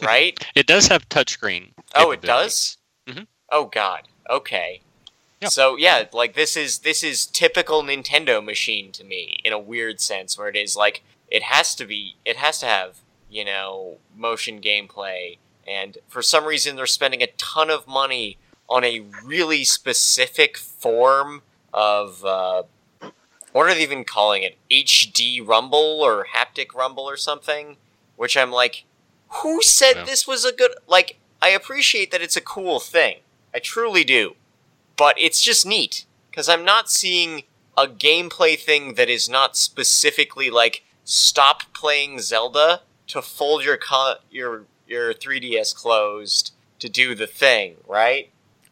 right? 0.01 0.37
It 0.55 0.67
does 0.67 0.87
have 0.87 1.07
touchscreen. 1.09 1.69
Oh, 1.95 2.11
it 2.11 2.21
does. 2.21 2.77
Mhm. 3.07 3.27
Oh 3.49 3.65
God. 3.65 4.07
Okay. 4.29 4.81
Yeah. 5.39 5.49
So 5.49 5.77
yeah, 5.77 6.05
like 6.11 6.33
this 6.35 6.57
is 6.57 6.79
this 6.79 7.03
is 7.03 7.25
typical 7.25 7.81
Nintendo 7.81 8.43
machine 8.43 8.91
to 8.93 9.03
me 9.03 9.39
in 9.43 9.53
a 9.53 9.59
weird 9.59 10.01
sense, 10.01 10.37
where 10.37 10.49
it 10.49 10.55
is 10.55 10.75
like 10.75 11.03
it 11.31 11.43
has 11.43 11.73
to 11.75 11.85
be, 11.85 12.17
it 12.25 12.35
has 12.37 12.59
to 12.59 12.65
have 12.67 12.97
you 13.29 13.43
know 13.45 13.97
motion 14.15 14.61
gameplay, 14.61 15.37
and 15.67 15.97
for 16.07 16.21
some 16.21 16.45
reason 16.45 16.75
they're 16.75 16.85
spending 16.85 17.23
a 17.23 17.27
ton 17.37 17.69
of 17.71 17.87
money 17.87 18.37
on 18.69 18.83
a 18.83 19.01
really 19.25 19.63
specific 19.63 20.57
form 20.57 21.41
of 21.73 22.23
uh, 22.25 22.63
what 23.51 23.69
are 23.69 23.73
they 23.73 23.83
even 23.83 24.03
calling 24.03 24.43
it? 24.43 24.57
HD 24.69 25.45
rumble 25.45 25.99
or 26.01 26.27
haptic 26.33 26.73
rumble 26.73 27.03
or 27.03 27.17
something? 27.17 27.77
Which 28.15 28.37
I'm 28.37 28.51
like, 28.51 28.85
who 29.41 29.61
said 29.61 29.95
Yeah. 29.97 30.03
this 30.05 30.27
was 30.27 30.45
a 30.45 30.51
good 30.51 30.71
like? 30.87 31.17
I 31.41 31.49
appreciate 31.49 32.11
that 32.11 32.21
it's 32.21 32.37
a 32.37 32.41
cool 32.41 32.79
thing. 32.79 33.17
I 33.53 33.59
truly 33.59 34.03
do. 34.03 34.35
But 34.95 35.15
it's 35.19 35.41
just 35.41 35.65
neat 35.65 36.05
because 36.29 36.47
I'm 36.47 36.63
not 36.63 36.89
seeing 36.89 37.43
a 37.77 37.87
gameplay 37.87 38.57
thing 38.59 38.93
that 38.93 39.09
is 39.09 39.27
not 39.27 39.57
specifically 39.57 40.49
like 40.49 40.83
stop 41.03 41.73
playing 41.73 42.19
Zelda 42.19 42.81
to 43.07 43.21
fold 43.21 43.63
your 43.63 43.77
co- 43.77 44.15
your 44.29 44.65
your 44.87 45.13
3DS 45.13 45.75
closed 45.75 46.51
to 46.79 46.89
do 46.89 47.15
the 47.15 47.27
thing, 47.27 47.77
right? 47.87 48.31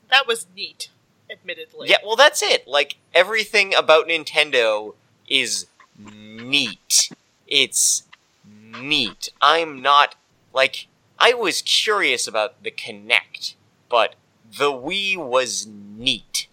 That 0.10 0.28
was 0.28 0.48
neat, 0.56 0.90
admittedly. 1.30 1.90
Yeah, 1.90 1.98
well, 2.06 2.16
that's 2.16 2.42
it. 2.42 2.68
Like 2.68 2.98
everything 3.14 3.74
about 3.74 4.08
Nintendo 4.08 4.96
is 5.28 5.68
neat. 5.98 7.12
It's 7.48 8.04
neat. 8.46 9.30
I'm 9.42 9.82
not 9.82 10.16
like 10.54 10.88
I 11.18 11.34
was 11.34 11.62
curious 11.62 12.28
about 12.28 12.64
the 12.64 12.72
Kinect, 12.72 13.56
but 13.90 14.16
the 14.58 14.72
Wii 14.72 15.18
was 15.18 15.68
neat. 15.68 16.48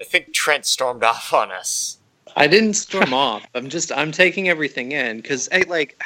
I 0.00 0.04
think 0.04 0.32
Trent 0.32 0.64
stormed 0.64 1.04
off 1.04 1.32
on 1.32 1.50
us. 1.50 1.97
I 2.38 2.46
didn't 2.46 2.74
storm 2.74 3.12
off. 3.12 3.46
I'm 3.54 3.68
just 3.68 3.92
I'm 3.92 4.12
taking 4.12 4.48
everything 4.48 4.92
in 4.92 5.18
because 5.18 5.48
like. 5.66 6.00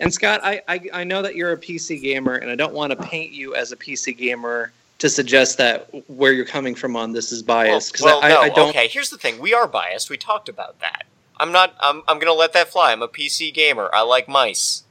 And 0.00 0.14
Scott, 0.14 0.40
I, 0.44 0.62
I 0.68 0.80
I 0.92 1.02
know 1.02 1.22
that 1.22 1.34
you're 1.34 1.50
a 1.50 1.56
PC 1.56 2.00
gamer, 2.00 2.36
and 2.36 2.52
I 2.52 2.54
don't 2.54 2.72
want 2.72 2.92
to 2.92 2.96
paint 2.96 3.32
you 3.32 3.56
as 3.56 3.72
a 3.72 3.76
PC 3.76 4.16
gamer 4.16 4.70
to 4.98 5.08
suggest 5.08 5.58
that 5.58 5.88
where 6.08 6.32
you're 6.32 6.44
coming 6.44 6.74
from 6.74 6.96
on 6.96 7.12
this 7.12 7.32
is 7.32 7.42
biased. 7.42 7.92
Because 7.92 8.04
well, 8.04 8.20
I, 8.22 8.28
no, 8.28 8.40
I 8.40 8.48
don't. 8.48 8.70
okay. 8.70 8.88
Here's 8.88 9.10
the 9.10 9.18
thing: 9.18 9.40
we 9.40 9.54
are 9.54 9.66
biased. 9.66 10.10
We 10.10 10.16
talked 10.16 10.48
about 10.48 10.78
that. 10.80 11.04
I'm 11.38 11.52
not. 11.52 11.74
I'm. 11.80 12.02
I'm 12.08 12.18
gonna 12.18 12.32
let 12.32 12.52
that 12.52 12.68
fly. 12.68 12.92
I'm 12.92 13.02
a 13.02 13.08
PC 13.08 13.52
gamer. 13.54 13.90
I 13.92 14.02
like 14.02 14.28
mice. 14.28 14.82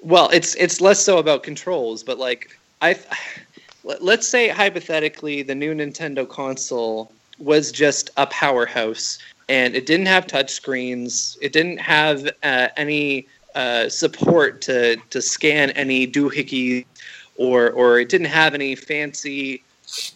Well, 0.00 0.28
it's 0.30 0.54
it's 0.56 0.80
less 0.80 1.02
so 1.02 1.18
about 1.18 1.42
controls, 1.42 2.02
but 2.02 2.18
like 2.18 2.58
I, 2.82 2.98
let's 4.00 4.28
say 4.28 4.48
hypothetically 4.48 5.42
the 5.42 5.54
new 5.54 5.74
Nintendo 5.74 6.28
console 6.28 7.10
was 7.38 7.70
just 7.70 8.10
a 8.16 8.26
powerhouse, 8.26 9.18
and 9.48 9.76
it 9.76 9.86
didn't 9.86 10.06
have 10.06 10.26
touch 10.26 10.50
screens, 10.50 11.38
it 11.40 11.52
didn't 11.52 11.78
have 11.78 12.26
uh, 12.42 12.68
any 12.76 13.26
uh, 13.54 13.88
support 13.88 14.60
to 14.62 14.96
to 15.10 15.22
scan 15.22 15.70
any 15.70 16.06
doohickey, 16.06 16.84
or 17.36 17.70
or 17.70 17.98
it 18.00 18.08
didn't 18.08 18.26
have 18.26 18.54
any 18.54 18.74
fancy 18.74 19.62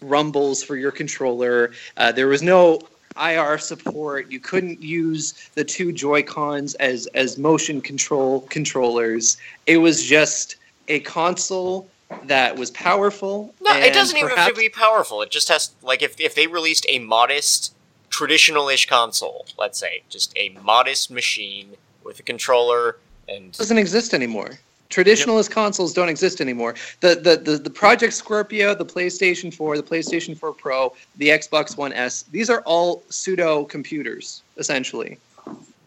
rumbles 0.01 0.63
for 0.63 0.75
your 0.75 0.91
controller. 0.91 1.71
Uh, 1.97 2.11
there 2.11 2.27
was 2.27 2.41
no 2.41 2.79
IR 3.19 3.57
support. 3.57 4.31
You 4.31 4.39
couldn't 4.39 4.81
use 4.81 5.49
the 5.55 5.63
two 5.63 5.91
Joy 5.91 6.23
Cons 6.23 6.75
as 6.75 7.07
as 7.07 7.37
motion 7.37 7.81
control 7.81 8.41
controllers. 8.41 9.37
It 9.65 9.77
was 9.77 10.03
just 10.03 10.57
a 10.87 10.99
console 11.01 11.89
that 12.25 12.55
was 12.57 12.71
powerful. 12.71 13.53
No, 13.61 13.73
it 13.73 13.93
doesn't 13.93 14.17
even 14.17 14.35
have 14.35 14.53
to 14.53 14.59
be 14.59 14.69
powerful. 14.69 15.21
It 15.21 15.31
just 15.31 15.47
has 15.49 15.71
like 15.81 16.01
if 16.01 16.19
if 16.19 16.35
they 16.35 16.47
released 16.47 16.85
a 16.89 16.99
modest, 16.99 17.73
traditional-ish 18.11 18.87
console, 18.87 19.45
let's 19.57 19.79
say, 19.79 20.03
just 20.09 20.31
a 20.37 20.49
modest 20.63 21.09
machine 21.11 21.75
with 22.03 22.19
a 22.19 22.23
controller 22.23 22.97
and 23.27 23.51
doesn't 23.53 23.77
exist 23.77 24.13
anymore. 24.13 24.51
Traditionalist 24.89 25.49
consoles 25.51 25.93
don't 25.93 26.09
exist 26.09 26.41
anymore. 26.41 26.75
The, 26.99 27.15
the 27.15 27.37
the 27.37 27.57
the 27.57 27.69
Project 27.69 28.13
Scorpio, 28.13 28.75
the 28.75 28.85
PlayStation 28.85 29.53
4, 29.53 29.77
the 29.77 29.83
PlayStation 29.83 30.37
4 30.37 30.53
Pro, 30.53 30.93
the 31.15 31.29
Xbox 31.29 31.77
One 31.77 31.93
S, 31.93 32.23
these 32.23 32.49
are 32.49 32.61
all 32.65 33.01
pseudo 33.09 33.63
computers, 33.65 34.41
essentially. 34.57 35.17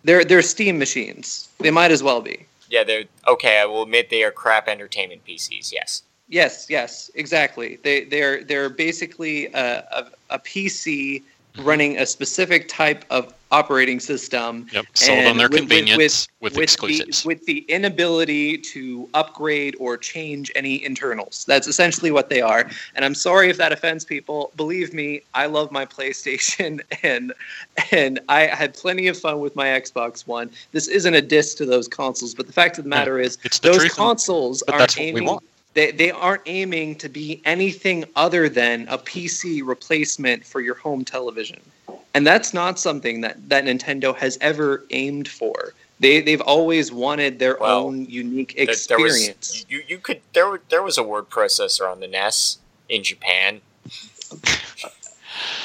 They're 0.04 0.24
they're 0.24 0.42
Steam 0.42 0.78
machines. 0.78 1.48
They 1.60 1.70
might 1.70 1.90
as 1.90 2.02
well 2.02 2.22
be. 2.22 2.46
yeah, 2.70 2.82
they're 2.84 3.04
okay. 3.28 3.60
I 3.60 3.66
will 3.66 3.82
admit 3.82 4.08
they 4.08 4.22
are 4.24 4.30
crap 4.30 4.68
entertainment 4.68 5.22
PCs. 5.26 5.70
Yes. 5.72 6.02
Yes, 6.28 6.66
yes, 6.70 7.10
exactly. 7.14 7.78
They 7.82 8.04
they're 8.04 8.42
they're 8.44 8.70
basically 8.70 9.46
a, 9.52 9.84
a, 9.98 10.06
a 10.30 10.38
PC 10.38 11.22
running 11.58 11.98
a 11.98 12.06
specific 12.06 12.68
type 12.68 13.04
of 13.10 13.32
operating 13.52 14.00
system 14.00 14.66
Yep, 14.72 14.86
sold 14.94 15.26
on 15.26 15.36
their 15.36 15.48
with- 15.48 15.60
with- 15.60 15.68
convenience 15.68 16.28
with, 16.40 16.54
with 16.54 16.62
exclusives. 16.62 17.22
The, 17.22 17.28
with 17.28 17.46
the 17.46 17.58
inability 17.68 18.58
to 18.58 19.08
upgrade 19.14 19.76
or 19.78 19.96
change 19.96 20.50
any 20.56 20.84
internals. 20.84 21.44
That's 21.46 21.68
essentially 21.68 22.10
what 22.10 22.28
they 22.28 22.40
are. 22.40 22.68
And 22.96 23.04
I'm 23.04 23.14
sorry 23.14 23.50
if 23.50 23.56
that 23.58 23.70
offends 23.70 24.04
people. 24.04 24.50
Believe 24.56 24.92
me, 24.92 25.22
I 25.34 25.46
love 25.46 25.70
my 25.70 25.86
PlayStation 25.86 26.80
and 27.04 27.32
and 27.92 28.18
I 28.28 28.46
had 28.46 28.74
plenty 28.74 29.06
of 29.06 29.16
fun 29.16 29.38
with 29.38 29.54
my 29.54 29.66
Xbox 29.66 30.26
One. 30.26 30.50
This 30.72 30.88
isn't 30.88 31.14
a 31.14 31.22
diss 31.22 31.54
to 31.56 31.66
those 31.66 31.86
consoles, 31.86 32.34
but 32.34 32.48
the 32.48 32.52
fact 32.52 32.78
of 32.78 32.84
the 32.84 32.90
matter 32.90 33.20
is 33.20 33.38
it's 33.44 33.60
the 33.60 33.70
those 33.70 33.82
and- 33.84 33.92
consoles 33.92 34.64
we 34.66 34.74
aiming. 34.98 35.38
They, 35.74 35.90
they 35.90 36.10
aren't 36.10 36.42
aiming 36.46 36.96
to 36.96 37.08
be 37.08 37.42
anything 37.44 38.04
other 38.16 38.48
than 38.48 38.86
a 38.88 38.96
PC 38.96 39.60
replacement 39.64 40.44
for 40.44 40.60
your 40.60 40.76
home 40.76 41.04
television. 41.04 41.60
And 42.14 42.26
that's 42.26 42.54
not 42.54 42.78
something 42.78 43.20
that, 43.22 43.48
that 43.48 43.64
Nintendo 43.64 44.14
has 44.16 44.38
ever 44.40 44.84
aimed 44.90 45.28
for. 45.28 45.74
They, 46.00 46.20
they've 46.20 46.40
always 46.40 46.92
wanted 46.92 47.38
their 47.38 47.56
Well, 47.60 47.86
own 47.86 48.06
unique 48.06 48.54
experience. 48.56 48.86
There 48.86 48.98
was 48.98 49.66
you, 49.68 49.82
you 49.88 49.98
could 49.98 50.20
there 50.32 50.60
there 50.68 50.82
was 50.82 50.98
a 50.98 51.02
word 51.02 51.30
processor 51.30 51.90
on 51.90 52.00
the 52.00 52.08
NES 52.08 52.58
in 52.88 53.02
Japan. 53.02 53.60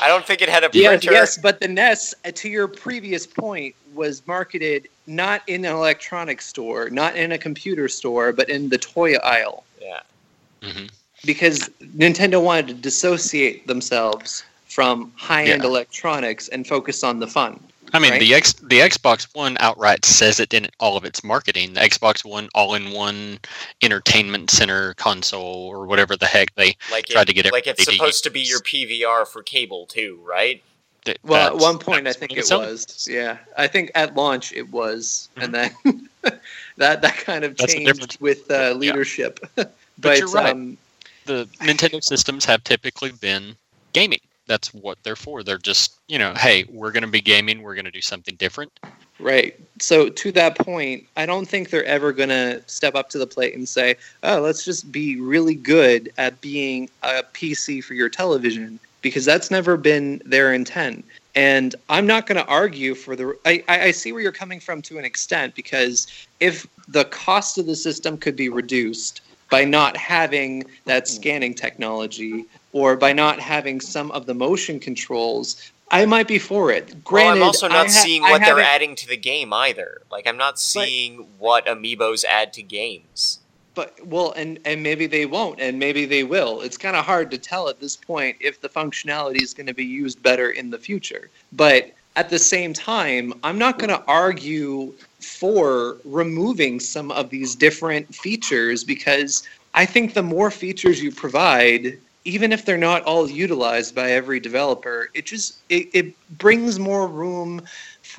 I 0.02 0.08
don't 0.08 0.26
think 0.26 0.42
it 0.42 0.50
had 0.50 0.64
a 0.64 0.70
Yes, 0.74 1.02
printer. 1.02 1.12
yes, 1.12 1.38
but 1.38 1.60
the 1.60 1.68
NES, 1.68 2.16
uh, 2.26 2.32
to 2.32 2.50
your 2.50 2.68
previous 2.68 3.28
point, 3.28 3.76
was 3.94 4.26
marketed 4.26 4.88
not 5.08 5.42
in 5.48 5.66
an 5.66 5.72
electronics 5.72 6.48
store, 6.48 6.90
not 6.90 7.16
in 7.16 7.34
a 7.34 7.38
computer 7.38 7.88
store, 7.88 8.32
but 8.32 8.50
in 8.50 8.70
the 8.70 8.78
toy 8.78 9.16
aisle. 9.18 9.64
Yeah. 9.90 10.72
hmm 10.72 10.86
because 11.26 11.68
Nintendo 11.98 12.42
wanted 12.42 12.68
to 12.70 12.74
dissociate 12.76 13.68
themselves 13.68 14.44
from 14.68 15.12
high-end 15.18 15.64
Yeah. 15.64 15.68
electronics 15.70 16.48
and 16.48 16.66
focus 16.66 17.04
on 17.04 17.20
the 17.20 17.28
fun. 17.28 17.60
I 17.92 18.00
mean, 18.00 18.12
Right. 18.12 18.20
the 18.22 18.34
X 18.36 18.54
the 18.54 18.80
Xbox 18.80 19.28
One 19.34 19.58
outright 19.60 20.06
says 20.06 20.40
it 20.40 20.54
in 20.54 20.70
all 20.80 20.96
of 20.96 21.04
its 21.04 21.22
marketing. 21.24 21.74
The 21.74 21.82
Xbox 21.82 22.24
One 22.24 22.48
all-in-one 22.56 23.40
entertainment 23.82 24.50
center 24.50 24.94
console, 24.94 25.68
or 25.68 25.86
whatever 25.88 26.16
the 26.16 26.26
heck 26.28 26.56
they 26.56 26.78
Like 26.92 27.08
tried 27.08 27.24
it, 27.24 27.26
to 27.26 27.34
get 27.34 27.46
it. 27.48 27.52
like 27.52 27.68
it's 27.68 27.82
everybody 27.82 27.98
to 27.98 27.98
supposed 27.98 28.24
to 28.26 28.30
be 28.30 28.42
your 28.42 28.62
PVR 28.62 29.26
for 29.26 29.44
cable 29.44 29.88
too, 29.88 30.20
right? 30.24 30.64
that- 31.06 31.18
Well, 31.24 31.48
at 31.48 31.58
one 31.58 31.80
point, 31.80 32.08
I 32.08 32.14
think 32.14 32.32
it 32.34 32.38
it's 32.40 32.48
selling. 32.50 32.70
was. 32.70 33.08
Yeah, 33.10 33.38
I 33.58 33.68
think 33.68 33.92
at 33.96 34.16
launch 34.16 34.54
it 34.54 34.70
was, 34.70 35.30
and 35.38 35.54
then 35.54 35.72
that 36.78 37.02
that 37.02 37.18
kind 37.18 37.44
of. 37.44 37.58
That's 37.58 37.74
changed 37.74 38.18
with 38.20 38.50
uh, 38.50 38.54
Yeah. 38.54 38.74
leadership. 38.74 39.40
but 40.00 40.20
you're 40.20 40.30
right. 40.30 40.54
um, 40.54 40.78
the 41.26 41.46
Nintendo 41.60 42.04
systems 42.04 42.46
have 42.46 42.64
typically 42.64 43.12
been 43.12 43.56
gaming. 43.94 44.20
That's 44.48 44.74
what 44.74 44.98
they're 45.04 45.16
for. 45.16 45.44
They're 45.44 45.60
just, 45.60 46.00
you 46.08 46.18
know, 46.18 46.34
hey, 46.36 46.66
we're 46.70 46.92
going 46.92 47.04
to 47.04 47.10
be 47.10 47.22
gaming. 47.22 47.62
We're 47.62 47.76
going 47.76 47.86
to 47.86 47.92
do 47.92 48.02
something 48.02 48.36
different. 48.36 48.72
Right. 49.20 49.60
So 49.80 50.10
to 50.10 50.32
that 50.32 50.58
point, 50.58 51.06
I 51.18 51.26
don't 51.26 51.46
think 51.46 51.70
they're 51.70 51.86
ever 51.86 52.14
going 52.14 52.30
to 52.30 52.64
step 52.68 52.96
up 52.96 53.10
to 53.10 53.18
the 53.18 53.28
plate 53.28 53.54
and 53.54 53.68
say, 53.68 53.96
"Oh, 54.24 54.40
let's 54.40 54.64
just 54.64 54.92
be 54.92 55.20
really 55.20 55.56
good 55.56 56.12
at 56.18 56.40
being 56.42 56.90
a 57.04 57.24
PC 57.34 57.84
for 57.84 57.94
your 57.94 58.10
television," 58.10 58.80
because 59.02 59.26
that's 59.26 59.52
never 59.52 59.76
been 59.76 60.22
their 60.26 60.54
intent. 60.54 61.04
And 61.36 61.76
I'm 61.90 62.08
not 62.08 62.26
going 62.26 62.38
to 62.38 62.46
argue 62.48 62.96
for 62.96 63.16
the. 63.16 63.38
I, 63.46 63.64
I 63.68 63.92
see 63.92 64.12
where 64.12 64.22
you're 64.22 64.32
coming 64.32 64.60
from 64.60 64.82
to 64.84 64.98
an 64.98 65.06
extent 65.06 65.56
because 65.56 66.08
if 66.40 66.66
the 66.88 67.06
cost 67.06 67.58
of 67.58 67.66
the 67.66 67.76
system 67.76 68.18
could 68.18 68.36
be 68.36 68.50
reduced 68.50 69.22
by 69.50 69.64
not 69.64 69.96
having 69.96 70.64
that 70.86 71.04
mm-hmm. 71.04 71.16
scanning 71.16 71.54
technology 71.54 72.46
or 72.74 72.96
by 72.96 73.14
not 73.14 73.40
having 73.40 73.80
some 73.80 74.12
of 74.12 74.26
the 74.26 74.34
motion 74.34 74.80
controls, 74.80 75.72
I 75.92 76.06
might 76.06 76.28
be 76.28 76.40
for 76.40 76.72
it. 76.72 76.96
well, 77.10 77.28
I'm 77.30 77.42
also 77.42 77.68
not 77.68 77.88
ha- 77.88 77.92
seeing 77.92 78.22
what 78.22 78.42
they're 78.42 78.60
adding 78.60 78.96
to 78.96 79.08
the 79.08 79.18
game 79.18 79.54
either. 79.54 80.02
Like 80.12 80.28
I'm 80.28 80.38
not 80.38 80.60
seeing 80.60 81.28
what 81.38 81.66
amiibos 81.66 82.26
add 82.26 82.54
to 82.54 82.64
games. 82.64 83.40
But 83.76 84.06
well, 84.06 84.34
and 84.36 84.60
and 84.66 84.82
maybe 84.82 85.08
they 85.08 85.26
won't, 85.26 85.60
and 85.60 85.78
maybe 85.78 86.06
they 86.06 86.24
will. 86.24 86.62
It's 86.62 86.78
kind 86.78 86.96
of 86.96 87.06
hard 87.06 87.32
to 87.32 87.38
tell 87.38 87.70
at 87.70 87.80
this 87.80 87.96
point 87.96 88.38
if 88.40 88.60
the 88.62 88.70
functionality 88.70 89.42
is 89.42 89.54
going 89.54 89.68
to 89.68 89.74
be 89.74 89.86
used 89.86 90.22
better 90.24 90.52
in 90.52 90.70
the 90.70 90.78
future. 90.78 91.30
But 91.54 91.92
at 92.16 92.30
the 92.30 92.40
same 92.40 92.74
time, 92.74 93.34
I'm 93.44 93.58
not 93.58 93.80
going 93.80 93.92
to 93.92 94.04
argue 94.06 94.94
for 95.20 95.98
removing 96.04 96.80
some 96.80 97.12
of 97.12 97.30
these 97.30 97.56
different 97.56 98.14
features 98.14 98.84
because 98.84 99.48
I 99.74 99.86
think 99.86 100.14
the 100.14 100.24
more 100.24 100.52
features 100.52 101.02
you 101.02 101.12
provide, 101.12 101.98
even 102.26 102.52
if 102.52 102.66
they're 102.66 102.78
not 102.78 103.04
all 103.04 103.30
utilized 103.30 103.96
by 103.96 104.12
every 104.12 104.40
developer, 104.40 105.10
it 105.14 105.26
just 105.26 105.58
it, 105.70 105.90
it 105.94 106.38
brings 106.38 106.80
more 106.80 107.08
room 107.08 107.62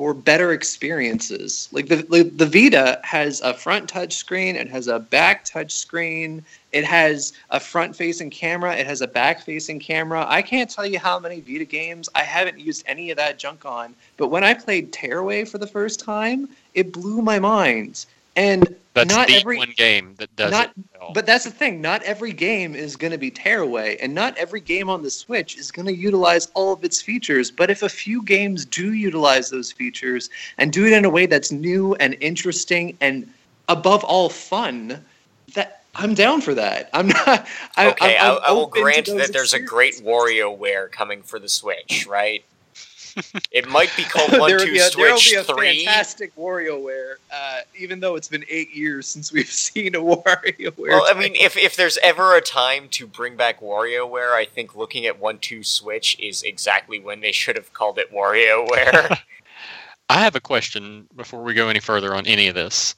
for 0.01 0.15
better 0.15 0.53
experiences. 0.53 1.69
Like 1.73 1.89
the, 1.89 1.97
the 1.97 2.23
the 2.23 2.47
Vita 2.47 2.99
has 3.05 3.43
a 3.43 3.53
front 3.53 3.87
touch 3.87 4.15
screen, 4.15 4.57
it 4.57 4.67
has 4.71 4.89
a 4.89 4.99
back 4.99 5.45
touch 5.45 5.73
screen, 5.73 6.43
it 6.73 6.85
has 6.87 7.35
a 7.51 7.61
front 7.61 7.95
facing 7.95 8.31
camera, 8.31 8.75
it 8.75 8.87
has 8.87 9.03
a 9.03 9.07
back 9.07 9.45
facing 9.45 9.79
camera. 9.79 10.25
I 10.27 10.41
can't 10.41 10.71
tell 10.71 10.87
you 10.87 10.99
how 10.99 11.19
many 11.19 11.43
Vita 11.43 11.67
games 11.67 12.09
I 12.15 12.23
haven't 12.23 12.59
used 12.59 12.83
any 12.87 13.11
of 13.11 13.19
that 13.19 13.39
junk 13.39 13.67
on, 13.67 13.95
but 14.17 14.29
when 14.29 14.43
I 14.43 14.55
played 14.55 14.91
Tearaway 14.91 15.45
for 15.45 15.59
the 15.59 15.67
first 15.67 16.01
time, 16.01 16.49
it 16.73 16.95
blew 16.95 17.21
my 17.21 17.39
mind. 17.39 18.07
And 18.41 18.75
That's 18.95 19.15
not 19.15 19.29
the 19.29 19.35
every 19.37 19.59
one 19.59 19.75
game 19.77 20.15
that 20.19 20.35
does 20.35 20.51
not- 20.51 20.71
it 20.71 20.85
well. 20.99 21.13
but 21.13 21.27
that's 21.27 21.45
the 21.45 21.51
thing. 21.51 21.81
Not 21.81 22.03
every 22.05 22.33
game 22.33 22.75
is 22.75 22.97
going 22.97 23.13
to 23.13 23.19
be 23.19 23.31
tearaway, 23.31 23.99
and 23.99 24.15
not 24.15 24.37
every 24.39 24.61
game 24.61 24.89
on 24.89 25.03
the 25.03 25.11
Switch 25.11 25.59
is 25.59 25.71
going 25.71 25.87
to 25.87 25.95
utilize 25.95 26.47
all 26.55 26.73
of 26.73 26.83
its 26.83 27.03
features. 27.03 27.51
But 27.51 27.71
if 27.71 27.83
a 27.83 27.89
few 27.89 28.23
games 28.23 28.65
do 28.65 28.95
utilize 28.95 29.51
those 29.51 29.71
features 29.71 30.31
and 30.57 30.73
do 30.73 30.87
it 30.87 30.93
in 30.95 31.05
a 31.05 31.11
way 31.11 31.27
that's 31.27 31.53
new 31.53 31.95
and 31.97 32.17
interesting 32.21 32.97
and 33.03 33.31
above 33.69 34.03
all 34.05 34.31
fun, 34.31 35.05
that 35.55 35.85
I'm 35.95 36.15
down 36.15 36.41
for 36.41 36.55
that. 36.55 36.89
I'm 36.95 37.09
not. 37.09 37.47
I, 37.77 37.89
Okay, 37.91 38.17
I'm, 38.17 38.33
I, 38.33 38.37
I'm 38.37 38.41
I 38.49 38.53
will 38.53 38.67
grant 38.69 39.07
that 39.07 39.33
there's 39.35 39.53
a 39.53 39.61
great 39.61 39.95
experiences. 39.99 40.47
WarioWare 40.49 40.91
coming 40.91 41.23
for 41.23 41.39
the 41.39 41.49
Switch, 41.49 42.07
right? 42.09 42.43
It 43.53 43.69
might 43.69 43.91
be 43.97 44.05
called 44.05 44.33
One 44.39 44.51
Two 44.51 44.65
be 44.73 44.79
a, 44.79 44.91
there 44.91 45.13
will 45.13 45.19
Switch 45.19 45.31
be 45.33 45.37
a 45.37 45.45
Three. 45.45 45.85
fantastic 45.85 46.35
WarioWare, 46.37 47.15
uh, 47.33 47.61
even 47.79 48.01
though 48.01 48.17
it's 48.17 48.29
been 48.29 48.45
eight 48.49 48.75
years 48.75 49.07
since 49.07 49.33
we've 49.33 49.51
seen 49.51 49.95
a 49.95 49.99
WarioWare. 50.01 50.77
Well, 50.77 51.05
I 51.09 51.19
mean, 51.19 51.35
if 51.35 51.57
if 51.57 51.77
there's 51.77 51.99
ever 52.03 52.37
a 52.37 52.41
time 52.41 52.89
to 52.91 53.07
bring 53.07 53.37
back 53.37 53.61
WarioWare, 53.61 54.33
I 54.33 54.45
think 54.45 54.75
looking 54.77 55.07
at 55.07 55.19
One 55.19 55.39
Two 55.39 55.63
Switch 55.63 56.19
is 56.19 56.43
exactly 56.43 56.99
when 57.01 57.21
they 57.21 57.33
should 57.33 57.57
have 57.57 57.73
called 57.73 57.99
it 57.99 58.13
WarioWare. 58.13 59.19
I 60.09 60.19
have 60.21 60.35
a 60.35 60.41
question 60.41 61.07
before 61.17 61.43
we 61.43 61.55
go 61.55 61.69
any 61.69 61.79
further 61.81 62.15
on 62.15 62.27
any 62.27 62.49
of 62.49 62.55
this. 62.57 62.97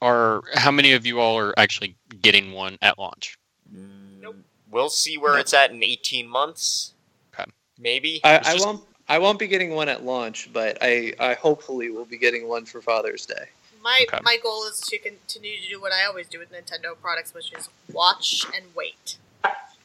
Are 0.00 0.42
how 0.54 0.70
many 0.70 0.92
of 0.92 1.04
you 1.04 1.18
all 1.18 1.36
are 1.38 1.52
actually 1.58 1.96
getting 2.22 2.52
one 2.52 2.78
at 2.82 2.98
launch? 2.98 3.36
Nope. 3.72 4.36
Mm, 4.36 4.42
We'll 4.70 4.90
see 4.90 5.16
where 5.18 5.32
No. 5.32 5.38
it's 5.40 5.52
at 5.54 5.70
in 5.72 5.82
18 5.82 6.28
months. 6.28 6.92
Okay. 7.34 7.50
Maybe. 7.78 8.20
I, 8.22 8.36
I 8.36 8.38
just- 8.52 8.64
won't. 8.66 8.84
I 9.08 9.18
won't 9.18 9.38
be 9.38 9.46
getting 9.46 9.70
one 9.74 9.88
at 9.88 10.04
launch, 10.04 10.50
but 10.52 10.78
I, 10.82 11.14
I 11.18 11.34
hopefully 11.34 11.90
will 11.90 12.04
be 12.04 12.18
getting 12.18 12.46
one 12.46 12.66
for 12.66 12.82
Father's 12.82 13.24
Day. 13.24 13.48
My 13.82 14.04
Okay. 14.08 14.18
my 14.22 14.36
goal 14.42 14.64
is 14.66 14.80
to 14.80 14.98
continue 14.98 15.56
to 15.62 15.68
do 15.68 15.80
what 15.80 15.92
I 15.92 16.04
always 16.04 16.26
do 16.28 16.38
with 16.38 16.52
Nintendo 16.52 16.98
products, 17.00 17.32
which 17.32 17.52
is 17.52 17.68
watch 17.92 18.44
and 18.54 18.66
wait. 18.74 19.16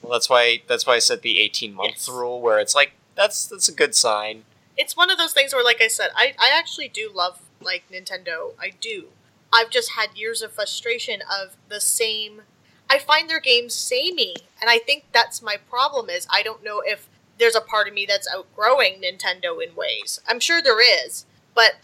Well, 0.01 0.11
that's 0.11 0.30
why 0.30 0.63
that's 0.67 0.86
why 0.86 0.95
I 0.95 0.99
said 0.99 1.21
the 1.21 1.39
18 1.39 1.74
month 1.74 1.91
Yes. 1.97 2.09
rule, 2.09 2.41
where 2.41 2.59
it's 2.59 2.76
like 2.76 2.93
that's 3.15 3.45
that's 3.45 3.69
a 3.69 3.74
good 3.74 3.95
sign. 3.95 4.43
It's 4.76 4.97
one 4.97 5.11
of 5.11 5.17
those 5.19 5.34
things 5.34 5.53
where, 5.53 5.63
like 5.63 5.82
I 5.82 5.88
said, 5.88 6.09
I, 6.15 6.34
I 6.39 6.49
actually 6.57 6.88
do 6.88 7.11
love 7.13 7.39
like 7.61 7.84
Nintendo. 7.91 8.53
I 8.59 8.71
do. 8.82 9.09
I've 9.53 9.69
just 9.69 9.91
had 9.91 10.17
years 10.17 10.41
of 10.41 10.51
frustration 10.51 11.21
of 11.21 11.55
the 11.69 11.80
same. 11.80 12.41
I 12.89 12.97
find 12.97 13.30
their 13.30 13.39
games 13.39 13.76
samey, 13.76 14.36
and 14.59 14.69
I 14.71 14.80
think 14.80 15.05
that's 15.13 15.41
my 15.41 15.57
problem. 15.57 16.09
Is 16.09 16.28
I 16.32 16.41
don't 16.41 16.63
know 16.63 16.82
if 16.84 17.07
there's 17.39 17.55
a 17.55 17.61
part 17.61 17.88
of 17.88 17.93
me 17.93 18.05
that's 18.05 18.27
outgrowing 18.34 19.01
Nintendo 19.01 19.61
in 19.65 19.75
ways. 19.75 20.19
I'm 20.27 20.39
sure 20.39 20.61
there 20.61 20.81
is, 20.81 21.25
but 21.55 21.75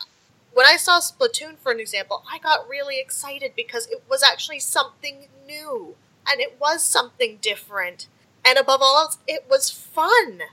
when 0.54 0.66
I 0.66 0.78
saw 0.78 1.00
Splatoon, 1.00 1.58
for 1.58 1.72
an 1.72 1.80
example, 1.80 2.24
I 2.32 2.40
got 2.40 2.68
really 2.68 3.00
excited 3.00 3.54
because 3.56 3.88
it 3.88 4.04
was 4.10 4.24
actually 4.24 4.60
something 4.60 5.28
new, 5.46 5.96
and 6.28 6.42
it 6.42 6.58
was 6.60 6.84
something 6.84 7.38
different, 7.42 8.08
and 8.44 8.58
above 8.58 8.82
all 8.82 8.98
else, 8.98 9.18
it 9.28 9.46
was 9.50 9.70
fun. 9.70 10.44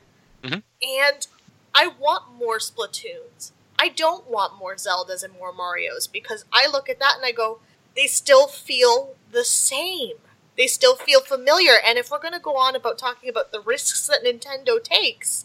Mhm. 0.42 0.62
And 0.82 1.26
I 1.74 1.88
want 1.88 2.32
more 2.32 2.58
Splatoons. 2.58 3.52
I 3.78 3.88
don't 3.88 4.26
want 4.26 4.56
more 4.56 4.76
Zeldas 4.76 5.22
and 5.22 5.34
more 5.34 5.52
Marios 5.52 6.10
because 6.10 6.44
I 6.52 6.66
look 6.66 6.88
at 6.88 6.98
that 6.98 7.16
and 7.16 7.24
I 7.24 7.32
go, 7.32 7.60
they 7.94 8.06
still 8.06 8.46
feel 8.46 9.16
the 9.30 9.44
same. 9.44 10.16
They 10.56 10.66
still 10.66 10.96
feel 10.96 11.20
familiar. 11.20 11.74
And 11.84 11.98
if 11.98 12.10
we're 12.10 12.20
going 12.20 12.34
to 12.34 12.40
go 12.40 12.56
on 12.56 12.74
about 12.74 12.98
talking 12.98 13.28
about 13.28 13.52
the 13.52 13.60
risks 13.60 14.06
that 14.06 14.24
Nintendo 14.24 14.82
takes, 14.82 15.44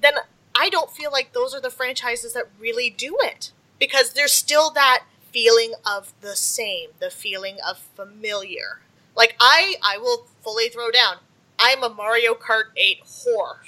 then 0.00 0.14
I 0.54 0.68
don't 0.68 0.90
feel 0.90 1.12
like 1.12 1.32
those 1.32 1.54
are 1.54 1.60
the 1.60 1.70
franchises 1.70 2.32
that 2.32 2.48
really 2.58 2.90
do 2.90 3.16
it 3.20 3.52
because 3.78 4.12
there's 4.12 4.32
still 4.32 4.70
that 4.70 5.04
feeling 5.30 5.72
of 5.86 6.12
the 6.20 6.34
same, 6.34 6.90
the 6.98 7.10
feeling 7.10 7.58
of 7.66 7.78
familiar. 7.78 8.80
Like 9.14 9.36
I, 9.38 9.76
I 9.82 9.98
will 9.98 10.26
fully 10.42 10.68
throw 10.68 10.90
down. 10.90 11.16
I'm 11.58 11.82
a 11.82 11.88
Mario 11.88 12.34
Kart 12.34 12.70
8 12.76 13.04
whore. 13.04 13.58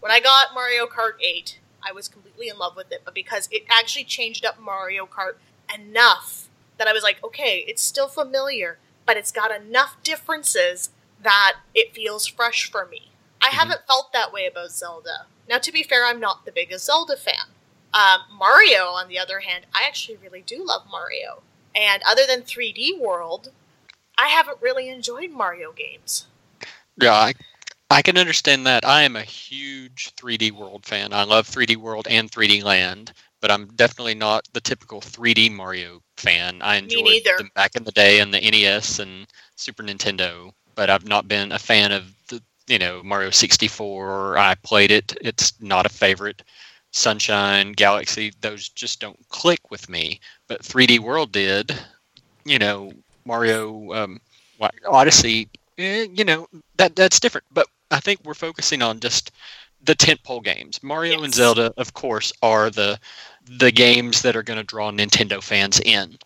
When 0.00 0.12
I 0.12 0.20
got 0.20 0.54
Mario 0.54 0.86
Kart 0.86 1.20
8, 1.22 1.58
I 1.86 1.92
was 1.92 2.08
completely 2.08 2.48
in 2.48 2.58
love 2.58 2.76
with 2.76 2.90
it, 2.92 3.02
but 3.04 3.14
because 3.14 3.48
it 3.50 3.64
actually 3.70 4.04
changed 4.04 4.44
up 4.44 4.58
Mario 4.60 5.06
Kart 5.06 5.34
enough 5.74 6.48
that 6.78 6.88
I 6.88 6.92
was 6.92 7.02
like, 7.02 7.22
okay, 7.22 7.64
it's 7.66 7.82
still 7.82 8.08
familiar, 8.08 8.78
but 9.06 9.16
it's 9.16 9.32
got 9.32 9.50
enough 9.50 9.96
differences 10.02 10.90
that 11.22 11.56
it 11.74 11.94
feels 11.94 12.26
fresh 12.26 12.70
for 12.70 12.86
me. 12.86 13.10
I 13.40 13.48
Mhm. 13.48 13.52
haven't 13.52 13.86
felt 13.86 14.12
that 14.12 14.32
way 14.32 14.46
about 14.46 14.70
Zelda. 14.70 15.26
Now, 15.48 15.58
to 15.58 15.72
be 15.72 15.82
fair, 15.82 16.06
I'm 16.06 16.20
not 16.20 16.44
the 16.44 16.52
biggest 16.52 16.86
Zelda 16.86 17.16
fan. 17.16 17.48
Um, 17.92 18.22
Mario, 18.30 18.86
on 18.88 19.08
the 19.08 19.18
other 19.18 19.40
hand, 19.40 19.66
I 19.74 19.84
actually 19.84 20.16
really 20.16 20.42
do 20.42 20.64
love 20.64 20.86
Mario. 20.90 21.42
And 21.74 22.02
other 22.04 22.26
than 22.26 22.42
3D 22.42 22.98
World, 22.98 23.52
I 24.16 24.28
haven't 24.28 24.60
really 24.60 24.88
enjoyed 24.88 25.30
Mario 25.30 25.72
games. 25.72 26.26
Yeah, 27.00 27.12
I, 27.12 27.34
I 27.90 28.02
can 28.02 28.16
understand 28.16 28.66
that. 28.66 28.84
I 28.84 29.02
am 29.02 29.16
a 29.16 29.22
huge 29.22 30.12
3D 30.16 30.50
World 30.50 30.86
fan. 30.86 31.12
I 31.12 31.24
love 31.24 31.48
3D 31.48 31.76
World 31.76 32.06
and 32.08 32.30
3D 32.30 32.62
Land, 32.62 33.12
but 33.44 33.50
I'm 33.50 33.66
definitely 33.76 34.14
not 34.14 34.48
the 34.54 34.60
typical 34.62 35.02
3D 35.02 35.52
Mario 35.52 36.00
fan. 36.16 36.62
I 36.62 36.76
enjoyed 36.76 37.24
them 37.24 37.50
back 37.54 37.76
in 37.76 37.84
the 37.84 37.92
day 37.92 38.22
on 38.22 38.30
the 38.30 38.40
NES 38.40 39.00
and 39.00 39.26
Super 39.54 39.82
Nintendo, 39.82 40.50
but 40.74 40.88
I've 40.88 41.06
not 41.06 41.28
been 41.28 41.52
a 41.52 41.58
fan 41.58 41.92
of 41.92 42.10
the 42.28 42.40
you 42.68 42.78
know 42.78 43.02
Mario 43.02 43.28
64. 43.28 44.38
I 44.38 44.54
played 44.62 44.90
it. 44.90 45.14
It's 45.20 45.52
not 45.60 45.84
a 45.84 45.90
favorite. 45.90 46.42
Sunshine, 46.92 47.72
Galaxy, 47.72 48.32
those 48.40 48.70
just 48.70 48.98
don't 48.98 49.28
click 49.28 49.60
with 49.70 49.90
me. 49.90 50.20
But 50.48 50.62
3D 50.62 51.00
World 51.00 51.30
did. 51.30 51.78
You 52.46 52.58
know, 52.58 52.94
Mario 53.26 53.92
um, 53.92 54.20
Odyssey, 54.88 55.50
eh, 55.76 56.06
you 56.14 56.24
know, 56.24 56.46
that 56.78 56.96
that's 56.96 57.20
different. 57.20 57.44
But 57.52 57.66
I 57.90 58.00
think 58.00 58.20
we're 58.24 58.32
focusing 58.32 58.80
on 58.80 59.00
just 59.00 59.32
the 59.84 59.94
tentpole 59.94 60.42
games. 60.42 60.82
Mario 60.82 61.22
and 61.22 61.34
Zelda, 61.34 61.72
of 61.76 61.92
course, 61.94 62.32
are 62.42 62.70
the 62.70 62.98
the 63.46 63.70
games 63.70 64.22
that 64.22 64.36
are 64.36 64.42
going 64.42 64.58
to 64.58 64.64
draw 64.64 64.90
Nintendo 64.90 65.42
fans 65.42 65.80
in. 65.80 66.16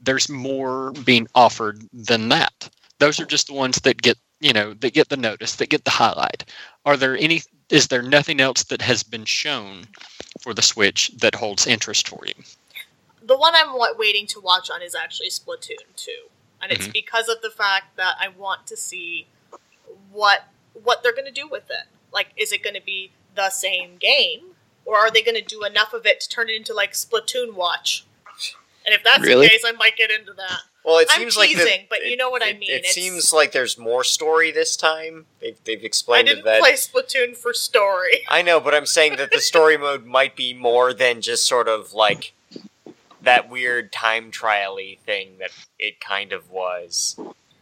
There's 0.00 0.28
more 0.28 0.92
being 1.04 1.26
offered 1.34 1.82
than 1.92 2.28
that. 2.30 2.70
Those 2.98 3.20
are 3.20 3.26
just 3.26 3.48
the 3.48 3.54
ones 3.54 3.76
that 3.78 4.00
get 4.02 4.18
you 4.40 4.52
know 4.52 4.72
that 4.74 4.94
get 4.94 5.08
the 5.10 5.16
notice, 5.16 5.56
that 5.56 5.68
get 5.68 5.84
the 5.84 5.90
highlight. 5.90 6.44
Are 6.86 6.96
there 6.96 7.16
any? 7.16 7.42
Is 7.68 7.88
there 7.88 8.02
nothing 8.02 8.40
else 8.40 8.64
that 8.64 8.82
has 8.82 9.02
been 9.02 9.24
shown 9.24 9.86
for 10.40 10.54
the 10.54 10.62
Switch 10.62 11.10
that 11.18 11.34
holds 11.34 11.66
interest 11.66 12.08
for 12.08 12.20
you? 12.26 12.34
the 13.22 13.36
one 13.36 13.54
I'm 13.54 13.74
waiting 13.96 14.26
to 14.28 14.40
watch 14.40 14.70
on 14.70 14.82
is 14.82 14.94
actually 14.94 15.28
Splatoon 15.28 15.94
2. 15.94 16.10
And 16.62 16.72
it's 16.72 16.88
Mhm. 16.88 16.92
because 16.92 17.28
of 17.28 17.42
the 17.42 17.50
fact 17.50 17.96
that 17.96 18.16
I 18.18 18.28
want 18.28 18.66
to 18.66 18.76
see 18.76 19.28
what 20.10 20.48
what 20.72 21.02
they're 21.02 21.12
going 21.12 21.26
to 21.26 21.30
do 21.30 21.46
with 21.48 21.70
it. 21.70 21.86
Like 22.12 22.32
is 22.36 22.52
it 22.52 22.62
going 22.62 22.74
to 22.74 22.80
be 22.80 23.12
the 23.34 23.50
same 23.50 23.98
game 23.98 24.49
or 24.84 24.96
are 24.96 25.10
they 25.10 25.22
going 25.22 25.34
to 25.36 25.42
do 25.42 25.64
enough 25.64 25.92
of 25.92 26.06
it 26.06 26.20
to 26.20 26.28
turn 26.28 26.48
it 26.48 26.54
into 26.56 26.74
like 26.74 26.92
Splatoon 26.92 27.54
Watch? 27.54 28.04
And 28.86 28.94
if 28.94 29.04
that's 29.04 29.20
Really? 29.20 29.46
the 29.46 29.50
case, 29.50 29.62
I 29.66 29.72
might 29.72 29.96
get 29.96 30.10
into 30.10 30.32
that. 30.32 30.60
Well, 30.84 30.98
it 30.98 31.08
I'm 31.10 31.18
seems 31.20 31.36
like 31.36 31.50
the- 31.50 31.56
teasing, 31.64 31.86
but 31.90 32.06
you 32.06 32.16
know 32.16 32.30
what 32.30 32.42
I 32.42 32.54
mean. 32.54 32.62
It, 32.70 32.76
It's- 32.80 32.94
seems 32.94 33.30
like 33.32 33.52
there's 33.52 33.76
more 33.76 34.02
story 34.02 34.50
this 34.50 34.74
time. 34.76 35.26
They've 35.40 35.62
they've 35.64 35.82
I 35.82 35.84
explained 35.84 36.28
didn't 36.28 36.44
that. 36.46 36.60
play 36.60 36.72
Splatoon 36.72 37.36
for 37.36 37.52
story. 37.52 38.22
I 38.28 38.40
know, 38.40 38.58
but 38.58 38.74
I'm 38.74 38.86
saying 38.86 39.16
that 39.16 39.30
the 39.32 39.40
story 39.40 39.76
mode 39.76 40.06
might 40.06 40.34
be 40.36 40.54
more 40.54 40.94
than 40.94 41.20
just 41.20 41.46
sort 41.46 41.68
of 41.68 41.92
like 41.92 42.32
that 43.20 43.50
weird 43.50 43.92
time 43.92 44.30
trial-y 44.30 44.96
thing 45.04 45.36
that 45.40 45.50
it 45.78 46.00
kind 46.00 46.32
of 46.32 46.50
was. 46.50 47.16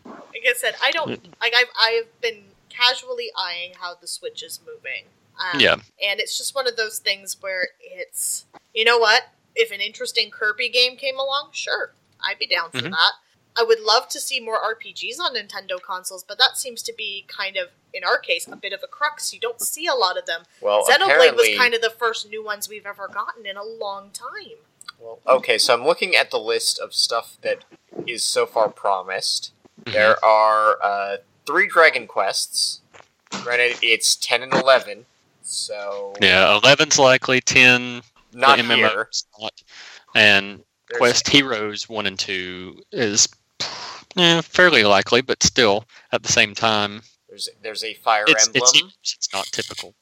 Like 0.07 0.45
I 0.49 0.53
said, 0.57 0.77
I 0.81 0.93
don't 0.93 1.11
like 1.41 1.53
I've 1.59 1.71
I've 1.83 2.21
been 2.21 2.45
casually 2.69 3.33
eyeing 3.37 3.73
how 3.81 3.97
the 4.01 4.07
Switch 4.07 4.45
is 4.45 4.61
moving. 4.65 5.07
Um, 5.39 5.61
Yeah. 5.61 5.75
and 6.03 6.21
it's 6.21 6.37
just 6.37 6.55
one 6.55 6.67
of 6.67 6.77
those 6.77 6.99
things 6.99 7.37
where 7.41 7.69
it's 7.81 8.45
you 8.75 8.85
know 8.85 8.99
what 8.99 9.29
if 9.55 9.71
an 9.71 9.81
interesting 9.81 10.31
kirby 10.31 10.69
game 10.69 10.97
came 10.97 11.19
along 11.19 11.51
sure 11.53 11.93
i'd 12.25 12.39
be 12.39 12.47
down 12.47 12.71
for 12.71 12.79
Mhm. 12.79 12.91
that 12.91 13.13
i 13.57 13.63
would 13.63 13.81
love 13.81 14.09
to 14.09 14.21
see 14.21 14.41
more 14.41 14.59
rpgs 14.75 15.19
on 15.21 15.35
nintendo 15.35 15.81
consoles 15.81 16.23
but 16.25 16.39
that 16.39 16.57
seems 16.59 16.83
to 16.83 16.93
be 16.93 17.25
kind 17.29 17.57
of 17.57 17.69
in 17.95 18.03
our 18.05 18.19
case 18.19 18.47
a 18.49 18.57
bit 18.57 18.73
of 18.73 18.83
a 18.83 18.87
crux 18.89 19.33
you 19.33 19.39
don't 19.41 19.61
see 19.61 19.87
a 19.87 19.95
lot 19.95 20.19
of 20.19 20.27
them 20.27 20.43
Well, 20.61 20.85
xenoblade 20.85 21.05
apparently, 21.07 21.51
was 21.51 21.59
kind 21.59 21.75
of 21.75 21.81
the 21.83 21.91
first 21.91 22.29
new 22.29 22.45
ones 22.45 22.69
we've 22.69 22.87
ever 22.87 23.07
gotten 23.09 23.47
in 23.47 23.57
a 23.57 23.65
long 23.65 24.11
time 24.11 24.59
well, 25.01 25.21
okay. 25.29 25.59
So 25.59 25.73
I'm 25.75 25.85
looking 25.85 26.17
at 26.17 26.33
the 26.33 26.41
list 26.41 26.81
of 26.81 26.93
stuff 26.93 27.37
that 27.43 27.65
is 28.09 28.25
so 28.25 28.47
far 28.47 28.69
promised. 28.69 29.53
Mhm. 29.85 29.93
There 29.93 30.25
are 30.25 30.83
uh, 30.83 31.17
three 31.47 31.69
Dragon 31.69 32.09
Quests. 32.09 32.81
Granted, 33.31 33.79
it's 33.81 34.17
ten 34.17 34.43
and 34.43 34.53
eleven, 34.53 35.07
so 35.49 36.15
Yeah, 36.21 36.59
11's 36.63 36.99
likely, 36.99 37.41
10 37.41 38.03
not 38.33 38.59
the 38.59 38.63
MMO 38.65 38.77
here. 38.77 39.09
's 39.13 39.25
not. 39.41 39.53
And 40.15 40.59
There's- 40.89 40.99
Quest 40.99 41.29
Heroes 41.29 41.89
1 41.89 42.07
and 42.07 42.19
2 42.19 42.83
is 42.93 43.29
yeah, 44.17 44.41
fairly 44.41 44.85
likely, 44.85 45.21
but 45.21 45.43
still, 45.43 45.85
at 46.13 46.23
the 46.23 46.33
same 46.33 46.55
time, 46.55 47.03
There's 47.29 47.49
there's 47.63 47.85
a 47.85 47.95
Fire 47.95 48.25
it's, 48.29 48.47
Emblem. 48.47 48.63
it 48.63 48.69
seems 48.69 48.95
it's 49.17 49.33
not 49.33 49.47
typical. 49.47 49.95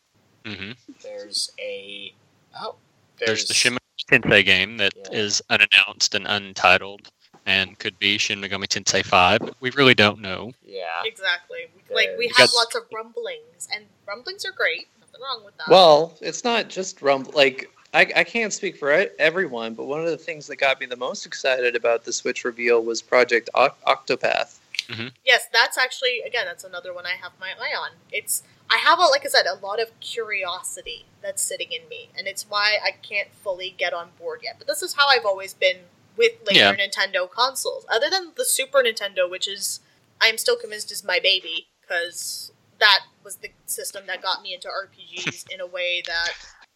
hmm 0.45 0.73
There's 1.03 1.51
a 1.59 2.15
oh. 2.61 2.77
There's, 3.19 3.47
the 3.47 3.55
Shin 3.55 3.75
Megami 3.75 4.21
Tensei 4.21 4.45
game 4.45 4.77
that 4.77 4.93
Yeah. 4.97 5.19
is 5.19 5.43
unannounced 5.51 6.15
and 6.15 6.27
untitled 6.27 7.11
and 7.47 7.79
could 7.79 7.99
be 7.99 8.19
Shin 8.19 8.41
Megami 8.41 8.67
Tensei 8.67 9.05
5, 9.05 9.41
but 9.41 9.55
we 9.61 9.71
really 9.71 9.95
don't 9.95 10.21
know. 10.21 10.53
Yeah. 10.65 11.03
exactly 11.05 11.67
like 11.91 12.11
we 12.19 12.31
have 12.37 12.51
lots 12.55 12.75
of 12.75 12.83
rumblings 12.93 13.69
and 13.73 13.87
rumblings 14.07 14.45
are 14.45 14.53
great 14.53 14.89
nothing 15.19 15.23
wrong 15.25 15.45
with 15.45 15.57
that 15.59 15.69
Well, 15.69 16.17
it's 16.21 16.45
not 16.45 16.69
just 16.69 17.03
rumble. 17.03 17.33
Like 17.35 17.71
I, 17.95 18.01
I 18.17 18.25
can't 18.25 18.53
speak 18.53 18.77
for 18.77 18.99
e- 18.99 19.09
everyone, 19.19 19.75
but 19.75 19.87
one 19.87 20.01
of 20.01 20.07
the 20.07 20.17
things 20.19 20.47
that 20.49 20.57
got 20.57 20.81
me 20.81 20.87
the 20.87 20.97
most 20.97 21.25
excited 21.27 21.75
about 21.77 22.05
the 22.05 22.13
Switch 22.13 22.45
reveal 22.45 22.83
was 22.83 23.01
Project 23.03 23.49
Oc- 23.55 23.81
Octopath. 23.87 24.59
Mm-hmm. 24.89 25.09
Yes, 25.25 25.47
that's 25.53 25.77
actually 25.79 26.21
again 26.27 26.45
that's 26.47 26.65
another 26.65 26.93
one 26.95 27.07
I 27.07 27.15
have 27.21 27.33
my 27.41 27.53
eye 27.61 27.75
on. 27.77 27.91
It's 28.13 28.43
I 28.71 28.77
have 28.79 28.99
a 28.99 29.03
like 29.03 29.25
I 29.25 29.29
said 29.29 29.47
a 29.47 29.55
lot 29.65 29.81
of 29.81 29.99
curiosity 30.01 31.07
that's 31.23 31.43
sitting 31.43 31.69
in 31.73 31.89
me, 31.89 32.11
and 32.17 32.27
it's 32.27 32.49
why 32.49 32.79
I 32.85 32.91
can't 32.93 33.29
fully 33.33 33.75
get 33.77 33.93
on 33.93 34.09
board 34.19 34.41
yet. 34.43 34.57
But 34.59 34.67
this 34.67 34.83
is 34.83 34.95
how 34.95 35.09
I've 35.09 35.27
always 35.27 35.55
been 35.55 35.79
with 36.17 36.33
later 36.47 36.61
Yeah. 36.61 36.75
Nintendo 36.77 37.31
consoles, 37.31 37.85
other 37.91 38.09
than 38.11 38.33
the 38.37 38.45
Super 38.45 38.79
Nintendo, 38.79 39.29
which 39.31 39.49
is 39.49 39.81
I'm 40.21 40.39
still 40.39 40.57
convinced 40.57 40.93
is 40.93 41.05
my 41.05 41.19
baby 41.21 41.67
because 41.81 42.53
that 42.79 43.01
was 43.25 43.37
the 43.37 43.51
system 43.67 44.05
that 44.07 44.23
got 44.23 44.43
me 44.43 44.55
into 44.55 44.69
RPGs 44.69 45.47
in 45.51 45.61
a 45.61 45.67
way 45.67 46.03
that 46.07 46.33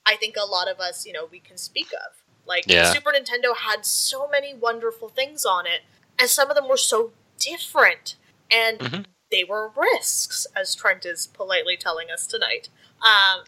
I 0.07 0.17
think 0.17 0.37
a 0.37 0.45
lot 0.47 0.69
of 0.69 0.81
us, 0.81 1.07
you 1.07 1.13
know, 1.13 1.27
we 1.31 1.41
can 1.41 1.57
speak 1.57 1.93
of. 1.93 2.23
Like 2.47 2.65
Yeah. 2.67 2.93
Super 2.93 3.13
Nintendo 3.13 3.57
had 3.57 3.85
so 3.87 4.27
many 4.29 4.55
wonderful 4.55 5.09
things 5.09 5.45
on 5.45 5.67
it, 5.67 5.83
and 6.19 6.29
some 6.29 6.51
of 6.51 6.57
them 6.57 6.69
were 6.69 6.77
so 6.77 7.13
different, 7.39 8.17
and 8.51 8.79
Mhm. 8.81 9.07
they 9.31 9.45
were 9.45 9.69
risks, 9.69 10.47
as 10.57 10.75
Trent 10.75 11.05
is 11.05 11.27
politely 11.29 11.77
telling 11.77 12.11
us 12.11 12.27
tonight. 12.27 12.69
Um, 13.01 13.45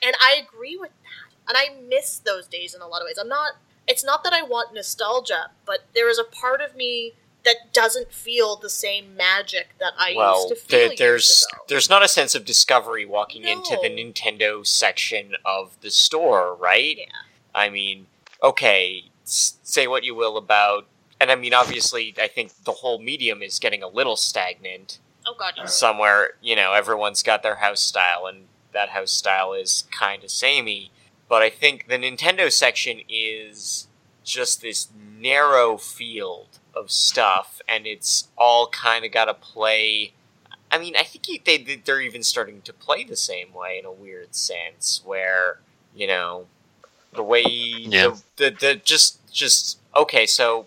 and 0.00 0.16
I 0.20 0.34
agree 0.34 0.76
with 0.76 0.92
that, 1.02 1.34
and 1.48 1.56
I 1.56 1.80
miss 1.80 2.18
those 2.18 2.46
days 2.46 2.74
in 2.74 2.80
a 2.80 2.86
lot 2.88 3.02
of 3.02 3.06
ways. 3.06 3.18
I'm 3.18 3.28
not. 3.28 3.56
It's 3.86 4.04
not 4.04 4.22
that 4.24 4.32
I 4.32 4.42
want 4.42 4.74
nostalgia, 4.74 5.50
but 5.64 5.86
there 5.94 6.08
is 6.08 6.18
a 6.18 6.24
part 6.24 6.60
of 6.60 6.76
me 6.76 7.14
that 7.48 7.72
doesn't 7.72 8.12
feel 8.12 8.56
the 8.56 8.68
same 8.68 9.16
magic 9.16 9.68
that 9.80 9.94
I 9.98 10.12
well, 10.14 10.34
used 10.34 10.48
to 10.48 10.54
feel 10.56 10.78
years 10.88 10.98
there's 10.98 11.46
there's 11.68 11.88
not 11.88 12.02
a 12.02 12.08
sense 12.08 12.34
of 12.34 12.44
discovery 12.44 13.06
walking 13.06 13.44
into 13.44 13.78
the 13.80 13.88
Nintendo 13.88 14.66
section 14.66 15.32
of 15.46 15.80
the 15.80 15.90
store, 15.90 16.54
right? 16.54 16.98
Yeah. 16.98 17.04
I 17.54 17.70
mean, 17.70 18.06
okay, 18.42 19.04
say 19.24 19.86
what 19.86 20.04
you 20.04 20.14
will 20.14 20.36
about, 20.36 20.86
and 21.18 21.30
I 21.30 21.36
mean, 21.36 21.54
obviously, 21.54 22.14
I 22.20 22.28
think 22.28 22.52
the 22.64 22.72
whole 22.72 22.98
medium 22.98 23.42
is 23.42 23.58
getting 23.58 23.82
a 23.82 23.88
little 23.88 24.16
stagnant. 24.16 24.98
Oh 25.26 25.34
god, 25.38 25.54
yeah. 25.56 25.64
Somewhere, 25.64 26.32
you 26.42 26.54
know, 26.54 26.74
everyone's 26.74 27.22
got 27.22 27.42
their 27.42 27.56
house 27.56 27.80
style, 27.80 28.26
and 28.26 28.44
that 28.74 28.90
house 28.90 29.12
style 29.12 29.54
is 29.54 29.84
kind 29.90 30.22
of 30.22 30.30
samey. 30.30 30.90
But 31.30 31.40
I 31.40 31.48
think 31.48 31.88
the 31.88 31.96
Nintendo 31.98 32.52
section 32.52 33.00
is 33.08 33.88
just 34.28 34.60
this 34.62 34.88
narrow 35.18 35.76
field 35.76 36.58
of 36.74 36.90
stuff, 36.90 37.60
and 37.68 37.86
it's 37.86 38.28
all 38.36 38.68
kind 38.68 39.04
of 39.04 39.10
got 39.12 39.24
to 39.24 39.34
play. 39.34 40.12
I 40.70 40.78
mean, 40.78 40.94
I 40.96 41.02
think 41.02 41.44
they 41.44 41.58
they're 41.84 42.00
even 42.00 42.22
starting 42.22 42.60
to 42.62 42.72
play 42.72 43.04
the 43.04 43.16
same 43.16 43.52
way 43.52 43.78
in 43.78 43.84
a 43.84 43.92
weird 43.92 44.34
sense, 44.34 45.02
where 45.04 45.58
you 45.94 46.06
know 46.06 46.46
the 47.12 47.22
way 47.22 47.42
Yeah. 47.42 48.14
the, 48.36 48.50
the 48.50 48.56
the 48.60 48.74
just 48.76 49.32
just 49.32 49.78
okay. 49.96 50.26
So 50.26 50.66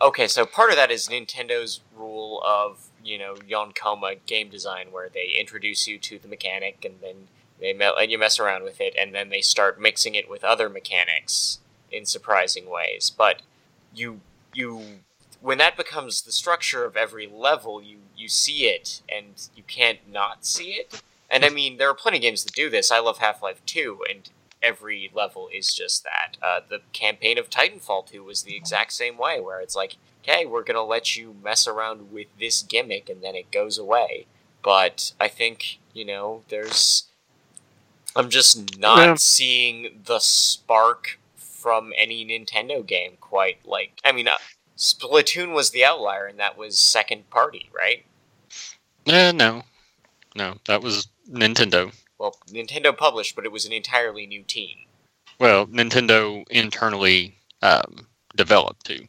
okay, 0.00 0.28
so 0.28 0.46
part 0.46 0.70
of 0.70 0.76
that 0.76 0.90
is 0.90 1.08
Nintendo's 1.08 1.80
rule 1.96 2.42
of 2.44 2.88
you 3.02 3.18
know 3.18 3.34
Yonkoma 3.34 4.18
game 4.26 4.50
design, 4.50 4.92
where 4.92 5.08
they 5.08 5.34
introduce 5.38 5.88
you 5.88 5.98
to 5.98 6.18
the 6.18 6.28
mechanic 6.28 6.84
and 6.84 7.00
then 7.00 7.28
they 7.58 7.72
me- 7.72 7.92
and 7.98 8.10
you 8.10 8.18
mess 8.18 8.38
around 8.38 8.62
with 8.62 8.80
it, 8.80 8.94
and 8.98 9.14
then 9.14 9.30
they 9.30 9.40
start 9.40 9.80
mixing 9.80 10.14
it 10.14 10.28
with 10.30 10.44
other 10.44 10.68
mechanics 10.68 11.58
in 11.90 12.04
surprising 12.06 12.68
ways. 12.68 13.10
But 13.10 13.42
you 13.94 14.20
you 14.52 14.82
when 15.40 15.58
that 15.58 15.76
becomes 15.76 16.22
the 16.22 16.32
structure 16.32 16.84
of 16.84 16.96
every 16.96 17.26
level, 17.26 17.82
you 17.82 17.98
you 18.16 18.28
see 18.28 18.66
it 18.66 19.02
and 19.08 19.48
you 19.56 19.62
can't 19.66 19.98
not 20.10 20.44
see 20.44 20.72
it. 20.72 21.02
And 21.30 21.44
I 21.44 21.48
mean, 21.48 21.76
there 21.78 21.88
are 21.88 21.94
plenty 21.94 22.18
of 22.18 22.22
games 22.22 22.44
that 22.44 22.52
do 22.54 22.68
this. 22.68 22.90
I 22.90 22.98
love 22.98 23.18
Half 23.18 23.42
Life 23.42 23.64
Two, 23.64 24.00
and 24.10 24.28
every 24.62 25.10
level 25.14 25.48
is 25.54 25.72
just 25.72 26.02
that. 26.04 26.36
Uh, 26.42 26.60
the 26.68 26.80
campaign 26.92 27.38
of 27.38 27.48
Titanfall 27.48 28.06
2 28.10 28.22
was 28.24 28.42
the 28.42 28.56
exact 28.56 28.92
same 28.92 29.16
way, 29.16 29.40
where 29.40 29.60
it's 29.60 29.76
like, 29.76 29.96
okay, 30.22 30.44
we're 30.44 30.64
gonna 30.64 30.82
let 30.82 31.16
you 31.16 31.36
mess 31.42 31.66
around 31.68 32.12
with 32.12 32.26
this 32.38 32.62
gimmick, 32.62 33.08
and 33.08 33.22
then 33.22 33.36
it 33.36 33.52
goes 33.52 33.78
away. 33.78 34.26
But 34.62 35.12
I 35.20 35.28
think 35.28 35.78
you 35.94 36.04
know, 36.04 36.42
there's. 36.48 37.04
I'm 38.16 38.28
just 38.28 38.76
not 38.78 38.98
Yeah. 38.98 39.14
seeing 39.16 40.02
the 40.04 40.18
spark 40.18 41.19
from 41.60 41.92
any 41.96 42.24
Nintendo 42.24 42.84
game 42.84 43.16
quite 43.20 43.58
like. 43.66 44.00
I 44.04 44.12
mean, 44.12 44.28
uh, 44.28 44.38
Splatoon 44.76 45.52
was 45.54 45.70
the 45.70 45.84
outlier, 45.84 46.26
and 46.26 46.38
that 46.38 46.56
was 46.56 46.78
second 46.78 47.28
party, 47.30 47.68
right? 47.76 48.04
Eh, 49.06 49.32
no. 49.32 49.62
No, 50.34 50.56
that 50.66 50.82
was 50.82 51.08
Nintendo. 51.30 51.92
Well, 52.18 52.36
Nintendo 52.48 52.96
published, 52.96 53.34
but 53.34 53.44
it 53.44 53.52
was 53.52 53.66
an 53.66 53.72
entirely 53.72 54.26
new 54.26 54.42
team. 54.42 54.76
Well, 55.38 55.66
Nintendo 55.66 56.44
internally 56.50 57.34
um, 57.62 58.06
developed 58.36 58.86
too. 58.86 59.06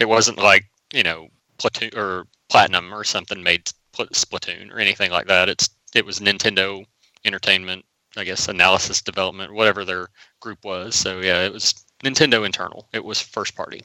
It 0.00 0.08
wasn't 0.08 0.38
like 0.38 0.64
you 0.92 1.02
know 1.02 1.28
Platoon 1.58 1.90
or 1.96 2.26
Platinum 2.48 2.92
or 2.92 3.04
something 3.04 3.42
made 3.42 3.70
Splatoon 3.94 4.72
or 4.72 4.78
anything 4.78 5.10
like 5.10 5.26
that. 5.26 5.48
It's 5.48 5.68
it 5.94 6.06
was 6.06 6.20
Nintendo 6.20 6.84
Entertainment, 7.24 7.84
I 8.16 8.24
guess, 8.24 8.48
analysis 8.48 9.02
development, 9.02 9.52
whatever 9.52 9.84
their 9.84 10.08
group 10.40 10.64
was. 10.64 10.94
So 10.94 11.20
yeah, 11.20 11.42
it 11.42 11.52
was 11.52 11.74
Nintendo 12.02 12.44
internal. 12.44 12.86
It 12.92 13.04
was 13.04 13.20
first 13.20 13.54
party. 13.54 13.82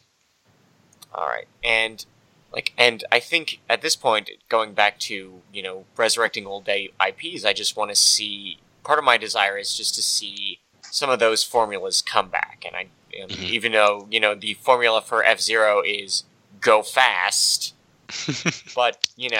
All 1.14 1.28
right, 1.28 1.48
and 1.64 2.06
like, 2.52 2.74
and 2.78 3.04
I 3.12 3.20
think 3.20 3.60
at 3.70 3.82
this 3.82 3.96
point, 3.96 4.30
going 4.50 4.74
back 4.74 5.00
to 5.02 5.42
you 5.54 5.64
know 5.64 5.86
resurrecting 5.96 6.46
old 6.46 6.66
day 6.66 6.90
IPs, 7.06 7.46
I 7.46 7.54
just 7.54 7.76
want 7.76 7.90
to 7.92 7.96
see 7.96 8.60
part 8.84 9.00
of 9.00 9.06
my 9.06 9.18
desire 9.18 9.58
is 9.58 9.76
just 9.76 9.96
to 9.96 10.02
see 10.02 10.60
some 10.82 11.10
of 11.10 11.20
those 11.20 11.44
formulas 11.44 12.02
come 12.02 12.30
back, 12.30 12.64
and 12.66 12.76
I 12.76 12.88
and 13.20 13.32
Mhm. 13.32 13.50
even 13.50 13.72
though 13.72 14.08
you 14.12 14.20
know 14.20 14.36
the 14.36 14.54
formula 14.56 15.02
for 15.02 15.24
F 15.24 15.40
Zero 15.42 15.82
is 15.82 16.24
go 16.62 16.84
fast, 16.84 17.74
but 18.76 19.08
you 19.16 19.30
know 19.30 19.40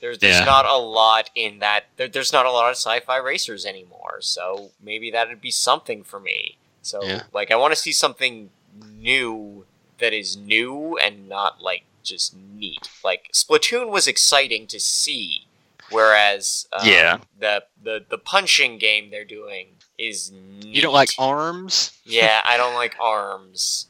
there's 0.00 0.18
there's 0.18 0.38
Yeah. 0.38 0.44
not 0.44 0.64
a 0.66 0.76
lot 0.78 1.30
in 1.34 1.58
that. 1.58 1.86
There, 1.96 2.08
there's 2.08 2.32
not 2.32 2.46
a 2.46 2.50
lot 2.50 2.70
of 2.70 2.76
sci-fi 2.76 3.16
racers 3.18 3.66
anymore, 3.66 4.18
so 4.20 4.70
maybe 4.80 5.10
that'd 5.10 5.40
be 5.40 5.50
something 5.50 6.02
for 6.02 6.18
me. 6.20 6.56
So 6.82 7.04
Yeah. 7.04 7.22
like 7.32 7.50
I 7.50 7.56
want 7.56 7.72
to 7.72 7.80
see 7.80 7.92
something 7.92 8.50
new 8.92 9.66
that 9.98 10.12
is 10.12 10.36
new 10.36 10.96
and 10.98 11.28
not 11.28 11.60
like 11.60 11.84
just 12.02 12.34
neat. 12.34 12.88
Like 13.04 13.30
Splatoon 13.32 13.90
was 13.90 14.06
exciting 14.08 14.66
to 14.68 14.80
see, 14.80 15.46
whereas 15.90 16.66
um, 16.72 16.86
Yeah. 16.88 17.18
the 17.38 17.64
the 17.82 18.04
the 18.08 18.18
punching 18.18 18.78
game 18.78 19.10
they're 19.10 19.24
doing 19.24 19.68
is 19.98 20.30
neat. 20.30 20.74
You 20.76 20.82
don't 20.82 20.94
like 20.94 21.10
arms? 21.18 21.92
yeah, 22.04 22.40
I 22.44 22.56
don't 22.56 22.74
like 22.74 22.96
arms. 23.00 23.86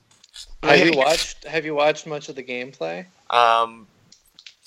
Have 0.62 0.84
you 0.84 0.92
watched 0.96 1.44
Have 1.44 1.64
you 1.64 1.74
watched 1.74 2.06
much 2.06 2.28
of 2.28 2.34
the 2.34 2.42
gameplay? 2.42 3.06
Um, 3.30 3.86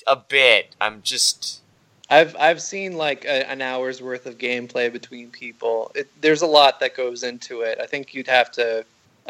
a 0.07 0.15
bit. 0.15 0.75
I'm 0.79 1.01
just 1.01 1.59
I've 2.13 2.35
I've 2.39 2.61
seen 2.61 2.93
like 2.97 3.25
a, 3.25 3.49
an 3.49 3.61
hour's 3.61 4.01
worth 4.01 4.25
of 4.25 4.37
gameplay 4.37 4.91
between 4.91 5.29
people. 5.29 5.91
It, 5.95 6.07
there's 6.21 6.41
a 6.41 6.47
lot 6.47 6.79
that 6.79 6.95
goes 6.95 7.23
into 7.23 7.61
it. 7.61 7.79
I 7.81 7.85
think 7.85 8.13
you'd 8.13 8.27
have 8.27 8.51
to. 8.53 8.85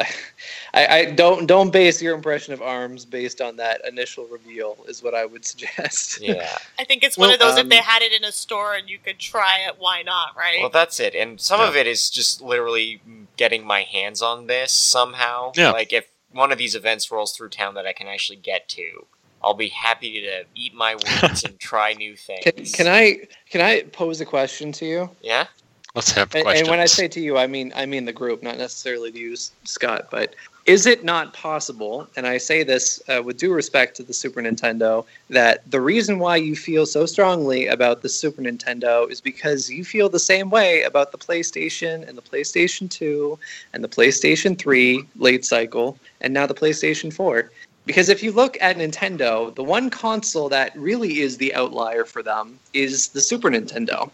I, 0.73 0.87
I 0.97 1.05
don't 1.11 1.45
don't 1.45 1.71
base 1.71 2.01
your 2.01 2.15
impression 2.15 2.51
of 2.53 2.61
arms 2.61 3.05
based 3.05 3.41
on 3.41 3.55
that 3.57 3.81
initial 3.87 4.25
reveal. 4.25 4.75
Is 4.87 5.03
what 5.03 5.13
I 5.13 5.25
would 5.25 5.45
suggest. 5.51 6.19
yeah. 6.21 6.57
I 6.79 6.83
think 6.83 7.03
it's 7.03 7.17
one 7.17 7.27
Well, 7.27 7.33
of 7.35 7.39
those 7.39 7.57
if 7.57 7.63
um, 7.63 7.69
they 7.69 7.77
had 7.77 8.01
it 8.01 8.11
in 8.11 8.23
a 8.23 8.31
store 8.31 8.73
and 8.73 8.89
you 8.89 8.97
could 8.97 9.19
try 9.19 9.59
it, 9.67 9.75
why 9.77 10.01
not, 10.01 10.35
right? 10.37 10.57
Well, 10.61 10.69
that's 10.69 10.99
it. 10.99 11.13
And 11.15 11.39
some 11.39 11.59
Yeah. 11.61 11.67
of 11.69 11.75
it 11.75 11.87
is 11.87 12.09
just 12.09 12.41
literally 12.41 13.01
getting 13.37 13.65
my 13.65 13.81
hands 13.83 14.21
on 14.21 14.47
this 14.47 14.71
somehow. 14.71 15.51
Yeah. 15.55 15.71
Like 15.71 15.93
if 15.93 16.07
one 16.31 16.51
of 16.51 16.57
these 16.57 16.73
events 16.75 17.11
rolls 17.11 17.31
through 17.35 17.49
town 17.49 17.75
that 17.75 17.85
I 17.85 17.93
can 17.93 18.07
actually 18.07 18.37
get 18.37 18.67
to, 18.69 19.05
I'll 19.43 19.53
be 19.53 19.69
happy 19.69 20.21
to 20.21 20.43
eat 20.55 20.73
my 20.73 20.95
words 20.95 21.43
and 21.43 21.59
try 21.59 21.93
new 21.93 22.15
things. 22.15 22.43
Can, 22.43 22.85
can 22.85 22.87
I 22.87 23.19
can 23.49 23.61
I 23.61 23.81
pose 23.91 24.21
a 24.21 24.25
question 24.25 24.71
to 24.73 24.85
you? 24.85 25.09
Yeah. 25.21 25.47
Let's 25.95 26.11
have 26.13 26.33
And, 26.33 26.43
questions. 26.43 26.61
and 26.61 26.69
when 26.71 26.79
I 26.79 26.85
say 26.85 27.07
to 27.07 27.19
you, 27.19 27.37
I 27.37 27.45
mean 27.47 27.71
I 27.75 27.85
mean 27.85 28.05
the 28.05 28.13
group, 28.13 28.41
not 28.41 28.57
necessarily 28.57 29.11
to 29.11 29.19
you, 29.19 29.35
Scott. 29.63 30.07
But 30.09 30.35
is 30.65 30.85
it 30.85 31.03
not 31.03 31.33
possible? 31.33 32.07
And 32.15 32.25
I 32.25 32.37
say 32.37 32.63
this 32.63 33.01
uh, 33.09 33.21
with 33.21 33.37
due 33.37 33.53
respect 33.53 33.97
to 33.97 34.03
the 34.03 34.13
Super 34.13 34.41
Nintendo, 34.41 35.05
that 35.29 35.69
the 35.69 35.81
reason 35.81 36.19
why 36.19 36.37
you 36.37 36.55
feel 36.55 36.85
so 36.85 37.05
strongly 37.05 37.67
about 37.67 38.01
the 38.01 38.07
Super 38.09 38.41
Nintendo 38.41 39.11
is 39.11 39.19
because 39.19 39.69
you 39.69 39.83
feel 39.83 40.07
the 40.07 40.19
same 40.19 40.49
way 40.49 40.83
about 40.83 41.11
the 41.11 41.17
PlayStation 41.17 42.07
and 42.07 42.17
the 42.17 42.21
PlayStation 42.21 42.89
Two 42.89 43.37
and 43.73 43.83
the 43.83 43.89
PlayStation 43.89 44.57
Three 44.57 45.03
late 45.17 45.43
cycle, 45.45 45.97
and 46.21 46.33
now 46.33 46.47
the 46.47 46.55
PlayStation 46.55 47.11
Four. 47.11 47.51
Because 47.85 48.09
if 48.09 48.23
you 48.23 48.31
look 48.31 48.57
at 48.61 48.77
Nintendo, 48.77 49.53
the 49.55 49.63
one 49.63 49.89
console 49.89 50.47
that 50.49 50.75
really 50.77 51.19
is 51.19 51.37
the 51.37 51.53
outlier 51.53 52.05
for 52.05 52.23
them 52.23 52.57
is 52.73 53.09
the 53.09 53.21
Super 53.21 53.49
Nintendo 53.49 54.09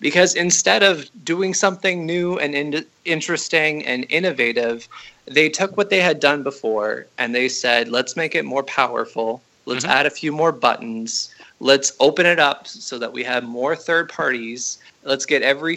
because 0.00 0.34
instead 0.34 0.82
of 0.82 1.08
doing 1.24 1.54
something 1.54 2.04
new 2.04 2.38
and 2.38 2.54
in- 2.54 2.84
interesting 3.04 3.86
and 3.86 4.04
innovative, 4.10 4.88
they 5.26 5.48
took 5.48 5.76
what 5.76 5.88
they 5.90 6.00
had 6.00 6.18
done 6.20 6.42
before 6.42 7.06
and 7.16 7.34
they 7.34 7.48
said, 7.48 7.88
let's 7.88 8.16
make 8.16 8.34
it 8.34 8.44
more 8.44 8.64
powerful. 8.64 9.40
Let's 9.66 9.84
Mhm. 9.84 9.90
add 9.90 10.06
a 10.06 10.10
few 10.10 10.32
more 10.32 10.52
buttons. 10.52 11.30
Let's 11.60 11.92
open 12.00 12.26
it 12.26 12.38
up 12.40 12.66
so 12.66 12.98
that 12.98 13.12
we 13.12 13.22
have 13.24 13.44
more 13.44 13.74
third 13.76 14.08
parties. 14.10 14.78
Let's 15.04 15.24
get 15.24 15.42
every 15.42 15.76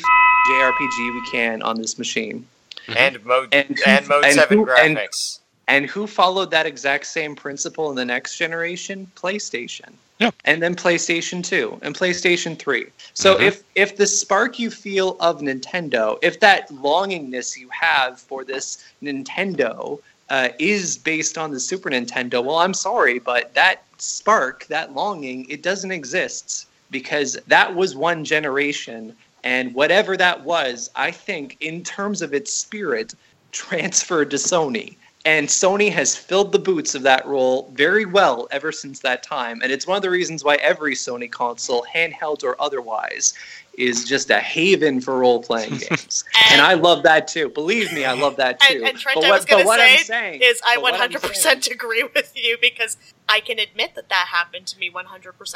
JRPG 0.49 1.11
we 1.11 1.21
can 1.31 1.61
on 1.61 1.79
this 1.79 1.97
machine. 1.97 2.45
Mhm. 2.87 2.95
And 2.97 3.25
mode 3.25 3.49
And 3.53 3.79
and, 3.85 4.07
mode 4.07 4.25
and 4.25 4.33
seven 4.33 4.57
who- 4.57 4.71
and- 4.71 4.97
graphics. 4.97 5.39
And 5.67 5.85
who 5.85 6.07
followed 6.07 6.51
that 6.51 6.65
exact 6.65 7.05
same 7.07 7.35
principle 7.35 7.89
in 7.89 7.95
the 7.95 8.05
next 8.05 8.37
generation? 8.37 9.11
PlayStation. 9.15 9.91
Yeah. 10.19 10.31
And 10.45 10.63
then 10.63 10.75
PlayStation 10.75 11.43
2 11.43 11.79
and 11.83 11.93
PlayStation 11.93 12.57
3. 12.57 12.87
So 13.13 13.35
Mhm. 13.35 13.41
if 13.41 13.63
if 13.75 13.97
the 13.97 14.07
spark 14.07 14.57
you 14.57 14.71
feel 14.71 15.17
of 15.19 15.41
Nintendo, 15.41 16.17
if 16.21 16.39
that 16.39 16.69
longingness 16.71 17.57
you 17.57 17.69
have 17.69 18.19
for 18.19 18.43
this 18.43 18.79
Nintendo 19.03 19.99
uh, 20.29 20.49
is 20.59 20.97
based 20.97 21.37
on 21.37 21.51
the 21.51 21.59
Super 21.59 21.89
Nintendo, 21.89 22.43
well, 22.43 22.57
I'm 22.57 22.73
sorry, 22.73 23.19
but 23.19 23.53
that 23.53 23.83
spark, 23.97 24.65
that 24.67 24.93
longing, 24.93 25.45
it 25.49 25.61
doesn't 25.63 25.91
exist 25.91 26.67
because 26.91 27.37
that 27.47 27.73
was 27.73 27.95
one 27.95 28.25
generation. 28.25 29.15
And 29.43 29.73
whatever 29.73 30.17
that 30.17 30.43
was, 30.43 30.89
I 30.95 31.11
think, 31.11 31.55
in 31.61 31.83
terms 31.83 32.21
of 32.21 32.33
its 32.33 32.51
spirit, 32.51 33.13
transferred 33.51 34.29
to 34.31 34.37
Sony. 34.37 34.95
And 35.27 35.45
Sony 35.49 35.91
has 35.91 36.15
filled 36.15 36.53
the 36.53 36.59
boots 36.59 36.95
of 36.95 37.01
that 37.03 37.25
role 37.25 37.69
very 37.73 38.05
well 38.05 38.47
ever 38.49 38.71
since 38.71 38.99
that 39.01 39.23
time. 39.23 39.61
And 39.61 39.73
it's 39.73 39.85
one 39.85 39.97
of 39.97 40.01
the 40.01 40.09
reasons 40.09 40.41
why 40.41 40.55
every 40.55 40.95
Sony 40.95 41.29
console, 41.29 41.85
handheld 41.93 42.45
or 42.45 42.55
otherwise, 42.61 43.33
is 43.77 44.05
just 44.05 44.29
a 44.29 44.39
haven 44.39 45.01
for 45.01 45.17
role 45.19 45.43
playing 45.43 45.71
games. 45.89 46.23
and 46.49 46.61
I 46.61 46.75
love 46.75 47.03
that 47.03 47.27
too. 47.27 47.49
Believe 47.49 47.91
me, 47.91 48.05
I 48.05 48.13
love 48.13 48.37
that 48.37 48.61
too. 48.61 48.77
And, 48.77 48.87
and 48.87 48.97
Trent, 48.97 49.17
But 49.19 49.25
I 49.25 49.31
was 49.31 49.43
going 49.43 49.65
to 49.65 49.69
say 49.75 49.97
saying 49.97 50.39
is 50.41 50.61
I 50.65 50.75
but 50.75 50.81
what 50.83 50.93
I'm 50.93 51.11
100% 51.11 51.35
saying- 51.35 51.61
agree 51.73 52.03
with 52.15 52.31
you 52.33 52.57
because 52.61 52.95
I 53.27 53.41
can 53.41 53.59
admit 53.59 53.95
that 53.95 54.07
that 54.07 54.27
happened 54.31 54.65
to 54.67 54.79
me 54.79 54.89
100%. 54.89 55.55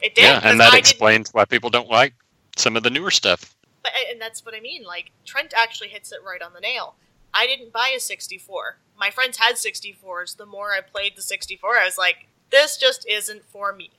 It 0.00 0.14
did. 0.14 0.22
Yeah, 0.22 0.40
and 0.42 0.58
that 0.58 0.68
I 0.68 0.70
didn't- 0.70 0.78
explains 0.78 1.34
why 1.34 1.44
people 1.44 1.68
don't 1.68 1.90
like 1.90 2.14
some 2.56 2.78
of 2.78 2.82
the 2.82 2.90
newer 2.90 3.10
stuff. 3.10 3.54
But, 3.82 3.92
and 4.10 4.18
that's 4.18 4.42
what 4.42 4.54
I 4.54 4.60
mean. 4.60 4.84
Like 4.84 5.10
Trent 5.26 5.52
actually 5.54 5.88
hits 5.88 6.12
it 6.12 6.20
right 6.26 6.40
on 6.40 6.54
the 6.54 6.60
nail. 6.60 6.94
I 7.34 7.46
didn't 7.46 7.72
buy 7.72 7.92
a 7.96 8.00
64. 8.00 8.76
My 8.98 9.10
friends 9.10 9.36
had 9.38 9.56
64s. 9.56 10.36
The 10.36 10.46
more 10.46 10.72
I 10.72 10.80
played 10.80 11.16
the 11.16 11.22
64, 11.22 11.76
I 11.76 11.84
was 11.84 11.98
like, 11.98 12.26
this 12.50 12.76
just 12.76 13.06
isn't 13.08 13.44
for 13.44 13.72
me. 13.72 13.90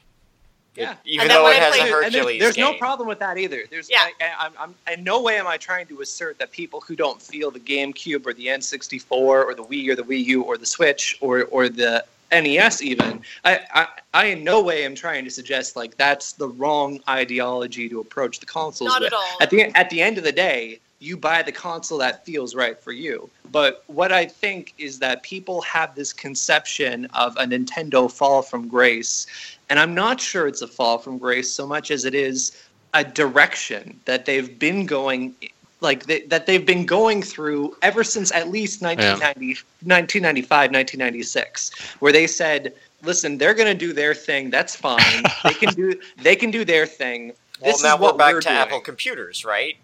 Yeah. 0.76 0.96
Even 1.06 1.22
And 1.24 1.30
then 1.32 1.38
though 1.38 1.44
when 1.46 1.54
it 1.56 1.62
I 1.62 1.66
has 1.66 1.76
a 1.76 1.78
played- 1.80 1.92
And 1.94 2.02
there's, 2.04 2.14
Hercules 2.16 2.40
there's 2.42 2.58
no 2.58 2.74
problem 2.76 3.08
with 3.08 3.20
that 3.20 3.38
either. 3.38 3.64
There's, 3.70 3.90
Yeah. 3.90 4.08
I, 4.22 4.26
I, 4.26 4.46
I'm, 4.46 4.54
I'm, 4.88 4.94
in 4.94 5.04
no 5.04 5.22
way 5.22 5.38
am 5.38 5.48
I 5.48 5.58
trying 5.58 5.88
to 5.88 6.02
assert 6.02 6.38
that 6.40 6.52
people 6.52 6.82
who 6.82 6.96
don't 6.96 7.20
feel 7.22 7.50
the 7.52 7.60
GameCube 7.60 8.26
or 8.28 8.34
the 8.34 8.48
N64 8.48 9.12
or 9.12 9.54
the 9.56 9.64
Wii 9.64 9.90
or 9.90 9.96
the 9.96 10.04
Wii 10.04 10.24
U 10.26 10.44
or 10.44 10.58
the 10.58 10.66
Switch 10.68 11.18
or, 11.22 11.46
or 11.46 11.68
the 11.70 12.04
NES 12.32 12.82
even, 12.82 13.22
I, 13.46 13.60
I, 13.74 13.88
I 14.14 14.26
in 14.26 14.44
no 14.44 14.62
way 14.62 14.84
am 14.86 14.94
trying 14.96 15.24
to 15.24 15.32
suggest 15.32 15.76
like 15.78 15.96
that's 15.98 16.34
the 16.34 16.50
wrong 16.50 17.00
ideology 17.08 17.88
to 17.90 18.00
approach 18.02 18.40
the 18.40 18.46
consoles 18.46 18.90
Not 18.90 19.02
with. 19.02 19.14
at 19.14 19.18
all. 19.18 19.38
At 19.42 19.50
the 19.50 19.64
at 19.78 19.90
the 19.90 20.02
end 20.02 20.18
of 20.18 20.26
the 20.26 20.32
day, 20.34 20.80
you 21.00 21.16
buy 21.16 21.44
the 21.44 21.52
console 21.52 21.98
that 22.00 22.26
feels 22.26 22.56
right 22.56 22.80
for 22.80 22.92
you. 22.92 23.30
But 23.52 23.84
what 23.88 24.12
I 24.12 24.26
think 24.26 24.74
is 24.78 25.00
that 25.00 25.24
people 25.24 25.62
have 25.62 25.96
this 25.96 26.12
conception 26.12 27.06
of 27.14 27.36
a 27.38 27.46
Nintendo 27.46 28.12
fall 28.12 28.42
from 28.42 28.68
grace, 28.68 29.28
and 29.70 29.80
I'm 29.80 29.94
not 29.94 30.20
sure 30.20 30.48
it's 30.48 30.62
a 30.62 30.68
fall 30.68 30.98
from 30.98 31.18
grace 31.18 31.52
so 31.52 31.68
much 31.68 31.92
as 31.92 32.06
it 32.06 32.16
is 32.16 32.52
a 32.94 33.04
direction 33.04 34.00
that 34.06 34.26
they've 34.26 34.58
been 34.58 34.86
going 34.86 35.36
like 35.82 36.06
they, 36.08 36.22
that 36.22 36.48
they've 36.48 36.66
been 36.66 36.86
going 36.86 37.22
through 37.22 37.76
ever 37.84 38.04
since 38.04 38.32
at 38.32 38.50
least 38.50 38.82
1990, 38.82 39.62
1995 39.84 40.72
1996 40.72 41.72
where 42.00 42.12
they 42.12 42.26
said 42.26 42.74
listen 43.04 43.38
they're 43.38 43.54
going 43.54 43.68
to 43.68 43.78
do 43.78 43.94
their 43.94 44.16
thing 44.16 44.50
that's 44.50 44.76
fine 44.76 45.24
they 45.44 45.54
can 45.54 45.72
do 45.76 45.94
they 46.24 46.36
can 46.36 46.50
do 46.50 46.66
their 46.66 46.88
thing 46.88 47.28
Well, 47.62 47.72
this 47.74 47.84
now 47.84 47.96
is 47.96 48.02
what 48.02 48.16
we're 48.16 48.18
back 48.18 48.34
we're 48.34 48.42
to 48.42 48.48
doing. 48.48 48.60
Apple 48.60 48.80
computers, 48.80 49.46
right? 49.46 49.78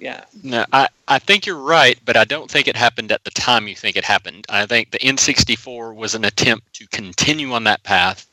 Yeah 0.00 0.24
No, 0.42 0.64
I, 0.72 0.88
I 1.08 1.18
think 1.18 1.46
you're 1.46 1.56
right, 1.56 1.98
but 2.04 2.16
I 2.16 2.24
don't 2.24 2.50
think 2.50 2.68
it 2.68 2.76
happened 2.76 3.12
at 3.12 3.24
the 3.24 3.30
time 3.30 3.68
you 3.68 3.74
think 3.74 3.96
it 3.96 4.04
happened. 4.04 4.44
I 4.48 4.66
think 4.66 4.90
the 4.90 4.98
N64 4.98 5.94
was 5.94 6.14
an 6.14 6.24
attempt 6.24 6.72
to 6.74 6.86
continue 6.88 7.52
on 7.52 7.64
that 7.64 7.82
path 7.82 8.26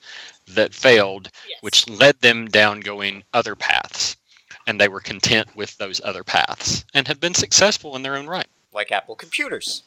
that 0.48 0.74
failed, 0.74 1.30
Yes. 1.48 1.62
which 1.62 1.88
led 1.90 2.20
them 2.20 2.48
down 2.48 2.82
going 2.82 3.24
other 3.34 3.56
paths. 3.56 4.18
And 4.68 4.80
they 4.80 4.88
were 4.88 5.00
content 5.02 5.56
with 5.56 5.78
those 5.78 6.00
other 6.04 6.24
paths 6.24 6.86
and 6.94 7.08
have 7.08 7.20
been 7.20 7.34
successful 7.34 7.96
in 7.96 8.02
their 8.02 8.16
own 8.16 8.28
right. 8.28 8.48
Like 8.74 8.92
Apple 8.92 9.16
computers. 9.16 9.84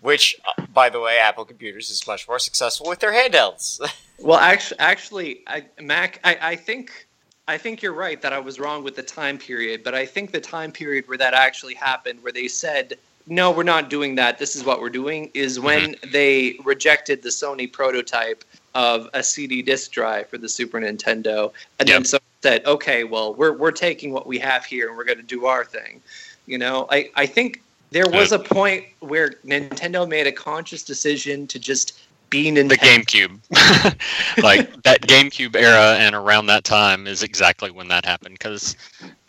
Which, 0.00 0.36
uh, 0.56 0.66
by 0.72 0.88
the 0.88 1.00
way, 1.00 1.18
Apple 1.18 1.44
computers 1.44 1.90
is 1.90 2.06
much 2.06 2.26
more 2.28 2.38
successful 2.38 2.86
with 2.88 3.00
their 3.00 3.12
handhelds. 3.12 3.80
Well, 4.20 4.38
actually, 4.40 4.80
actually, 4.80 5.40
I, 5.46 5.66
Mac, 5.80 6.18
I, 6.24 6.36
I 6.42 6.56
think, 6.56 7.06
I 7.48 7.56
think 7.56 7.80
you're 7.82 7.94
right 7.94 8.20
that 8.20 8.34
I 8.34 8.38
was 8.38 8.60
wrong 8.60 8.84
with 8.84 8.94
the 8.94 9.02
time 9.02 9.38
period. 9.38 9.82
But 9.82 9.94
I 9.94 10.04
think 10.04 10.30
the 10.30 10.40
time 10.40 10.70
period 10.70 11.08
where 11.08 11.18
that 11.18 11.32
actually 11.32 11.74
happened, 11.74 12.22
where 12.22 12.32
they 12.32 12.46
said, 12.46 12.98
"No, 13.26 13.50
we're 13.50 13.62
not 13.62 13.88
doing 13.88 14.14
that. 14.16 14.38
This 14.38 14.54
is 14.54 14.64
what 14.64 14.80
we're 14.80 14.90
doing," 14.90 15.30
is 15.32 15.56
mm-hmm. 15.56 15.66
when 15.66 15.96
they 16.12 16.56
rejected 16.62 17.22
the 17.22 17.30
Sony 17.30 17.70
prototype 17.72 18.44
of 18.74 19.08
a 19.14 19.22
CD 19.22 19.62
disc 19.62 19.90
drive 19.90 20.28
for 20.28 20.36
the 20.36 20.48
Super 20.48 20.78
Nintendo, 20.78 21.50
and 21.78 21.88
then 21.88 22.04
Yep. 22.04 22.22
said, 22.42 22.66
"Okay, 22.66 23.04
well, 23.04 23.32
we're 23.34 23.54
we're 23.54 23.72
taking 23.72 24.12
what 24.12 24.26
we 24.26 24.38
have 24.38 24.66
here 24.66 24.88
and 24.88 24.96
we're 24.96 25.04
going 25.04 25.18
to 25.18 25.34
do 25.36 25.46
our 25.46 25.64
thing." 25.64 26.02
You 26.46 26.58
know, 26.58 26.86
I 26.90 27.10
I 27.16 27.24
think 27.24 27.62
there 27.90 28.08
was 28.08 28.32
a 28.32 28.38
point 28.38 28.84
where 29.00 29.30
Nintendo 29.46 30.06
made 30.06 30.26
a 30.26 30.32
conscious 30.32 30.82
decision 30.82 31.46
to 31.46 31.58
just 31.58 31.98
be 32.30 32.50
Nintendo. 32.50 32.68
the 32.70 32.76
GameCube. 32.78 33.40
like 34.42 34.82
that 34.82 35.02
GameCube 35.02 35.56
era 35.56 35.96
and 35.98 36.14
around 36.14 36.46
that 36.46 36.64
time 36.64 37.06
is 37.06 37.22
exactly 37.22 37.70
when 37.70 37.88
that 37.88 38.04
happened 38.04 38.36
because 38.38 38.76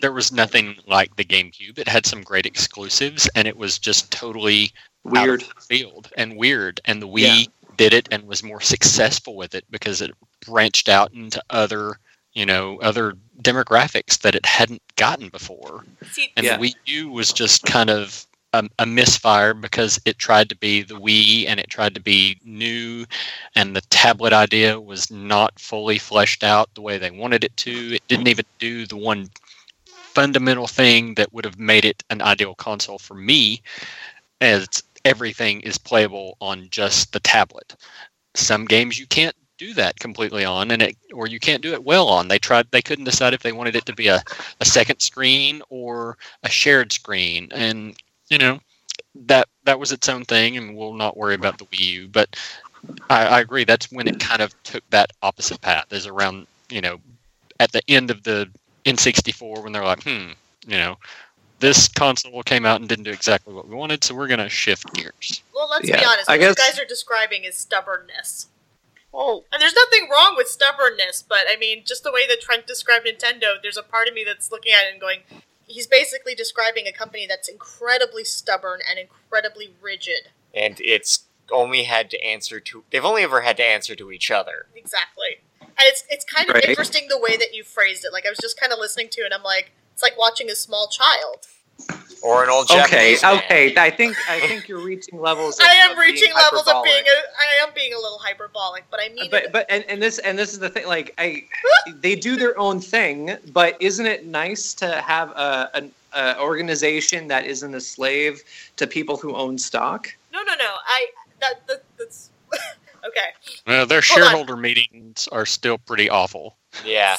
there 0.01 0.11
was 0.11 0.31
nothing 0.31 0.75
like 0.87 1.15
the 1.15 1.25
GameCube. 1.25 1.77
It 1.77 1.87
had 1.87 2.05
some 2.05 2.21
great 2.21 2.45
exclusives 2.45 3.29
and 3.35 3.47
it 3.47 3.57
was 3.57 3.79
just 3.79 4.11
totally 4.11 4.71
out 5.15 5.27
Weird. 5.27 5.41
of 5.43 5.47
the 5.49 5.61
field 5.77 6.11
and 6.17 6.35
weird. 6.37 6.81
And 6.85 7.01
the 7.01 7.07
Wii 7.07 7.47
did 7.77 7.93
it 7.93 8.07
and 8.11 8.23
was 8.27 8.43
more 8.43 8.61
successful 8.61 9.35
with 9.35 9.55
it 9.55 9.65
because 9.69 10.01
it 10.01 10.11
branched 10.45 10.89
out 10.89 11.13
into 11.13 11.41
other, 11.49 11.99
you 12.33 12.45
know, 12.45 12.77
other 12.79 13.13
demographics 13.41 14.19
that 14.19 14.35
it 14.35 14.45
hadn't 14.45 14.81
gotten 14.97 15.29
before. 15.29 15.85
See, 16.11 16.31
And 16.35 16.45
Yeah. 16.45 16.57
the 16.57 16.63
Wii 16.69 16.75
U 16.85 17.09
was 17.11 17.31
just 17.31 17.63
kind 17.63 17.89
of 17.89 18.25
a, 18.53 18.67
a 18.79 18.85
misfire 18.85 19.53
because 19.53 19.99
it 20.05 20.17
tried 20.17 20.49
to 20.49 20.55
be 20.55 20.81
the 20.81 20.95
Wii 20.95 21.47
and 21.47 21.59
it 21.59 21.69
tried 21.69 21.95
to 21.95 22.01
be 22.01 22.39
new, 22.43 23.05
and 23.55 23.75
the 23.75 23.81
tablet 23.81 24.33
idea 24.33 24.79
was 24.79 25.11
not 25.11 25.59
fully 25.59 25.97
fleshed 25.97 26.43
out 26.43 26.73
the 26.73 26.81
way 26.81 26.97
they 26.97 27.11
wanted 27.11 27.43
it 27.43 27.55
to. 27.57 27.95
It 27.95 28.07
didn't 28.07 28.27
even 28.27 28.45
do 28.57 28.85
the 28.85 28.97
one 28.97 29.29
fundamental 29.85 30.67
thing 30.67 31.13
that 31.15 31.31
would 31.33 31.45
have 31.45 31.59
made 31.59 31.85
it 31.85 32.03
an 32.09 32.21
ideal 32.21 32.55
console 32.55 32.97
for 32.97 33.13
me, 33.15 33.61
as 34.41 34.67
everything 35.05 35.61
is 35.61 35.77
playable 35.77 36.35
on 36.41 36.67
just 36.71 37.13
the 37.13 37.19
tablet. 37.19 37.75
Some 38.35 38.65
games 38.65 38.99
you 38.99 39.07
can't 39.07 39.35
do 39.57 39.73
that 39.73 39.99
completely 39.99 40.45
on 40.45 40.71
and 40.71 40.81
it 40.81 40.95
or 41.13 41.27
you 41.27 41.37
can't 41.37 41.61
do 41.61 41.73
it 41.73 41.83
well 41.83 42.07
on 42.07 42.29
they 42.29 42.39
tried 42.39 42.65
they 42.71 42.81
couldn't 42.81 43.03
decide 43.03 43.33
if 43.33 43.43
they 43.43 43.51
wanted 43.51 43.75
it 43.75 43.85
to 43.85 43.93
be 43.93 44.07
a, 44.07 44.23
a 44.61 44.65
second 44.65 44.97
screen 45.01 45.61
or 45.69 46.17
a 46.43 46.49
shared 46.49 46.93
screen 46.93 47.49
and 47.51 48.01
you 48.29 48.37
know 48.37 48.59
that 49.15 49.47
that 49.63 49.79
was 49.79 49.91
its 49.91 50.09
own 50.09 50.23
thing 50.25 50.57
and 50.57 50.75
we'll 50.75 50.93
not 50.93 51.17
worry 51.17 51.35
about 51.35 51.57
the 51.57 51.65
wii 51.65 51.79
u 51.79 52.07
but 52.07 52.35
i, 53.09 53.25
I 53.25 53.39
agree 53.39 53.63
that's 53.63 53.91
when 53.91 54.07
it 54.07 54.19
kind 54.19 54.41
of 54.41 54.53
took 54.63 54.87
that 54.89 55.11
opposite 55.21 55.61
path 55.61 55.91
is 55.91 56.07
around 56.07 56.47
you 56.69 56.81
know 56.81 56.99
at 57.59 57.71
the 57.71 57.81
end 57.87 58.11
of 58.11 58.23
the 58.23 58.49
n64 58.85 59.63
when 59.63 59.73
they're 59.73 59.83
like 59.83 60.03
hmm 60.03 60.31
you 60.67 60.77
know 60.77 60.97
this 61.59 61.87
console 61.89 62.41
came 62.43 62.65
out 62.65 62.79
and 62.79 62.87
didn't 62.87 63.03
do 63.03 63.11
exactly 63.11 63.53
what 63.53 63.67
we 63.67 63.75
wanted 63.75 64.03
so 64.03 64.15
we're 64.15 64.27
going 64.27 64.39
to 64.39 64.49
shift 64.49 64.93
gears 64.93 65.43
well, 65.59 65.67
let's 65.69 65.89
be 65.89 66.05
honest. 66.05 66.29
I 66.29 66.37
What 66.37 66.47
you 66.47 66.55
guys 66.55 66.79
are 66.79 66.85
describing 66.85 67.43
is 67.43 67.57
stubbornness. 67.57 68.47
Oh, 69.13 69.43
And 69.51 69.61
there's 69.61 69.73
nothing 69.73 70.07
wrong 70.09 70.35
with 70.37 70.47
stubbornness, 70.47 71.21
but 71.27 71.39
I 71.51 71.57
mean, 71.57 71.83
just 71.85 72.03
the 72.03 72.13
way 72.13 72.25
that 72.27 72.39
Trent 72.39 72.65
described 72.65 73.05
Nintendo, 73.05 73.55
there's 73.61 73.75
a 73.75 73.83
part 73.83 74.07
of 74.07 74.13
me 74.13 74.23
that's 74.23 74.51
looking 74.51 74.71
at 74.71 74.85
it 74.85 74.93
and 74.93 75.01
going, 75.01 75.19
he's 75.69 75.87
basically 75.87 76.35
describing 76.35 76.85
a 76.87 76.91
company 76.91 77.25
that's 77.25 77.47
incredibly 77.47 78.23
stubborn 78.25 78.81
and 78.89 78.99
incredibly 78.99 79.73
rigid. 79.81 80.29
and 80.53 80.81
it's 80.81 81.25
only 81.51 81.83
had 81.83 82.09
to 82.11 82.21
answer 82.23 82.59
to. 82.59 82.83
They've 82.91 83.05
only 83.05 83.23
ever 83.23 83.41
had 83.41 83.57
to 83.57 83.63
answer 83.63 83.95
to 83.95 84.11
each 84.11 84.29
other. 84.29 84.67
Exactly. 84.75 85.39
And 85.61 85.69
it's 85.79 86.03
it's 86.09 86.25
kind 86.25 86.49
of 86.49 86.55
Right. 86.55 86.65
interesting 86.65 87.07
the 87.07 87.17
way 87.17 87.37
that 87.37 87.53
you 87.55 87.63
phrased 87.63 88.03
it. 88.05 88.11
Like 88.13 88.25
I 88.25 88.29
was 88.29 88.37
just 88.41 88.59
kind 88.59 88.71
of 88.73 88.77
listening 88.79 89.07
to 89.13 89.21
it 89.21 89.25
and 89.25 89.33
I'm 89.33 89.43
like, 89.43 89.71
it's 89.93 90.03
like 90.03 90.17
watching 90.17 90.49
a 90.51 90.55
small 90.55 90.89
child. 90.89 91.47
Or 92.21 92.43
an 92.43 92.49
old 92.49 92.69
Okay, 92.69 93.15
Japanese 93.15 93.23
man. 93.23 93.37
okay. 93.37 93.75
I 93.77 93.89
think 93.89 94.15
I 94.29 94.39
think 94.41 94.67
you're 94.67 94.83
reaching 94.83 95.19
levels. 95.21 95.57
Of, 95.59 95.65
I 95.69 95.73
am 95.73 95.91
of 95.91 95.97
being 95.97 96.11
reaching 96.13 96.33
levels 96.33 96.67
of 96.67 96.83
being 96.83 96.95
hyperbolic. 97.05 97.07
a 97.07 97.63
I 97.63 97.67
am 97.67 97.73
being 97.73 97.93
a 97.93 97.97
little 97.97 98.17
hyperbolic, 98.17 98.83
but 98.91 98.99
I 99.01 99.09
mean 99.09 99.29
but 99.31 99.43
it, 99.45 99.51
but 99.53 99.65
and, 99.69 99.83
and 99.87 100.01
this 100.01 100.19
and 100.19 100.37
this 100.37 100.51
is 100.53 100.59
the 100.59 100.69
thing 100.69 100.85
like 100.87 101.13
i 101.17 101.43
they 102.01 102.15
do 102.15 102.35
their 102.35 102.57
own 102.59 102.79
thing 102.81 103.37
but 103.53 103.77
isn't 103.81 104.05
it 104.05 104.25
nice 104.25 104.73
to 104.75 105.01
have 105.01 105.29
a, 105.31 105.69
an 105.75 105.91
a 106.13 106.39
organization 106.39 107.27
that 107.27 107.45
isn't 107.45 107.73
a 107.75 107.79
slave 107.81 108.41
to 108.75 108.85
people 108.87 109.15
who 109.15 109.35
own 109.35 109.57
stock 109.57 110.13
No, 110.33 110.41
no, 110.43 110.53
no. 110.55 110.71
I 110.87 111.07
that, 111.39 111.65
that 111.67 111.83
that's 111.97 112.31
okay. 113.07 113.29
well 113.67 113.85
their 113.85 114.01
Hold 114.01 114.19
on. 114.21 114.27
shareholder 114.27 114.55
meetings 114.57 115.27
are 115.31 115.45
still 115.45 115.77
pretty 115.77 116.09
awful 116.09 116.57
Yeah. 116.85 117.17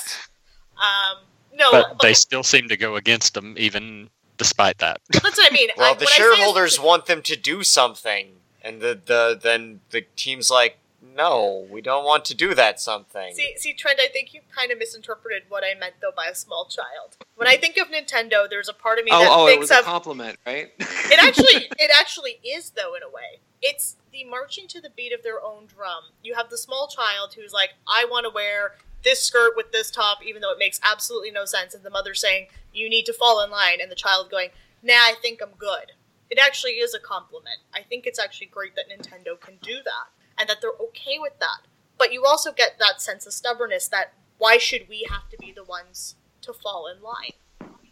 Um 0.76 1.18
no, 1.56 1.70
but 1.72 1.88
but 1.90 2.00
they 2.02 2.14
still 2.14 2.42
seem 2.42 2.68
to 2.68 2.76
go 2.76 2.96
against 2.96 3.34
them 3.34 3.54
even 3.58 4.08
despite 4.40 4.78
that 4.78 5.00
that's 5.10 5.36
what 5.36 5.52
I 5.52 5.54
mean. 5.54 5.68
Well, 5.76 5.92
I, 5.92 5.94
the 5.94 6.04
what 6.06 6.14
I 6.14 6.16
say 6.16 6.22
is- 6.22 6.34
shareholders 6.34 6.80
want 6.80 7.06
them 7.06 7.20
to 7.22 7.36
do 7.36 7.62
something, 7.62 8.36
and 8.62 8.80
the, 8.80 8.98
the 9.04 9.38
then 9.40 9.80
the 9.90 10.06
team's 10.16 10.50
like, 10.50 10.78
no, 11.16 11.66
we 11.70 11.80
don't 11.80 12.04
want 12.04 12.24
to 12.26 12.34
do 12.34 12.54
that 12.54 12.80
something. 12.80 13.34
See, 13.34 13.54
see, 13.56 13.72
Trent, 13.74 13.98
I 14.00 14.08
think 14.08 14.32
you 14.32 14.40
kind 14.56 14.70
of 14.72 14.78
misinterpreted 14.78 15.42
what 15.48 15.62
I 15.64 15.78
meant 15.78 15.94
though 16.00 16.12
by 16.16 16.26
a 16.26 16.34
small 16.34 16.64
child. 16.66 17.16
When 17.36 17.48
I 17.48 17.56
think 17.56 17.76
of 17.76 17.88
Nintendo, 17.88 18.48
there's 18.48 18.68
a 18.68 18.72
part 18.72 18.98
of 18.98 19.04
me 19.04 19.10
oh 19.12 19.20
that 19.20 19.30
oh 19.30 19.46
it 19.46 19.50
thinks 19.50 19.60
was 19.60 19.70
a 19.70 19.78
of 19.80 19.84
compliment 19.84 20.38
right 20.46 20.72
it 20.78 21.22
actually 21.22 21.68
it 21.78 21.90
actually 21.94 22.38
is 22.44 22.70
though 22.70 22.94
in 22.94 23.02
a 23.02 23.08
way. 23.08 23.40
It's 23.62 23.96
the 24.12 24.24
marching 24.24 24.66
to 24.68 24.80
the 24.80 24.90
beat 24.90 25.12
of 25.12 25.22
their 25.22 25.42
own 25.42 25.66
drum. 25.66 26.04
You 26.22 26.34
have 26.34 26.48
the 26.48 26.56
small 26.56 26.88
child 26.88 27.34
who's 27.34 27.52
like, 27.52 27.70
I 27.86 28.06
want 28.10 28.24
to 28.24 28.30
wear 28.30 28.76
this 29.02 29.22
skirt 29.22 29.52
with 29.56 29.72
this 29.72 29.90
top, 29.90 30.24
even 30.24 30.42
though 30.42 30.52
it 30.52 30.58
makes 30.58 30.80
absolutely 30.82 31.30
no 31.30 31.44
sense, 31.44 31.74
and 31.74 31.84
the 31.84 31.90
mother 31.90 32.14
saying, 32.14 32.48
You 32.72 32.88
need 32.88 33.06
to 33.06 33.12
fall 33.12 33.42
in 33.42 33.50
line, 33.50 33.80
and 33.80 33.90
the 33.90 33.96
child 33.96 34.30
going, 34.30 34.50
Nah, 34.82 34.94
I 34.94 35.14
think 35.20 35.40
I'm 35.42 35.56
good. 35.58 35.92
It 36.30 36.38
actually 36.38 36.72
is 36.72 36.94
a 36.94 37.00
compliment. 37.00 37.58
I 37.74 37.82
think 37.82 38.06
it's 38.06 38.18
actually 38.18 38.46
great 38.46 38.76
that 38.76 38.84
Nintendo 38.88 39.38
can 39.40 39.54
do 39.62 39.76
that 39.84 40.08
and 40.38 40.48
that 40.48 40.58
they're 40.60 40.70
okay 40.80 41.18
with 41.18 41.38
that. 41.40 41.66
But 41.98 42.12
you 42.12 42.24
also 42.24 42.52
get 42.52 42.78
that 42.78 43.00
sense 43.02 43.26
of 43.26 43.32
stubbornness 43.32 43.88
that 43.88 44.12
why 44.38 44.56
should 44.56 44.88
we 44.88 45.06
have 45.10 45.28
to 45.30 45.36
be 45.38 45.52
the 45.52 45.64
ones 45.64 46.14
to 46.42 46.52
fall 46.52 46.86
in 46.86 47.02
line? 47.02 47.32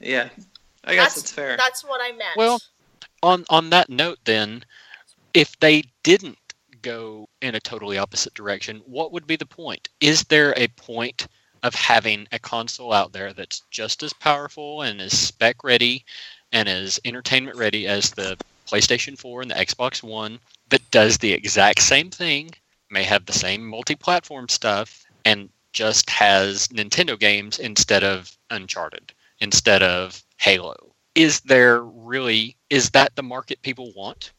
yeah 0.01 0.29
i 0.85 0.95
guess 0.95 1.15
That's- 1.15 1.17
it's 1.19 1.33
fair 1.33 1.57
That's 1.57 1.85
what 1.85 2.01
I 2.01 2.13
meant. 2.13 2.37
Well, 2.37 2.61
on 3.23 3.45
on 3.51 3.71
that 3.71 3.91
note 3.91 4.19
then 4.25 4.65
if 5.35 5.59
they 5.59 5.83
didn't 6.05 6.39
go 6.83 7.29
in 7.41 7.55
a 7.55 7.61
totally 7.61 7.99
opposite 7.99 8.35
direction 8.35 8.83
what 8.87 9.13
would 9.13 9.27
be 9.27 9.37
the 9.37 9.47
point? 9.47 9.89
Is 10.01 10.25
there 10.25 10.55
a 10.57 10.69
point 10.69 11.27
of 11.63 11.75
having 11.75 12.27
a 12.33 12.39
console 12.39 12.93
out 12.93 13.13
there 13.13 13.33
that's 13.33 13.63
just 13.71 14.03
as 14.03 14.13
powerful 14.13 14.83
and 14.83 15.01
as 15.01 15.19
spec 15.19 15.65
ready 15.65 16.05
and 16.53 16.69
as 16.69 17.01
entertainment 17.05 17.57
ready 17.57 17.87
as 17.87 18.11
the 18.13 18.37
PlayStation 18.67 19.19
4 19.19 19.43
and 19.43 19.51
the 19.51 19.55
Xbox 19.57 20.03
One 20.03 20.39
that 20.69 20.91
does 20.91 21.19
the 21.19 21.33
exact 21.33 21.83
same 21.83 22.11
thing 22.11 22.51
may 22.91 23.03
have 23.03 23.27
the 23.27 23.33
same 23.33 23.67
multi-platform 23.67 24.49
stuff 24.49 25.05
and 25.25 25.49
just 25.73 26.09
has 26.11 26.69
Nintendo 26.69 27.19
games 27.19 27.59
instead 27.59 28.05
of 28.05 28.37
Uncharted 28.51 29.13
instead 29.41 29.83
of 29.83 30.23
Halo? 30.39 30.95
Is 31.15 31.41
there 31.41 31.83
really 31.83 32.57
is 32.71 32.91
that 32.91 33.17
the 33.17 33.23
market 33.23 33.61
people 33.63 33.93
want 33.95 34.33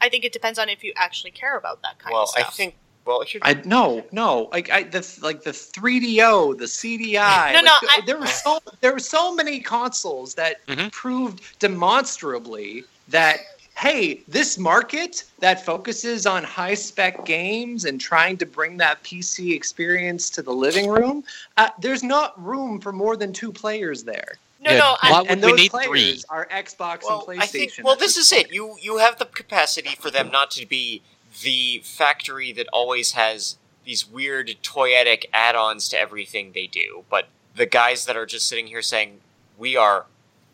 I 0.00 0.08
think 0.08 0.24
it 0.24 0.32
depends 0.32 0.58
on 0.58 0.68
if 0.68 0.82
you 0.82 0.92
actually 0.96 1.30
care 1.30 1.56
about 1.56 1.82
that 1.82 1.98
kind 1.98 2.12
well, 2.12 2.22
of 2.22 2.28
stuff. 2.30 2.42
Well, 2.42 2.48
I 2.48 2.52
think. 2.52 2.74
Well, 3.06 3.22
here, 3.22 3.40
I 3.42 3.54
no 3.64 4.04
no 4.12 4.50
like 4.52 4.70
I 4.70 4.82
the 4.82 5.18
like 5.22 5.42
the 5.42 5.52
3DO 5.52 6.58
the 6.58 6.66
CDI 6.66 7.52
No, 7.52 7.60
like, 7.60 7.64
no, 7.64 7.76
th- 7.80 7.92
I- 7.92 8.00
there 8.06 8.18
were 8.18 8.26
so 8.26 8.60
there 8.82 8.92
were 8.92 8.98
so 8.98 9.34
many 9.34 9.58
consoles 9.58 10.34
that 10.34 10.64
Mhm. 10.66 10.92
proved 10.92 11.58
demonstrably 11.58 12.84
that 13.08 13.40
hey 13.74 14.22
this 14.28 14.58
market 14.58 15.24
that 15.38 15.64
focuses 15.64 16.26
on 16.26 16.44
high 16.44 16.74
spec 16.74 17.24
games 17.24 17.86
and 17.86 17.98
trying 18.00 18.36
to 18.36 18.44
bring 18.46 18.76
that 18.76 19.02
PC 19.02 19.54
experience 19.54 20.28
to 20.30 20.42
the 20.42 20.52
living 20.52 20.86
room 20.88 21.24
uh, 21.56 21.70
there's 21.78 22.02
not 22.02 22.40
room 22.44 22.80
for 22.80 22.92
more 22.92 23.16
than 23.16 23.32
two 23.32 23.50
players 23.50 24.04
there 24.04 24.36
no, 24.60 24.70
Yeah, 24.72 24.78
no, 24.78 24.96
I, 25.02 25.10
why 25.12 25.20
would 25.22 25.30
and 25.30 25.42
we 25.42 25.50
those 25.50 25.58
need 25.58 25.70
players 25.70 25.88
three? 25.88 26.22
are 26.28 26.46
Xbox 26.46 27.02
well, 27.04 27.24
and 27.28 27.38
PlayStation 27.38 27.42
I 27.42 27.46
think. 27.46 27.72
Well, 27.82 27.96
this 27.96 28.16
is 28.16 28.32
it. 28.32 28.52
You 28.52 28.76
you 28.80 28.98
have 28.98 29.18
the 29.18 29.24
capacity 29.26 29.96
for 29.98 30.10
them 30.10 30.30
not 30.30 30.50
to 30.52 30.66
be 30.66 31.02
the 31.42 31.80
factory 31.84 32.52
that 32.52 32.66
always 32.72 33.12
has 33.12 33.56
these 33.84 34.08
weird 34.08 34.48
toyetic 34.62 35.24
add-ons 35.32 35.88
to 35.88 35.98
everything 35.98 36.52
they 36.52 36.66
do, 36.66 37.04
but 37.10 37.28
the 37.56 37.66
guys 37.66 38.04
that 38.06 38.16
are 38.16 38.26
just 38.26 38.46
sitting 38.46 38.66
here 38.66 38.82
saying 38.82 39.20
we 39.58 39.76
are 39.76 40.06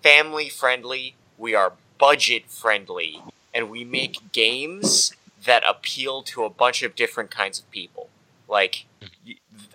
family 0.02 0.48
friendly, 0.48 1.14
we 1.36 1.54
are 1.54 1.72
budget 1.98 2.48
friendly, 2.48 3.20
and 3.54 3.70
we 3.70 3.84
make 3.84 4.32
games 4.32 5.12
that 5.44 5.62
appeal 5.66 6.22
to 6.22 6.44
a 6.44 6.50
bunch 6.50 6.82
of 6.82 6.94
different 6.94 7.30
kinds 7.30 7.58
of 7.58 7.70
people. 7.70 8.08
Like, 8.48 8.86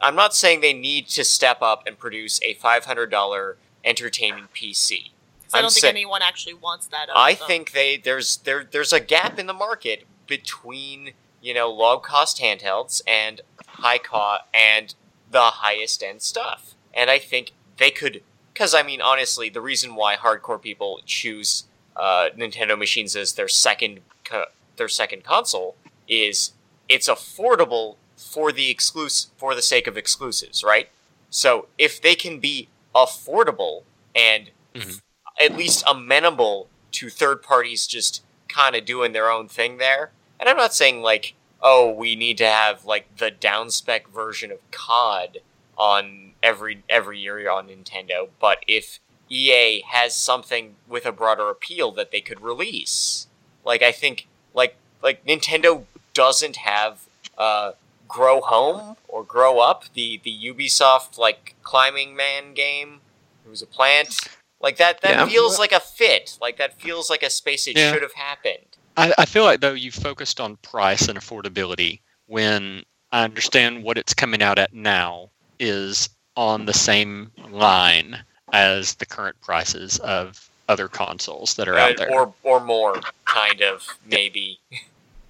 I'm 0.01 0.15
not 0.15 0.33
saying 0.35 0.61
they 0.61 0.73
need 0.73 1.07
to 1.09 1.23
step 1.23 1.61
up 1.61 1.83
and 1.85 1.97
produce 1.97 2.39
a 2.41 2.55
$500 2.55 3.55
entertaining 3.83 4.47
PC. 4.53 5.11
I 5.53 5.57
I'm 5.57 5.63
don't 5.63 5.73
think 5.73 5.81
sa- 5.81 5.89
anyone 5.89 6.21
actually 6.21 6.53
wants 6.53 6.87
that. 6.87 7.09
I 7.13 7.35
think 7.35 7.71
they 7.71 7.97
there's 7.97 8.37
there 8.37 8.63
there's 8.69 8.93
a 8.93 8.99
gap 8.99 9.37
in 9.37 9.47
the 9.47 9.53
market 9.53 10.05
between 10.27 11.11
you 11.41 11.53
know 11.53 11.69
low 11.69 11.99
cost 11.99 12.39
handhelds 12.39 13.01
and 13.05 13.41
high 13.67 13.97
cost 13.97 14.43
and 14.53 14.95
the 15.29 15.41
highest 15.41 16.03
end 16.03 16.21
stuff, 16.21 16.75
and 16.93 17.09
I 17.09 17.19
think 17.19 17.51
they 17.77 17.91
could 17.91 18.23
because 18.53 18.73
I 18.73 18.83
mean 18.83 19.01
honestly 19.01 19.49
the 19.49 19.61
reason 19.61 19.95
why 19.95 20.15
hardcore 20.15 20.61
people 20.61 21.01
choose 21.05 21.65
uh, 21.95 22.29
Nintendo 22.37 22.77
machines 22.77 23.15
as 23.15 23.33
their 23.33 23.47
second 23.47 24.01
co- 24.23 24.45
their 24.77 24.87
second 24.87 25.23
console 25.23 25.75
is 26.07 26.53
it's 26.87 27.09
affordable 27.09 27.95
for 28.15 28.51
the 28.51 28.73
exclus 28.73 29.27
for 29.35 29.55
the 29.55 29.61
sake 29.61 29.87
of 29.87 29.97
exclusives, 29.97 30.63
right? 30.63 30.89
So 31.29 31.67
if 31.77 32.01
they 32.01 32.15
can 32.15 32.39
be 32.39 32.67
affordable 32.95 33.83
and 34.15 34.51
Mhm. 34.75 35.01
at 35.39 35.55
least 35.57 35.83
amenable 35.87 36.69
to 36.91 37.09
third 37.09 37.41
parties 37.41 37.87
just 37.87 38.21
kind 38.47 38.75
of 38.75 38.85
doing 38.85 39.13
their 39.13 39.31
own 39.31 39.47
thing 39.47 39.77
there. 39.77 40.11
And 40.39 40.49
I'm 40.49 40.57
not 40.57 40.73
saying 40.73 41.01
like 41.01 41.33
oh, 41.63 41.91
we 41.91 42.15
need 42.15 42.37
to 42.39 42.47
have 42.47 42.85
like 42.85 43.17
the 43.17 43.31
downspec 43.31 44.07
version 44.07 44.51
of 44.51 44.59
COD 44.71 45.41
on 45.77 46.33
every 46.41 46.83
every 46.89 47.19
year 47.19 47.49
on 47.49 47.67
Nintendo. 47.67 48.29
But 48.39 48.63
if 48.67 48.99
EA 49.29 49.81
has 49.89 50.15
something 50.15 50.75
with 50.87 51.05
a 51.05 51.11
broader 51.11 51.49
appeal 51.49 51.91
that 51.91 52.11
they 52.11 52.21
could 52.21 52.41
release, 52.41 53.27
like 53.63 53.81
I 53.81 53.91
think 53.91 54.27
like 54.53 54.75
like 55.01 55.25
Nintendo 55.25 55.85
doesn't 56.13 56.57
have 56.57 57.01
uh, 57.37 57.73
Grow 58.11 58.41
Home 58.41 58.95
or 59.07 59.23
Grow 59.23 59.59
Up, 59.59 59.85
the 59.93 60.19
the 60.23 60.35
Ubisoft 60.53 61.17
like 61.17 61.55
climbing 61.63 62.15
man 62.15 62.53
game. 62.53 62.99
It 63.45 63.49
was 63.49 63.61
a 63.61 63.65
plant. 63.67 64.19
Like 64.59 64.77
that 64.77 65.01
that 65.01 65.11
Yeah. 65.11 65.25
feels 65.27 65.57
like 65.57 65.71
a 65.71 65.79
fit. 65.79 66.37
Like 66.41 66.57
that 66.57 66.79
feels 66.79 67.09
like 67.09 67.23
a 67.23 67.29
space 67.29 67.67
it 67.67 67.77
Yeah. 67.77 67.91
should 67.91 68.01
have 68.01 68.13
happened. 68.13 68.65
I, 68.97 69.13
I 69.17 69.25
feel 69.25 69.43
like 69.45 69.61
though 69.61 69.73
you 69.73 69.91
focused 69.91 70.39
on 70.41 70.57
price 70.57 71.07
and 71.07 71.17
affordability 71.17 72.01
when 72.27 72.83
I 73.11 73.23
understand 73.23 73.83
what 73.83 73.97
it's 73.97 74.13
coming 74.13 74.41
out 74.41 74.59
at 74.59 74.73
now 74.73 75.29
is 75.59 76.09
on 76.35 76.65
the 76.65 76.73
same 76.73 77.31
line 77.49 78.19
as 78.53 78.95
the 78.95 79.05
current 79.05 79.39
prices 79.41 79.99
of 79.99 80.49
other 80.67 80.87
consoles 80.87 81.53
that 81.55 81.67
are 81.67 81.77
Uh, 81.77 81.89
out 81.89 81.97
there. 81.97 82.11
or 82.11 82.33
or 82.43 82.59
more, 82.59 82.99
kind 83.25 83.61
of 83.61 83.87
maybe. 84.05 84.59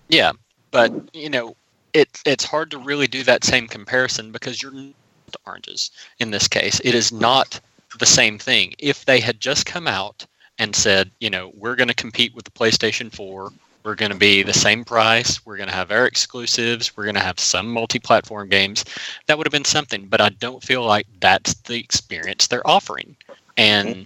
Yeah, 0.10 0.34
but 0.72 0.92
you 1.14 1.30
know, 1.30 1.56
it 1.94 2.20
it's 2.26 2.44
hard 2.44 2.72
to 2.72 2.78
really 2.78 3.08
do 3.08 3.24
that 3.24 3.44
same 3.44 3.68
comparison 3.68 4.32
because 4.32 4.62
you're 4.62 4.72
not 4.72 4.94
oranges 5.46 5.92
in 6.20 6.32
this 6.32 6.48
case. 6.48 6.82
It 6.84 6.94
is 6.96 7.12
not 7.12 7.60
the 8.00 8.06
same 8.06 8.38
thing. 8.38 8.74
If 8.80 9.06
they 9.06 9.20
had 9.20 9.40
just 9.40 9.66
come 9.66 9.88
out 9.88 10.26
and 10.60 10.76
said, 10.76 11.12
you 11.20 11.30
know, 11.30 11.52
we're 11.56 11.76
going 11.76 11.88
to 11.88 11.94
compete 11.94 12.36
with 12.36 12.46
the 12.46 12.52
PlayStation 12.52 13.14
4, 13.14 13.52
we're 13.84 13.96
going 13.96 14.12
to 14.12 14.18
be 14.18 14.44
the 14.44 14.54
same 14.54 14.84
price, 14.84 15.46
we're 15.46 15.58
going 15.58 15.70
to 15.70 15.76
have 15.76 15.92
our 15.92 16.06
exclusives, 16.06 16.96
we're 16.96 17.06
going 17.06 17.16
to 17.16 17.22
have 17.22 17.40
some 17.40 17.68
multi-platform 17.72 18.50
games, 18.50 18.86
that 19.26 19.38
would 19.38 19.48
have 19.48 19.52
been 19.52 19.66
something. 19.66 20.06
But 20.06 20.22
I 20.22 20.30
don't 20.30 20.64
feel 20.64 20.86
like 20.86 21.08
that's 21.20 21.54
the 21.62 21.80
experience 21.80 22.48
they're 22.48 22.68
offering, 22.68 23.16
and 23.58 24.06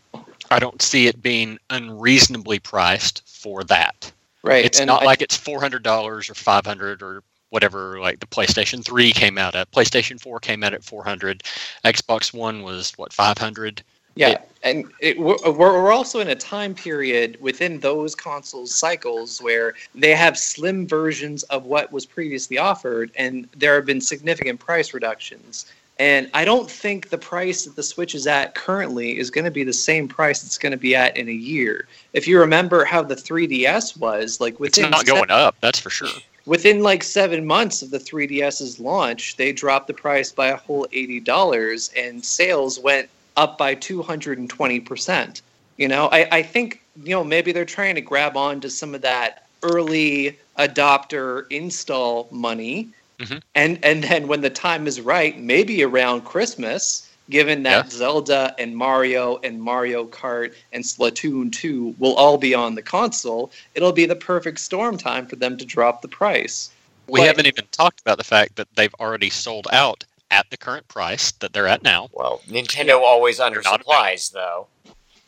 I 0.52 0.60
don't 0.60 0.82
see 0.82 1.08
it 1.08 1.22
being 1.22 1.58
unreasonably 1.70 2.60
priced 2.60 3.24
for 3.28 3.64
that 3.66 4.12
Right. 4.44 4.64
it's 4.64 4.80
and 4.80 4.88
not 4.88 5.02
I- 5.02 5.06
like 5.06 5.22
it's 5.22 5.36
four 5.36 5.60
hundred 5.60 5.82
dollars 5.84 6.30
or 6.30 6.36
five 6.36 6.66
hundred 6.66 7.02
or 7.02 7.24
whatever. 7.50 8.00
Like 8.00 8.20
the 8.20 8.28
PlayStation 8.28 8.84
Three 8.84 9.12
came 9.12 9.38
out 9.38 9.56
at, 9.56 9.72
PlayStation 9.72 10.20
Four 10.20 10.39
came 10.39 10.64
out 10.64 10.74
at 10.74 10.84
four 10.84 11.04
hundred, 11.04 11.43
Xbox 11.84 12.34
One 12.34 12.64
was 12.64 12.91
what 12.98 13.14
five 13.14 13.38
hundred. 13.38 13.84
Yeah, 14.18 14.38
and 14.64 14.86
it, 15.02 15.20
we're, 15.20 15.36
we're 15.43 15.91
also 15.91 16.22
in 16.22 16.30
a 16.30 16.36
time 16.36 16.74
period 16.74 17.38
within 17.41 17.82
those 17.82 18.16
consoles 18.16 18.74
cycles 18.74 19.41
where 19.41 19.74
they 19.93 20.16
have 20.16 20.38
slim 20.38 20.88
versions 20.88 21.43
of 21.43 21.66
what 21.66 21.91
was 21.91 22.06
previously 22.06 22.58
offered, 22.58 23.12
and 23.18 23.50
there 23.58 23.76
have 23.76 23.86
been 23.86 24.00
significant 24.00 24.60
price 24.62 24.93
reductions. 24.93 25.66
And 25.98 26.30
I 26.34 26.43
don't 26.43 26.70
think 26.70 27.10
the 27.10 27.18
price 27.18 27.66
that 27.66 27.76
the 27.76 27.84
Switch 27.84 28.16
is 28.16 28.28
at 28.28 28.56
currently 28.56 29.18
is 29.18 29.30
going 29.30 29.46
to 29.46 29.52
be 29.52 29.64
the 29.64 29.74
same 29.74 30.08
price 30.08 30.43
it's 30.43 30.58
going 30.58 30.72
to 30.72 30.78
be 30.78 30.96
at 30.96 31.16
in 31.16 31.30
a 31.30 31.34
year. 31.34 31.88
If 32.14 32.28
you 32.28 32.39
remember 32.39 32.84
how 32.84 33.02
the 33.02 33.16
3DS 33.16 33.98
was, 33.98 34.41
like 34.41 34.60
with 34.60 34.70
It's 34.70 34.78
within 34.78 34.91
not 34.91 35.06
going 35.06 35.32
up, 35.32 35.56
that's 35.62 35.80
for 35.80 35.89
sure. 35.89 36.10
Within 36.46 36.82
like 36.82 37.04
seven 37.04 37.46
months 37.46 37.82
of 37.82 37.91
the 37.91 38.00
3DS's 38.00 38.80
launch, 38.80 39.36
they 39.38 39.52
dropped 39.52 39.88
the 39.88 39.93
price 39.93 40.32
by 40.32 40.48
a 40.48 40.58
whole 40.58 40.88
eighty 40.93 41.20
dollars, 41.20 41.91
and 41.98 42.24
sales 42.24 42.80
went 42.80 43.10
up 43.38 43.58
by 43.58 43.76
two 43.76 44.02
hundred 44.02 44.38
and 44.38 44.50
twenty 44.50 44.80
percent. 44.80 45.41
You 45.78 45.88
know, 45.88 46.08
I, 46.12 46.28
I 46.32 46.41
think 46.41 46.82
you 47.04 47.10
know 47.16 47.24
maybe 47.24 47.52
they're 47.52 47.66
trying 47.66 47.96
to 47.96 48.02
grab 48.02 48.38
on 48.38 48.62
to 48.62 48.70
some 48.70 48.96
of 48.96 49.02
that 49.02 49.46
early 49.64 50.38
adopter 50.58 51.46
install 51.50 52.28
money, 52.32 52.89
Mhm. 53.20 53.41
and 53.56 53.80
and 53.84 54.04
then 54.04 54.28
when 54.28 54.41
the 54.41 54.50
time 54.50 54.88
is 54.88 55.02
right, 55.02 55.39
maybe 55.39 55.84
around 55.84 56.22
Christmas, 56.26 57.05
given 57.30 57.63
that 57.63 57.86
Yeah. 57.86 57.89
Zelda 57.91 58.55
and 58.59 58.76
Mario 58.76 59.39
and 59.43 59.61
Mario 59.61 60.05
Kart 60.05 60.53
and 60.73 60.84
Splatoon 60.84 61.51
2 61.51 61.95
will 61.97 62.15
all 62.15 62.38
be 62.38 62.53
on 62.53 62.76
the 62.76 62.82
console, 62.82 63.51
it'll 63.73 63.91
be 63.91 64.05
the 64.05 64.15
perfect 64.15 64.59
storm 64.59 64.97
time 64.97 65.26
for 65.28 65.36
them 65.36 65.57
to 65.57 65.65
drop 65.65 66.01
the 66.01 66.07
price. 66.07 66.69
We 67.07 67.19
But- 67.21 67.28
haven't 67.28 67.45
even 67.47 67.65
talked 67.71 67.99
about 68.01 68.17
the 68.17 68.23
fact 68.23 68.55
that 68.55 68.67
they've 68.76 68.93
already 68.99 69.30
sold 69.30 69.67
out 69.71 70.03
at 70.32 70.49
the 70.49 70.57
current 70.57 70.88
price 70.88 71.32
that 71.39 71.53
they're 71.53 71.67
at 71.67 71.84
now. 71.84 72.09
Well, 72.11 72.41
Nintendo 72.49 72.99
always 73.01 73.39
not 73.39 73.53
a 73.53 73.59
undersupplies 73.59 74.32
though. 74.32 74.67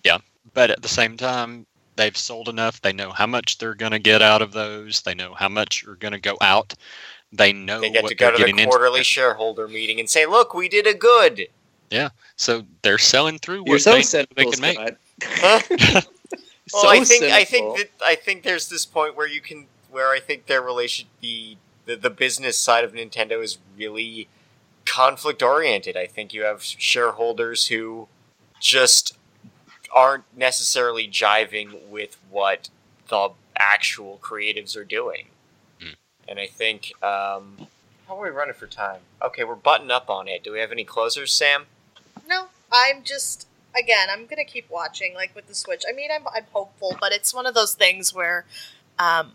Yeah, 0.04 0.18
but 0.54 0.72
at 0.72 0.82
the 0.82 0.88
same 0.88 1.18
time, 1.18 1.66
they've 1.96 2.18
sold 2.18 2.50
enough. 2.50 2.82
They 2.82 2.94
know 2.94 3.12
how 3.12 3.28
much 3.28 3.58
they're 3.58 3.76
going 3.76 3.92
to 3.92 4.00
get 4.00 4.22
out 4.22 4.42
of 4.42 4.54
those. 4.54 5.02
They 5.02 5.14
know 5.16 5.34
how 5.34 5.50
much 5.50 5.86
are 5.88 5.96
going 5.96 6.14
to 6.14 6.20
go 6.20 6.38
out. 6.42 6.74
They 7.32 7.52
know 7.54 7.82
They 7.82 7.90
get 7.90 8.04
what 8.04 8.10
to 8.10 8.16
go 8.16 8.32
to 8.32 8.38
getting 8.38 8.56
the 8.56 8.64
into. 8.64 8.72
quarterly 8.72 9.04
shareholder 9.04 9.68
meeting 9.68 10.00
and 10.00 10.10
say, 10.10 10.26
"Look, 10.26 10.54
we 10.54 10.70
did 10.70 10.88
a 10.88 10.94
good." 10.94 11.48
So 12.36 12.64
they're 12.82 12.98
selling 12.98 13.40
through 13.40 13.64
You're 13.66 13.76
what 13.76 13.82
so 13.82 13.94
they, 13.94 14.02
cynical, 14.02 14.36
they 14.36 14.46
can 14.46 14.62
make. 14.62 14.76
Scott. 14.76 14.98
Huh? 15.24 16.02
Well, 16.74 16.84
so 16.84 16.90
I 16.90 17.04
think 17.04 17.24
I 17.24 17.46
think 17.46 17.78
that 17.78 17.90
I 18.06 18.16
think 18.16 18.44
there's 18.44 18.68
this 18.68 18.86
point 18.86 19.16
where 19.16 19.28
you 19.28 19.40
can 19.40 19.68
where 19.90 20.10
I 20.10 20.20
think 20.20 20.48
their 20.48 20.62
relation 20.62 21.08
the 21.22 21.56
the, 21.86 21.96
the 21.96 22.10
business 22.10 22.58
side 22.58 22.84
of 22.84 22.92
Nintendo 22.92 23.42
is 23.42 23.58
really 23.78 24.28
conflict 24.86 25.42
oriented. 25.42 25.96
I 25.96 26.08
think 26.08 26.34
you 26.34 26.44
have 26.44 26.62
shareholders 26.64 27.68
who 27.68 28.10
just 28.60 29.18
aren't 29.94 30.26
necessarily 30.36 31.08
jiving 31.08 31.88
with 31.88 32.18
what 32.30 32.70
the 33.08 33.30
actual 33.58 34.20
creatives 34.22 34.76
are 34.76 34.84
doing. 34.84 35.28
Hmm. 35.80 35.94
And 36.28 36.40
I 36.40 36.48
think 36.48 36.92
um, 37.02 37.68
how 38.08 38.20
are 38.20 38.24
we 38.24 38.30
running 38.30 38.54
for 38.54 38.68
time? 38.68 39.02
Okay, 39.24 39.46
we're 39.46 39.56
buttoned 39.56 39.92
up 39.92 40.10
on 40.10 40.28
it. 40.28 40.44
Do 40.44 40.52
we 40.52 40.60
have 40.60 40.74
any 40.74 40.84
closers, 40.84 41.32
Sam? 41.32 41.68
I'm 42.72 43.04
just 43.04 43.48
again. 43.78 44.08
I'm 44.12 44.26
gonna 44.26 44.46
keep 44.46 44.70
watching, 44.70 45.14
like 45.14 45.36
with 45.36 45.48
the 45.48 45.56
Switch. 45.56 45.84
I 45.90 45.94
mean, 45.94 46.10
I'm 46.14 46.28
I'm 46.36 46.46
hopeful, 46.52 46.98
but 47.00 47.12
it's 47.12 47.34
one 47.34 47.46
of 47.46 47.54
those 47.54 47.74
things 47.74 48.14
where, 48.14 48.46
um, 49.00 49.34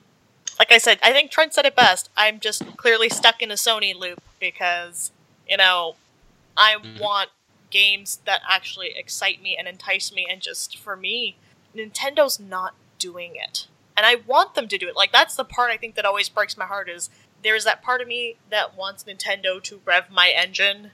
like 0.59 0.72
I 0.72 0.78
said, 0.78 0.99
I 1.03 1.12
think 1.12 1.30
Trent 1.30 1.55
said 1.55 1.64
it 1.66 1.76
best. 1.76 2.11
I'm 2.16 2.41
just 2.41 2.64
clearly 2.76 3.09
stuck 3.09 3.43
in 3.43 3.51
a 3.51 3.55
Sony 3.55 3.95
loop 3.95 4.20
because 4.41 5.12
you 5.49 5.57
know, 5.57 5.97
I 6.57 6.74
Mhm. 6.76 7.01
want 7.01 7.30
games 7.70 8.20
that 8.26 8.43
actually 8.49 8.93
excite 8.97 9.43
me 9.43 9.57
and 9.57 9.66
entice 9.68 10.12
me, 10.12 10.26
and 10.30 10.41
just 10.43 10.76
for 10.78 10.97
me, 10.97 11.37
Nintendo's 11.74 12.39
not 12.39 12.74
doing 12.99 13.35
it, 13.37 13.66
and 13.97 14.07
I 14.07 14.16
want 14.16 14.55
them 14.55 14.68
to 14.68 14.78
do 14.78 14.89
it. 14.89 14.97
Like 14.97 15.12
that's 15.12 15.37
the 15.37 15.45
part 15.45 15.70
I 15.70 15.76
think 15.76 15.95
that 15.97 16.05
always 16.05 16.28
breaks 16.28 16.57
my 16.57 16.66
heart 16.66 16.89
is 16.89 17.11
there's 17.43 17.64
that 17.64 17.83
part 17.83 18.01
of 18.01 18.09
me 18.09 18.37
that 18.51 18.76
wants 18.76 19.05
Nintendo 19.05 19.62
to 19.64 19.80
rev 19.85 20.11
my 20.11 20.28
engine, 20.30 20.93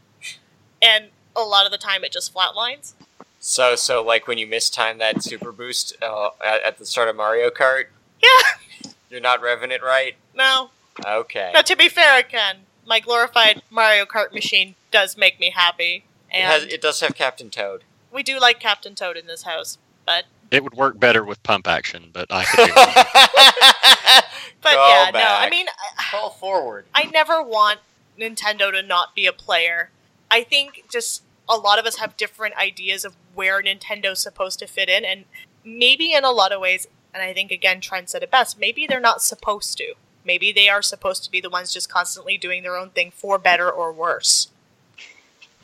and 0.81 1.11
a 1.43 1.49
lot 1.49 1.67
of 1.67 1.73
the 1.73 1.79
time 1.79 2.05
it 2.05 2.13
just 2.13 2.35
flatlines. 2.35 2.93
So, 3.41 3.77
so 3.77 4.03
like 4.03 4.27
when 4.27 4.39
you 4.39 4.47
mistime 4.47 4.99
that 4.99 5.23
super 5.23 5.53
boost 5.53 5.97
uh, 6.03 6.31
at, 6.45 6.63
at 6.63 6.79
the 6.79 6.87
start 6.87 7.09
of 7.09 7.17
Mario 7.17 7.51
Kart, 7.51 7.85
Yeah, 8.23 8.91
you're 9.11 9.21
not 9.21 9.41
revving 9.41 9.71
it 9.71 9.83
right. 9.83 10.17
no. 10.35 10.71
Okay. 11.07 11.53
Now, 11.55 11.61
to 11.63 11.77
be 11.77 11.89
fair, 11.89 12.19
again, 12.19 12.57
my 12.85 12.99
glorified 12.99 13.63
Mario 13.71 14.05
Kart 14.05 14.33
machine 14.35 14.75
does 14.91 15.17
make 15.17 15.39
me 15.39 15.51
happy, 15.51 16.03
It, 16.33 16.43
has, 16.43 16.63
and 16.65 16.73
it 16.73 16.83
does 16.83 16.99
have 17.01 17.15
Captain 17.15 17.51
Toad. 17.51 17.85
we 18.13 18.25
do 18.25 18.41
like 18.41 18.59
Captain 18.59 18.97
Toad 18.97 19.17
in 19.17 19.29
this 19.29 19.45
house. 19.45 19.79
But, 20.05 20.25
It 20.51 20.65
would 20.65 20.75
work 20.75 20.99
better 20.99 21.23
with 21.25 21.41
pump 21.45 21.69
action, 21.69 22.11
but 22.13 22.27
I 22.31 22.45
could. 22.45 22.67
do 22.67 22.73
but 24.63 24.73
Go 24.73 24.89
yeah, 24.89 25.11
no. 25.13 25.21
I 25.25 25.49
mean, 25.49 25.67
I, 25.69 26.03
Call 26.11 26.31
forward. 26.31 26.87
I 26.95 27.05
never 27.05 27.43
want 27.43 27.79
Nintendo 28.19 28.73
to 28.73 28.83
not 28.83 29.15
be 29.15 29.27
a 29.27 29.33
player. 29.33 29.91
I 30.31 30.43
think 30.43 30.85
just 30.91 31.23
a 31.49 31.57
lot 31.57 31.79
of 31.79 31.87
us 31.87 31.99
have 31.99 32.17
different 32.17 32.57
ideas 32.57 33.05
of 33.05 33.17
where 33.35 33.63
Nintendo's 33.63 34.21
supposed 34.21 34.59
to 34.59 34.67
fit 34.67 34.89
in, 34.89 35.05
and 35.05 35.25
maybe 35.65 36.13
in 36.13 36.25
a 36.25 36.31
lot 36.31 36.53
of 36.53 36.61
ways, 36.61 36.87
and 37.15 37.23
I 37.23 37.33
think 37.33 37.51
again 37.51 37.81
Trent 37.81 38.11
said 38.11 38.23
it 38.23 38.31
best, 38.31 38.59
maybe 38.59 38.87
they're 38.87 39.01
not 39.01 39.23
supposed 39.23 39.79
to. 39.79 39.95
Maybe 40.25 40.53
they 40.53 40.69
are 40.69 40.83
supposed 40.83 41.25
to 41.25 41.31
be 41.31 41.41
the 41.41 41.49
ones 41.49 41.73
just 41.73 41.89
constantly 41.89 42.37
doing 42.37 42.63
their 42.63 42.77
own 42.77 42.91
thing 42.91 43.11
for 43.11 43.39
better 43.39 43.71
or 43.71 43.93
worse. 43.93 44.49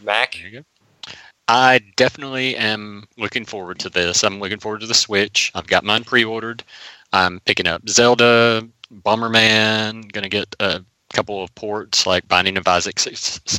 Mac. 0.00 0.34
There 0.34 0.48
you 0.48 0.60
go. 0.60 1.12
I 1.46 1.80
definitely 1.96 2.56
am 2.56 3.04
looking 3.18 3.44
forward 3.44 3.78
to 3.80 3.90
this. 3.90 4.24
I'm 4.24 4.40
looking 4.40 4.58
forward 4.58 4.80
to 4.80 4.86
the 4.86 4.94
Switch. 4.94 5.52
I've 5.54 5.66
got 5.66 5.84
mine 5.84 6.04
pre-ordered. 6.04 6.64
I'm 7.12 7.40
picking 7.40 7.66
up 7.66 7.86
Zelda, 7.88 8.66
Bomberman. 8.90 10.10
Going 10.12 10.22
to 10.22 10.30
get 10.30 10.56
a 10.60 10.82
couple 11.12 11.42
of 11.42 11.54
ports 11.54 12.06
like 12.06 12.26
Binding 12.28 12.56
of 12.56 12.66
Isaac, 12.66 12.98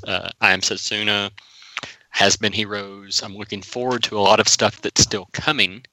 uh, 0.08 0.30
I 0.42 0.52
Am 0.52 0.62
Setsuna, 0.62 1.30
Has 2.16 2.38
Been 2.38 2.54
Heroes. 2.54 3.22
I'm 3.22 3.36
looking 3.36 3.62
forward 3.62 4.02
to 4.04 4.18
a 4.18 4.22
lot 4.22 4.40
of 4.40 4.48
stuff 4.48 4.80
that's 4.82 5.02
still 5.02 5.28
coming, 5.34 5.84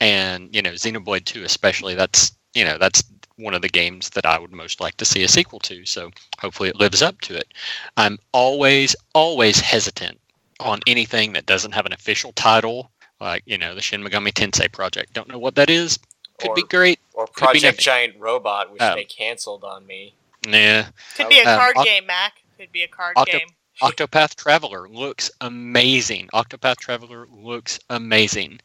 and 0.00 0.52
you 0.54 0.60
know, 0.60 0.72
Xenoblade 0.72 1.24
2 1.24 1.44
especially. 1.44 1.94
That's 1.94 2.32
you 2.54 2.64
know 2.64 2.78
that's 2.78 3.04
one 3.36 3.54
of 3.54 3.62
the 3.62 3.68
games 3.68 4.10
that 4.10 4.26
I 4.26 4.38
would 4.40 4.50
most 4.52 4.80
like 4.80 4.96
to 4.96 5.04
see 5.04 5.22
a 5.22 5.28
sequel 5.28 5.60
to. 5.60 5.86
So 5.86 6.10
hopefully 6.40 6.68
it 6.68 6.76
lives 6.80 7.00
up 7.00 7.20
to 7.22 7.36
it. 7.36 7.54
I'm 7.96 8.18
always 8.32 8.96
always 9.14 9.60
hesitant 9.60 10.18
on 10.58 10.80
anything 10.88 11.32
that 11.34 11.46
doesn't 11.46 11.72
have 11.72 11.86
an 11.86 11.92
official 11.92 12.32
title, 12.32 12.90
like 13.20 13.44
you 13.46 13.56
know 13.56 13.76
the 13.76 13.80
Shin 13.82 14.02
Megami 14.02 14.32
Tensei 14.32 14.70
project. 14.70 15.12
Don't 15.12 15.28
know 15.28 15.38
what 15.38 15.54
that 15.54 15.70
is. 15.70 15.96
Could 16.38 16.50
or, 16.50 16.54
be 16.56 16.62
great. 16.64 16.98
or 17.14 17.26
could 17.28 17.34
be 17.36 17.40
Project 17.60 17.64
nothing. 17.64 17.78
Giant 17.84 18.14
Robot, 18.18 18.72
which 18.72 18.82
Oh. 18.82 18.96
they 18.96 19.04
canceled 19.04 19.62
on 19.62 19.86
me. 19.86 20.14
Yeah. 20.44 20.88
Could 21.16 21.28
be 21.28 21.38
a 21.38 21.48
Um, 21.48 21.56
card 21.60 21.76
Oc- 21.76 21.84
game, 21.84 22.06
Mac. 22.06 22.42
Could 22.58 22.72
be 22.72 22.82
a 22.82 22.88
card 22.88 23.14
Octo- 23.16 23.38
game. 23.38 23.46
Octopath 23.82 24.36
Traveler 24.36 24.88
looks 24.88 25.30
amazing. 25.40 26.28
Octopath 26.32 26.76
Traveler 26.76 27.26
looks 27.30 27.80
amazing. 27.90 28.60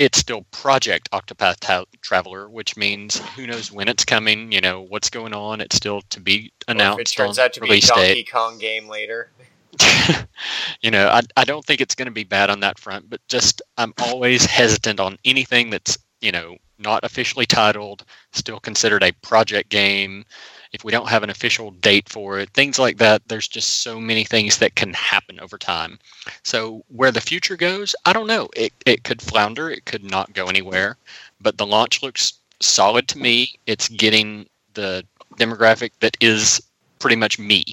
It's 0.00 0.18
still 0.18 0.44
Project 0.50 1.08
Octopath 1.12 1.60
Ta- 1.60 1.84
Traveler, 2.00 2.48
which 2.48 2.76
means 2.76 3.18
who 3.36 3.46
knows 3.46 3.70
when 3.70 3.86
it's 3.86 4.04
coming. 4.04 4.50
You 4.50 4.60
know 4.60 4.80
what's 4.80 5.08
going 5.10 5.34
on. 5.34 5.60
It's 5.60 5.76
still 5.76 6.02
to 6.10 6.20
be 6.20 6.50
Or 6.68 6.72
announced. 6.72 7.00
if 7.00 7.06
it 7.12 7.16
turns 7.16 7.38
out 7.38 7.52
to 7.52 7.60
be 7.60 7.78
a 7.78 7.80
Donkey 7.80 8.02
date. 8.14 8.30
Kong 8.32 8.58
game 8.58 8.88
later. 8.88 9.30
you 10.80 10.90
know, 10.90 11.08
I, 11.08 11.20
I 11.36 11.44
don't 11.44 11.64
think 11.64 11.80
it's 11.80 11.94
going 11.94 12.06
to 12.06 12.12
be 12.12 12.24
bad 12.24 12.50
on 12.50 12.60
that 12.60 12.78
front, 12.78 13.08
but 13.08 13.20
just 13.28 13.62
I'm 13.78 13.94
always 13.98 14.44
hesitant 14.44 14.98
on 14.98 15.16
anything 15.24 15.70
that's, 15.70 15.96
you 16.20 16.32
know, 16.32 16.56
not 16.78 17.04
officially 17.04 17.46
titled, 17.46 18.04
still 18.32 18.58
considered 18.58 19.02
a 19.04 19.12
project 19.22 19.68
game. 19.68 20.24
If 20.72 20.84
we 20.84 20.92
don't 20.92 21.08
have 21.08 21.22
an 21.22 21.30
official 21.30 21.72
date 21.72 22.08
for 22.08 22.38
it, 22.38 22.50
things 22.50 22.78
like 22.78 22.98
that, 22.98 23.22
there's 23.28 23.48
just 23.48 23.80
so 23.80 24.00
many 24.00 24.24
things 24.24 24.58
that 24.58 24.76
can 24.76 24.92
happen 24.94 25.40
over 25.40 25.58
time. 25.58 25.98
So 26.44 26.84
where 26.88 27.10
the 27.10 27.20
future 27.20 27.56
goes, 27.56 27.94
I 28.04 28.12
don't 28.12 28.28
know. 28.28 28.48
It, 28.54 28.72
it 28.86 29.02
could 29.02 29.20
flounder, 29.20 29.70
it 29.70 29.84
could 29.84 30.04
not 30.04 30.32
go 30.32 30.46
anywhere, 30.46 30.96
but 31.40 31.58
the 31.58 31.66
launch 31.66 32.02
looks 32.02 32.34
solid 32.60 33.08
to 33.08 33.18
me. 33.18 33.54
It's 33.66 33.88
getting 33.88 34.46
the 34.74 35.04
demographic 35.36 35.90
that 36.00 36.16
is 36.20 36.62
pretty 36.98 37.16
much 37.16 37.38
me. 37.38 37.64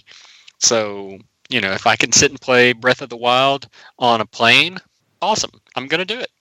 So 0.60 1.20
you 1.50 1.62
know, 1.62 1.72
if 1.72 1.88
I 1.88 1.96
can 1.96 2.12
sit 2.12 2.32
and 2.32 2.42
play 2.42 2.74
Breath 2.74 3.02
of 3.02 3.10
the 3.10 3.18
Wild 3.18 3.70
on 4.00 4.22
a 4.22 4.26
plane, 4.26 4.78
awesome. 5.22 5.62
I'm 5.76 5.88
gonna 5.88 6.06
do 6.06 6.20
it. 6.20 6.32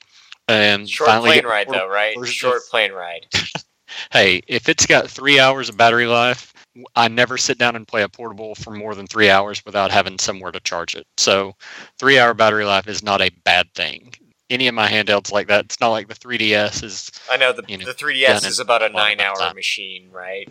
And 0.48 0.88
Short 0.88 1.22
plane 1.22 1.44
ride, 1.44 1.68
though, 1.68 1.88
right? 1.88 2.16
Short 2.26 2.62
plane 2.70 2.92
ride. 2.92 3.26
Hey, 4.12 4.42
if 4.46 4.68
it's 4.68 4.86
got 4.86 5.10
three 5.10 5.38
hours 5.38 5.68
of 5.68 5.76
battery 5.76 6.06
life, 6.06 6.52
I 6.94 7.08
never 7.08 7.38
sit 7.38 7.58
down 7.58 7.76
and 7.76 7.86
play 7.88 8.02
a 8.02 8.08
portable 8.08 8.54
for 8.54 8.70
more 8.70 8.94
than 8.94 9.06
three 9.06 9.30
hours 9.30 9.64
without 9.64 9.90
having 9.90 10.18
somewhere 10.18 10.52
to 10.52 10.60
charge 10.60 10.94
it. 10.94 11.06
So, 11.16 11.54
three 11.98 12.18
hour 12.18 12.34
battery 12.34 12.64
life 12.64 12.88
is 12.88 13.02
not 13.02 13.22
a 13.22 13.30
bad 13.44 13.72
thing. 13.74 14.12
Any 14.50 14.68
of 14.68 14.74
my 14.74 14.88
handhelds 14.88 15.32
like 15.32 15.48
that, 15.48 15.64
it's 15.66 15.80
not 15.80 15.88
like 15.90 16.08
the 16.08 16.14
3DS 16.14 16.82
is 16.82 17.10
I 17.30 17.36
know 17.36 17.52
the 17.52 17.64
You 17.68 17.78
know, 17.78 17.84
the 17.84 17.94
3DS 17.94 18.44
is 18.46 18.58
about 18.58 18.82
a 18.82 18.88
a 18.90 18.90
nine-hour 18.90 19.36
time. 19.38 19.54
machine, 19.54 20.10
right? 20.10 20.48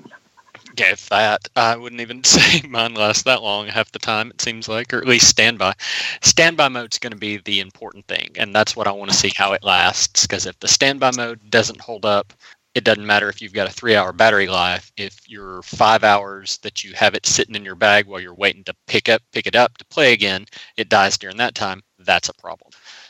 Yeah, 0.78 0.92
if 0.92 1.10
that, 1.10 1.48
I 1.56 1.76
wouldn't 1.78 2.02
even 2.02 2.24
say 2.26 2.62
mine 2.68 2.94
lasts 2.96 3.24
that 3.24 3.42
long 3.42 3.68
half 3.68 3.92
the 3.92 4.00
time, 4.00 4.30
it 4.32 4.42
seems 4.42 4.68
like, 4.68 4.94
or 4.94 4.98
at 4.98 5.08
least 5.08 5.28
standby. 5.28 5.74
Standby 6.22 6.70
mode's 6.70 7.00
going 7.00 7.12
to 7.12 7.18
be 7.18 7.38
the 7.38 7.60
important 7.62 8.08
thing, 8.08 8.32
and 8.38 8.54
that's 8.56 8.76
what 8.76 8.88
I 8.88 8.92
want 8.92 9.12
to 9.12 9.18
see 9.18 9.32
how 9.36 9.54
it 9.54 9.64
lasts. 9.64 10.26
Because 10.28 10.46
if 10.46 10.60
the 10.60 10.68
standby 10.68 11.12
mode 11.12 11.50
doesn't 11.50 11.82
hold 11.82 12.06
up, 12.06 12.34
it 12.76 12.84
doesn't 12.84 13.06
matter 13.06 13.30
if 13.30 13.42
you've 13.42 13.54
got 13.54 13.70
a 13.70 13.72
three 13.72 13.96
hour 13.96 14.12
battery 14.12 14.48
life. 14.48 14.92
If 14.98 15.18
your 15.28 15.62
five 15.64 16.04
hours 16.04 16.58
that 16.60 16.84
you 16.84 16.94
have 16.94 17.16
it 17.16 17.26
sitting 17.26 17.56
in 17.56 17.64
your 17.64 17.76
bag 17.76 18.06
while 18.06 18.20
you're 18.20 18.36
waiting 18.36 18.66
to 18.66 18.76
pick 18.86 19.08
up, 19.08 19.22
pick 19.32 19.48
it 19.48 19.56
up 19.56 19.78
to 19.78 19.86
play 19.86 20.12
again, 20.12 20.46
it 20.76 20.90
dies 20.90 21.18
during 21.18 21.38
that 21.38 21.56
time, 21.56 21.82
that's 22.00 22.28
a 22.28 22.34
problem. 22.34 22.70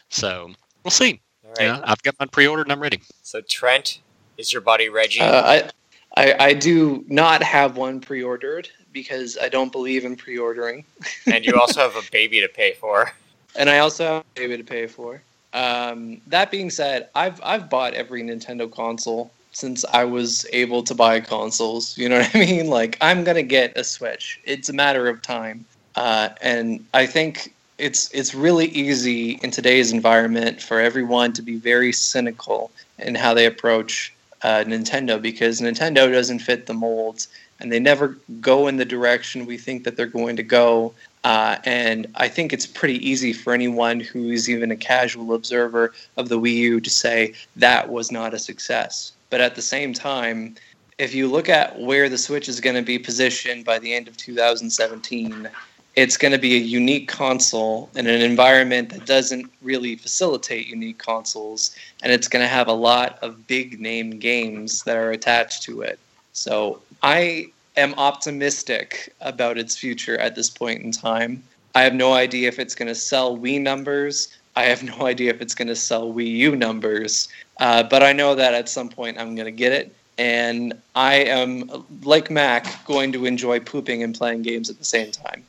So 0.10 0.52
we'll 0.84 0.92
see. 0.92 1.20
All 1.44 1.52
right. 1.58 1.66
Yeah, 1.66 1.82
I've 1.84 2.02
got 2.04 2.16
mine 2.20 2.30
pre 2.30 2.48
ordered 2.48 2.68
and 2.68 2.72
I'm 2.72 2.80
ready. 2.80 3.02
So 3.24 3.42
Trent, 3.42 4.00
is 4.38 4.54
your 4.54 4.62
buddy 4.62 4.90
Reggie? 4.90 5.22
Uh, 5.22 5.42
I, 5.42 5.70
I 6.16 6.36
I 6.40 6.54
do 6.54 7.04
not 7.08 7.42
have 7.44 7.76
one 7.76 8.00
pre-ordered 8.00 8.70
because 8.94 9.38
I 9.42 9.50
don't 9.50 9.72
believe 9.72 10.06
in 10.06 10.16
pre-ordering, 10.16 10.86
and 11.28 11.46
you 11.46 11.60
also 11.60 11.82
have 11.82 11.96
a 11.96 12.10
baby 12.12 12.40
to 12.40 12.48
pay 12.48 12.74
for. 12.74 13.12
and 13.56 13.70
I 13.70 13.80
also 13.80 14.06
have 14.06 14.22
a 14.22 14.40
baby 14.40 14.58
to 14.58 14.64
pay 14.64 14.88
for. 14.88 15.22
Um, 15.54 16.22
that 16.28 16.52
being 16.52 16.70
said, 16.70 17.10
I've 17.16 17.42
I've 17.44 17.70
bought 17.70 17.94
every 17.96 18.24
Nintendo 18.24 18.72
console 18.72 19.32
since 19.56 19.86
I 19.86 20.04
was 20.04 20.46
able 20.52 20.84
to 20.84 20.94
buy 20.94 21.22
consoles. 21.22 21.98
You 21.98 22.10
know 22.10 22.20
what 22.20 22.36
I 22.36 22.40
mean? 22.40 22.68
Like 22.68 22.98
I'm 23.02 23.24
gonna 23.24 23.44
get 23.44 23.78
a 23.78 23.84
Switch. 23.84 24.40
It's 24.44 24.70
a 24.70 24.74
matter 24.74 25.08
of 25.08 25.22
time, 25.22 25.66
uh, 25.96 26.30
and 26.42 26.86
I 26.94 27.06
think 27.06 27.54
it's 27.78 28.12
it's 28.14 28.36
really 28.36 28.68
easy 28.68 29.40
in 29.44 29.52
today's 29.52 29.92
environment 29.92 30.62
for 30.62 30.80
everyone 30.80 31.34
to 31.34 31.42
be 31.42 31.56
very 31.58 31.92
cynical 31.92 32.72
in 33.00 33.16
how 33.16 33.34
they 33.34 33.46
approach 33.46 34.14
uh, 34.44 34.64
Nintendo 34.66 35.22
because 35.22 35.62
Nintendo 35.62 36.12
doesn't 36.12 36.40
fit 36.40 36.68
the 36.68 36.74
molds 36.74 37.28
and 37.60 37.72
they 37.72 37.80
never 37.80 38.18
go 38.42 38.68
in 38.68 38.78
the 38.78 38.86
direction 38.86 39.46
we 39.46 39.58
think 39.58 39.84
that 39.84 39.96
they're 39.96 40.06
going 40.06 40.36
to 40.36 40.44
go. 40.44 40.94
Uh, 41.24 41.58
and 41.66 42.08
I 42.16 42.28
think 42.28 42.54
it's 42.54 42.68
pretty 42.68 42.98
easy 43.08 43.34
for 43.34 43.54
anyone 43.54 44.00
who's 44.00 44.50
even 44.50 44.72
a 44.72 44.76
casual 44.76 45.34
observer 45.34 45.94
of 46.18 46.30
the 46.30 46.40
Wii 46.40 46.56
U 46.56 46.82
to 46.82 46.90
say 46.90 47.34
that 47.56 47.90
was 47.90 48.12
not 48.12 48.34
a 48.34 48.40
success. 48.40 49.14
But 49.36 49.42
at 49.42 49.56
the 49.56 49.62
same 49.62 49.92
time, 49.92 50.56
if 50.98 51.14
you 51.14 51.28
look 51.28 51.50
at 51.50 51.78
where 51.78 52.08
the 52.08 52.18
Switch 52.18 52.48
is 52.48 52.62
going 52.62 52.78
to 52.78 52.82
be 52.82 52.98
positioned 52.98 53.66
by 53.66 53.80
the 53.80 53.94
end 53.94 54.08
of 54.08 54.16
2017, 54.16 55.50
it's 55.98 56.16
going 56.16 56.32
to 56.32 56.38
be 56.38 56.56
a 56.56 56.60
unique 56.60 57.10
console 57.10 57.90
in 57.96 58.08
an 58.08 58.22
environment 58.22 58.92
that 58.92 59.06
doesn't 59.06 59.52
really 59.62 59.98
facilitate 59.98 60.68
unique 60.68 61.00
consoles, 61.00 61.76
and 62.02 62.14
it's 62.14 62.30
going 62.30 62.44
to 62.44 62.48
have 62.48 62.70
a 62.70 62.74
lot 62.92 63.20
of 63.22 63.46
big 63.46 63.82
name 63.82 64.12
games 64.12 64.84
that 64.84 64.96
are 64.96 65.12
attached 65.12 65.64
to 65.64 65.82
it. 65.82 66.00
So 66.32 66.82
I 67.04 67.48
am 67.76 67.94
optimistic 67.96 69.14
about 69.20 69.58
its 69.58 69.76
future 69.76 70.18
at 70.18 70.36
this 70.36 70.50
point 70.50 70.82
in 70.82 70.94
time. 70.94 71.44
I 71.76 71.82
have 71.82 71.94
no 71.94 72.14
idea 72.14 72.48
if 72.48 72.58
it's 72.58 72.74
going 72.74 72.88
to 72.88 72.96
sell 72.96 73.38
Wii 73.38 73.60
numbers. 73.62 74.30
I 74.56 74.64
have 74.64 74.84
no 74.84 75.06
idea 75.06 75.32
if 75.32 75.42
it's 75.42 75.56
going 75.56 75.68
to 75.68 75.76
sell 75.76 76.12
Wii 76.12 76.32
U 76.32 76.56
numbers, 76.56 77.28
uh, 77.60 77.84
but 77.84 78.04
I 78.04 78.14
know 78.14 78.36
that 78.36 78.54
at 78.54 78.70
some 78.70 78.90
point 78.90 79.18
I'm 79.20 79.36
going 79.36 79.46
to 79.46 79.52
get 79.52 79.72
it. 79.72 79.96
And 80.18 80.74
I 80.96 81.16
am, 81.16 81.86
like 82.04 82.32
Mac, 82.32 82.86
going 82.86 83.12
to 83.12 83.26
enjoy 83.26 83.60
pooping 83.60 84.02
and 84.02 84.16
playing 84.16 84.44
games 84.44 84.70
at 84.70 84.80
the 84.80 84.86
same 84.86 85.12
time. 85.12 85.44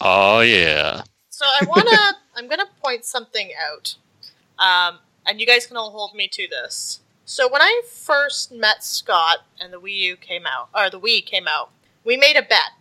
Oh, 0.00 0.40
yeah. 0.40 1.02
So 1.28 1.44
I 1.44 1.64
wanna, 1.66 2.18
I'm 2.36 2.48
gonna 2.48 2.68
point 2.84 3.04
something 3.04 3.50
out, 3.58 3.96
um, 4.58 4.98
and 5.26 5.40
you 5.40 5.46
guys 5.46 5.66
can 5.66 5.76
all 5.76 5.90
hold 5.90 6.14
me 6.14 6.28
to 6.28 6.46
this. 6.48 7.00
So 7.24 7.50
when 7.50 7.62
I 7.62 7.82
first 7.86 8.52
met 8.52 8.82
Scott 8.84 9.38
and 9.60 9.72
the 9.72 9.80
Wii 9.80 9.96
U 10.00 10.16
came 10.16 10.46
out, 10.46 10.68
or 10.74 10.90
the 10.90 11.00
Wii 11.00 11.24
came 11.24 11.46
out, 11.48 11.70
we 12.04 12.16
made 12.16 12.36
a 12.36 12.42
bet, 12.42 12.72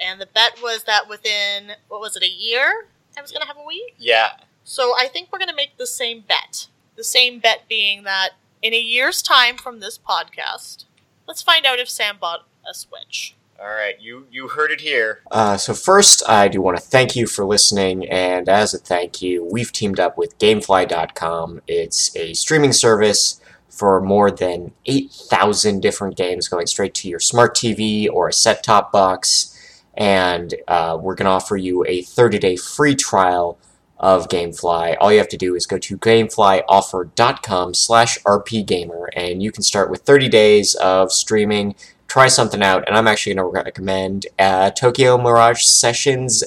and 0.00 0.20
the 0.20 0.26
bet 0.26 0.60
was 0.62 0.84
that 0.84 1.08
within 1.08 1.72
what 1.88 2.00
was 2.00 2.16
it, 2.16 2.22
a 2.22 2.28
year, 2.28 2.86
I 3.16 3.22
was 3.22 3.32
gonna 3.32 3.46
have 3.46 3.56
a 3.56 3.60
Wii. 3.60 3.94
Yeah. 3.98 4.30
So 4.64 4.94
I 4.98 5.08
think 5.08 5.28
we're 5.32 5.38
gonna 5.38 5.54
make 5.54 5.76
the 5.76 5.86
same 5.86 6.20
bet. 6.26 6.68
The 6.96 7.04
same 7.04 7.40
bet 7.40 7.62
being 7.68 8.04
that 8.04 8.30
in 8.62 8.72
a 8.72 8.80
year's 8.80 9.20
time 9.22 9.56
from 9.56 9.80
this 9.80 9.98
podcast, 9.98 10.84
let's 11.26 11.42
find 11.42 11.66
out 11.66 11.78
if 11.78 11.88
Sam 11.88 12.16
bought 12.20 12.46
a 12.68 12.74
Switch. 12.74 13.34
All 13.60 13.66
right, 13.68 14.00
you 14.00 14.26
you 14.32 14.48
heard 14.48 14.72
it 14.72 14.80
here. 14.80 15.20
Uh, 15.30 15.56
so 15.56 15.74
first, 15.74 16.28
I 16.28 16.48
do 16.48 16.60
want 16.60 16.76
to 16.76 16.82
thank 16.82 17.14
you 17.14 17.26
for 17.26 17.44
listening, 17.44 18.08
and 18.08 18.48
as 18.48 18.74
a 18.74 18.78
thank 18.78 19.22
you, 19.22 19.44
we've 19.44 19.70
teamed 19.70 20.00
up 20.00 20.18
with 20.18 20.36
GameFly.com. 20.38 21.62
It's 21.68 22.14
a 22.16 22.34
streaming 22.34 22.72
service 22.72 23.40
for 23.68 24.00
more 24.00 24.30
than 24.30 24.72
eight 24.86 25.12
thousand 25.12 25.80
different 25.80 26.16
games 26.16 26.48
going 26.48 26.66
straight 26.66 26.94
to 26.94 27.08
your 27.08 27.20
smart 27.20 27.54
TV 27.56 28.08
or 28.10 28.28
a 28.28 28.32
set-top 28.32 28.90
box, 28.90 29.53
and 29.96 30.54
uh, 30.68 30.98
we're 31.00 31.14
going 31.14 31.26
to 31.26 31.30
offer 31.32 31.56
you 31.56 31.84
a 31.86 32.02
thirty-day 32.02 32.56
free 32.56 32.94
trial 32.94 33.58
of 33.98 34.28
GameFly. 34.28 34.96
All 35.00 35.12
you 35.12 35.18
have 35.18 35.28
to 35.28 35.36
do 35.36 35.54
is 35.54 35.66
go 35.66 35.78
to 35.78 35.96
GameFlyOffer.com 35.96 37.74
slash 37.74 38.18
RPGamer, 38.22 39.06
and 39.14 39.42
you 39.42 39.52
can 39.52 39.62
start 39.62 39.88
with 39.90 40.02
30 40.02 40.28
days 40.28 40.74
of 40.74 41.12
streaming 41.12 41.74
try 42.14 42.28
something 42.28 42.62
out, 42.62 42.84
and 42.86 42.96
I'm 42.96 43.08
actually 43.08 43.34
going 43.34 43.52
to 43.52 43.64
recommend 43.64 44.26
uh, 44.38 44.70
Tokyo 44.70 45.18
Mirage 45.18 45.64
Sessions 45.64 46.44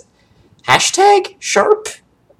hashtag 0.65 1.35
sharp 1.39 1.89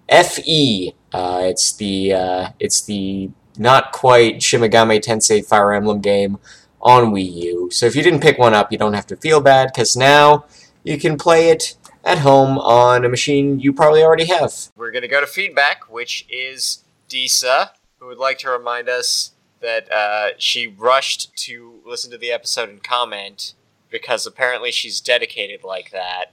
fe. 0.10 0.96
Uh, 1.12 1.42
it's 1.44 1.74
the 1.74 2.14
uh, 2.14 2.50
it's 2.58 2.82
the 2.84 3.30
not 3.58 3.92
quite 3.92 4.42
Shin 4.42 4.62
Megami 4.62 5.02
Tensei 5.02 5.46
Fire 5.46 5.74
Emblem 5.74 6.00
game 6.00 6.38
on 6.82 7.12
Wii 7.12 7.34
U. 7.44 7.70
So 7.70 7.86
if 7.86 7.98
you 7.98 8.02
didn't 8.02 8.22
pick 8.22 8.38
one 8.38 8.54
up, 8.54 8.72
you 8.72 8.78
don't 8.78 8.94
have 8.94 9.08
to 9.08 9.18
feel 9.18 9.42
bad 9.42 9.72
because 9.74 9.98
now 9.98 10.46
you 10.88 10.98
can 10.98 11.18
play 11.18 11.50
it 11.50 11.76
at 12.04 12.20
home 12.20 12.58
on 12.58 13.04
a 13.04 13.10
machine 13.10 13.60
you 13.60 13.74
probably 13.74 14.02
already 14.04 14.26
have. 14.26 14.54
We're 14.76 14.92
going 14.92 15.02
to 15.02 15.08
go 15.08 15.20
to 15.20 15.28
feedback, 15.28 15.92
which 15.92 16.26
is 16.30 16.84
Disa, 17.10 17.72
who 18.00 18.08
would 18.08 18.18
like 18.18 18.38
to 18.40 18.50
remind 18.50 18.88
us 18.88 19.32
that 19.60 19.92
uh, 19.92 20.30
she 20.38 20.68
rushed 20.68 21.36
to 21.36 21.82
listen 21.86 22.10
to 22.12 22.18
the 22.18 22.32
episode 22.32 22.70
and 22.70 22.84
comment 22.84 23.54
because 23.90 24.26
apparently 24.26 24.72
she's 24.72 25.02
dedicated 25.02 25.64
like 25.64 25.92
that. 25.92 26.32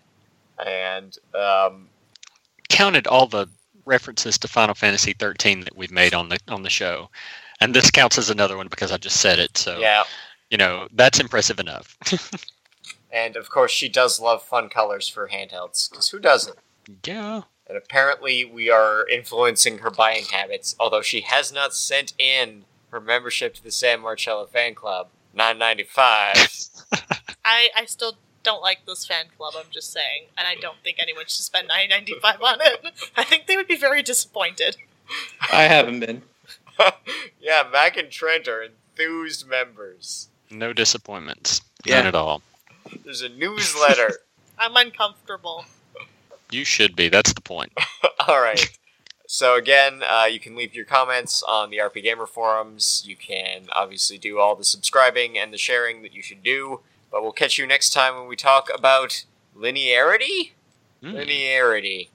And 0.64 1.16
um, 1.34 1.88
counted 2.68 3.06
all 3.08 3.26
the 3.26 3.48
references 3.84 4.38
to 4.38 4.48
Final 4.48 4.74
Fantasy 4.74 5.14
13 5.14 5.60
that 5.60 5.76
we've 5.76 5.90
made 5.90 6.14
on 6.14 6.28
the 6.28 6.38
on 6.46 6.62
the 6.62 6.70
show, 6.70 7.10
and 7.60 7.74
this 7.74 7.90
counts 7.90 8.18
as 8.18 8.30
another 8.30 8.56
one 8.56 8.68
because 8.68 8.92
I 8.92 8.98
just 8.98 9.20
said 9.20 9.40
it. 9.40 9.58
So 9.58 9.78
yeah, 9.80 10.04
you 10.50 10.56
know 10.56 10.86
that's 10.92 11.18
impressive 11.18 11.58
enough. 11.58 11.96
and 13.14 13.36
of 13.36 13.48
course 13.48 13.70
she 13.70 13.88
does 13.88 14.20
love 14.20 14.42
fun 14.42 14.68
colors 14.68 15.08
for 15.08 15.28
handhelds 15.28 15.88
because 15.88 16.08
who 16.10 16.18
doesn't? 16.18 16.58
yeah. 17.06 17.42
And 17.66 17.78
apparently 17.78 18.44
we 18.44 18.68
are 18.68 19.08
influencing 19.08 19.78
her 19.78 19.90
buying 19.90 20.24
habits, 20.26 20.76
although 20.78 21.00
she 21.00 21.22
has 21.22 21.50
not 21.50 21.74
sent 21.74 22.12
in 22.18 22.66
her 22.90 23.00
membership 23.00 23.54
to 23.54 23.64
the 23.64 23.70
San 23.70 24.00
Marcello 24.00 24.44
fan 24.44 24.74
club. 24.74 25.08
Nine 25.32 25.58
ninety 25.58 25.84
five. 25.84 26.36
I 27.44 27.70
I 27.74 27.86
still 27.86 28.18
don't 28.42 28.60
like 28.60 28.84
this 28.86 29.06
fan 29.06 29.26
club. 29.36 29.54
I'm 29.56 29.70
just 29.70 29.92
saying, 29.92 30.26
and 30.36 30.46
I 30.46 30.56
don't 30.56 30.76
think 30.84 30.98
anyone 31.00 31.24
should 31.24 31.44
spend 31.44 31.68
nine 31.68 31.88
ninety 31.88 32.14
five 32.20 32.42
on 32.42 32.58
it. 32.60 32.84
I 33.16 33.24
think 33.24 33.46
they 33.46 33.56
would 33.56 33.66
be 33.66 33.76
very 33.76 34.02
disappointed. 34.02 34.76
I 35.50 35.62
haven't 35.62 36.00
been. 36.00 36.22
yeah, 37.40 37.64
Mac 37.72 37.96
and 37.96 38.10
Trent 38.10 38.46
are 38.46 38.62
enthused 38.62 39.48
members. 39.48 40.28
No 40.50 40.72
disappointments. 40.72 41.62
Yeah. 41.84 41.98
None 41.98 42.08
at 42.08 42.14
all. 42.14 42.42
There's 43.04 43.22
a 43.22 43.28
newsletter. 43.28 44.18
I'm 44.58 44.76
uncomfortable. 44.76 45.64
You 46.50 46.64
should 46.64 46.94
be. 46.94 47.08
That's 47.08 47.32
the 47.32 47.40
point. 47.40 47.72
All 48.28 48.40
right. 48.40 48.78
So 49.26 49.56
again, 49.56 50.02
uh, 50.08 50.28
you 50.30 50.38
can 50.38 50.54
leave 50.54 50.74
your 50.74 50.84
comments 50.84 51.42
on 51.42 51.70
the 51.70 51.78
RP 51.78 52.02
Gamer 52.02 52.26
forums. 52.26 53.02
You 53.06 53.16
can 53.16 53.66
obviously 53.72 54.18
do 54.18 54.38
all 54.38 54.54
the 54.54 54.64
subscribing 54.64 55.36
and 55.38 55.52
the 55.52 55.58
sharing 55.58 56.02
that 56.02 56.14
you 56.14 56.22
should 56.22 56.42
do. 56.42 56.80
But 57.10 57.22
we'll 57.22 57.32
catch 57.32 57.58
you 57.58 57.66
next 57.66 57.92
time 57.92 58.16
when 58.16 58.28
we 58.28 58.36
talk 58.36 58.68
about 58.72 59.24
linearity. 59.56 60.52
Hmm. 61.00 61.16
Linearity. 61.16 62.08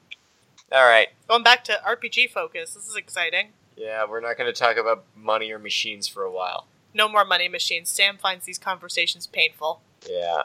All 0.72 0.86
right. 0.86 1.10
Going 1.28 1.44
back 1.44 1.64
to 1.66 1.82
RPG 1.86 2.32
focus. 2.32 2.76
This 2.76 2.88
is 2.88 2.96
exciting. 2.96 3.50
Yeah, 3.76 4.06
we're 4.08 4.22
not 4.22 4.38
going 4.38 4.52
to 4.52 4.58
talk 4.58 4.78
about 4.78 5.04
money 5.16 5.52
or 5.52 5.60
machines 5.60 6.08
for 6.08 6.24
a 6.24 6.32
while. 6.32 6.68
No 6.94 7.08
more 7.08 7.26
money 7.26 7.48
machines. 7.48 7.90
Sam 7.90 8.18
finds 8.18 8.46
these 8.46 8.58
conversations 8.58 9.26
painful. 9.26 9.82
Yeah. 10.10 10.44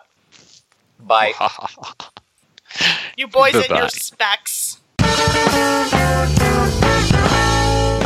Bye. 1.06 1.32
You 3.16 3.28
boys 3.28 3.54
and 3.54 3.68
Bye-bye. 3.68 3.78
your 3.82 3.88
specs. 3.88 4.78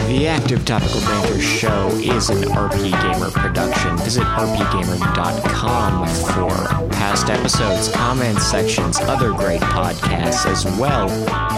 The 0.08 0.26
Active 0.28 0.64
Topical 0.66 1.00
Banter 1.00 1.40
Show 1.40 1.88
is 1.92 2.28
an 2.28 2.42
RP 2.48 2.90
Gamer 3.00 3.30
production. 3.30 3.96
Visit 3.98 4.24
rpgamer.com 4.24 6.06
for 6.06 6.50
past 6.90 7.30
episodes, 7.30 7.88
comments 7.94 8.44
sections, 8.46 8.98
other 9.00 9.32
great 9.32 9.60
podcasts, 9.62 10.44
as 10.44 10.64
well 10.78 11.08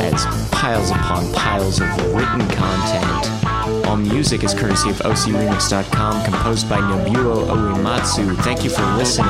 as 0.00 0.24
piles 0.52 0.90
upon 0.92 1.32
piles 1.32 1.80
of 1.80 1.88
written 2.14 2.46
content. 2.50 3.86
All 3.86 3.96
music 3.96 4.44
is 4.44 4.54
courtesy 4.54 4.90
of 4.90 4.98
OCRemix.com, 4.98 6.24
composed 6.24 6.68
by 6.68 6.78
Nobuo 6.78 7.46
Uematsu. 7.48 8.36
Thank 8.44 8.62
you 8.62 8.70
for 8.70 8.82
listening. 8.96 9.26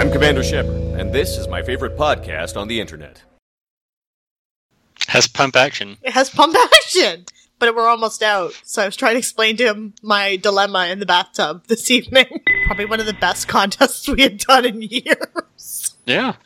I'm 0.00 0.10
Commander 0.10 0.42
Shepard, 0.42 0.98
and 0.98 1.12
this 1.12 1.36
is 1.36 1.46
my 1.46 1.62
favorite 1.62 1.94
podcast 1.94 2.56
on 2.56 2.68
the 2.68 2.80
internet. 2.80 3.22
Has 5.08 5.28
pump 5.28 5.56
action. 5.56 5.98
It 6.02 6.14
has 6.14 6.30
pump 6.30 6.56
action, 6.74 7.26
but 7.58 7.76
we're 7.76 7.86
almost 7.86 8.22
out. 8.22 8.58
So 8.64 8.80
I 8.80 8.86
was 8.86 8.96
trying 8.96 9.16
to 9.16 9.18
explain 9.18 9.58
to 9.58 9.66
him 9.66 9.92
my 10.00 10.36
dilemma 10.36 10.86
in 10.86 11.00
the 11.00 11.04
bathtub 11.06 11.66
this 11.66 11.90
evening. 11.90 12.24
Probably 12.64 12.86
one 12.86 13.00
of 13.00 13.04
the 13.04 13.12
best 13.12 13.46
contests 13.46 14.08
we 14.08 14.22
had 14.22 14.38
done 14.38 14.64
in 14.64 14.80
years. 14.80 15.94
Yeah. 16.06 16.36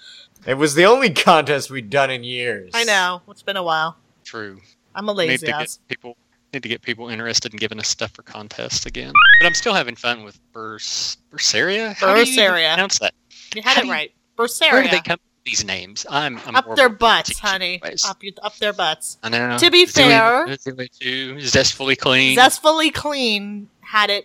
It 0.44 0.54
was 0.54 0.74
the 0.74 0.86
only 0.86 1.10
contest 1.10 1.70
we'd 1.70 1.90
done 1.90 2.10
in 2.10 2.24
years. 2.24 2.72
I 2.74 2.82
know 2.82 3.22
it's 3.28 3.42
been 3.42 3.56
a 3.56 3.62
while. 3.62 3.96
True. 4.24 4.62
I'm 4.96 5.08
a 5.08 5.12
Need 5.12 5.18
lazy 5.28 5.46
to 5.46 5.54
ass. 5.54 5.76
get 5.76 5.88
people 5.88 6.16
need 6.54 6.62
to 6.64 6.68
get 6.68 6.82
people 6.82 7.08
interested 7.08 7.52
in 7.52 7.58
giving 7.58 7.78
us 7.78 7.88
stuff 7.88 8.10
for 8.12 8.22
contests 8.22 8.86
again. 8.86 9.12
But 9.40 9.46
I'm 9.46 9.54
still 9.54 9.74
having 9.74 9.94
fun 9.96 10.24
with 10.24 10.40
Burs 10.52 11.18
Berseria. 11.32 11.94
How 11.94 12.14
do 12.14 12.20
you 12.20 12.36
Berseria. 12.36 12.74
Pronounce 12.74 12.98
that. 13.00 13.14
You 13.54 13.62
had 13.62 13.74
How 13.76 13.80
it 13.82 13.86
you- 13.86 13.92
right. 13.92 14.12
Where 14.36 14.82
do 14.82 14.88
they 14.88 15.00
come 15.00 15.18
with 15.22 15.44
these 15.44 15.64
names? 15.64 16.04
I'm, 16.10 16.40
I'm 16.46 16.56
Up 16.56 16.74
their 16.74 16.88
butts, 16.88 17.38
honey. 17.38 17.80
ways. 17.82 18.04
Up, 18.04 18.22
your, 18.24 18.32
up 18.42 18.56
their 18.58 18.72
butts. 18.72 19.16
I 19.22 19.28
know. 19.28 19.56
To 19.58 19.70
be 19.70 19.86
Zooey- 19.86 19.90
fair- 20.08 20.46
Zooey 20.46 20.98
too. 20.98 21.36
Zestfully 21.36 21.96
clean. 21.96 22.36
Zestfully 22.36 22.92
Clean 22.92 23.68
had 23.80 24.10
it 24.10 24.22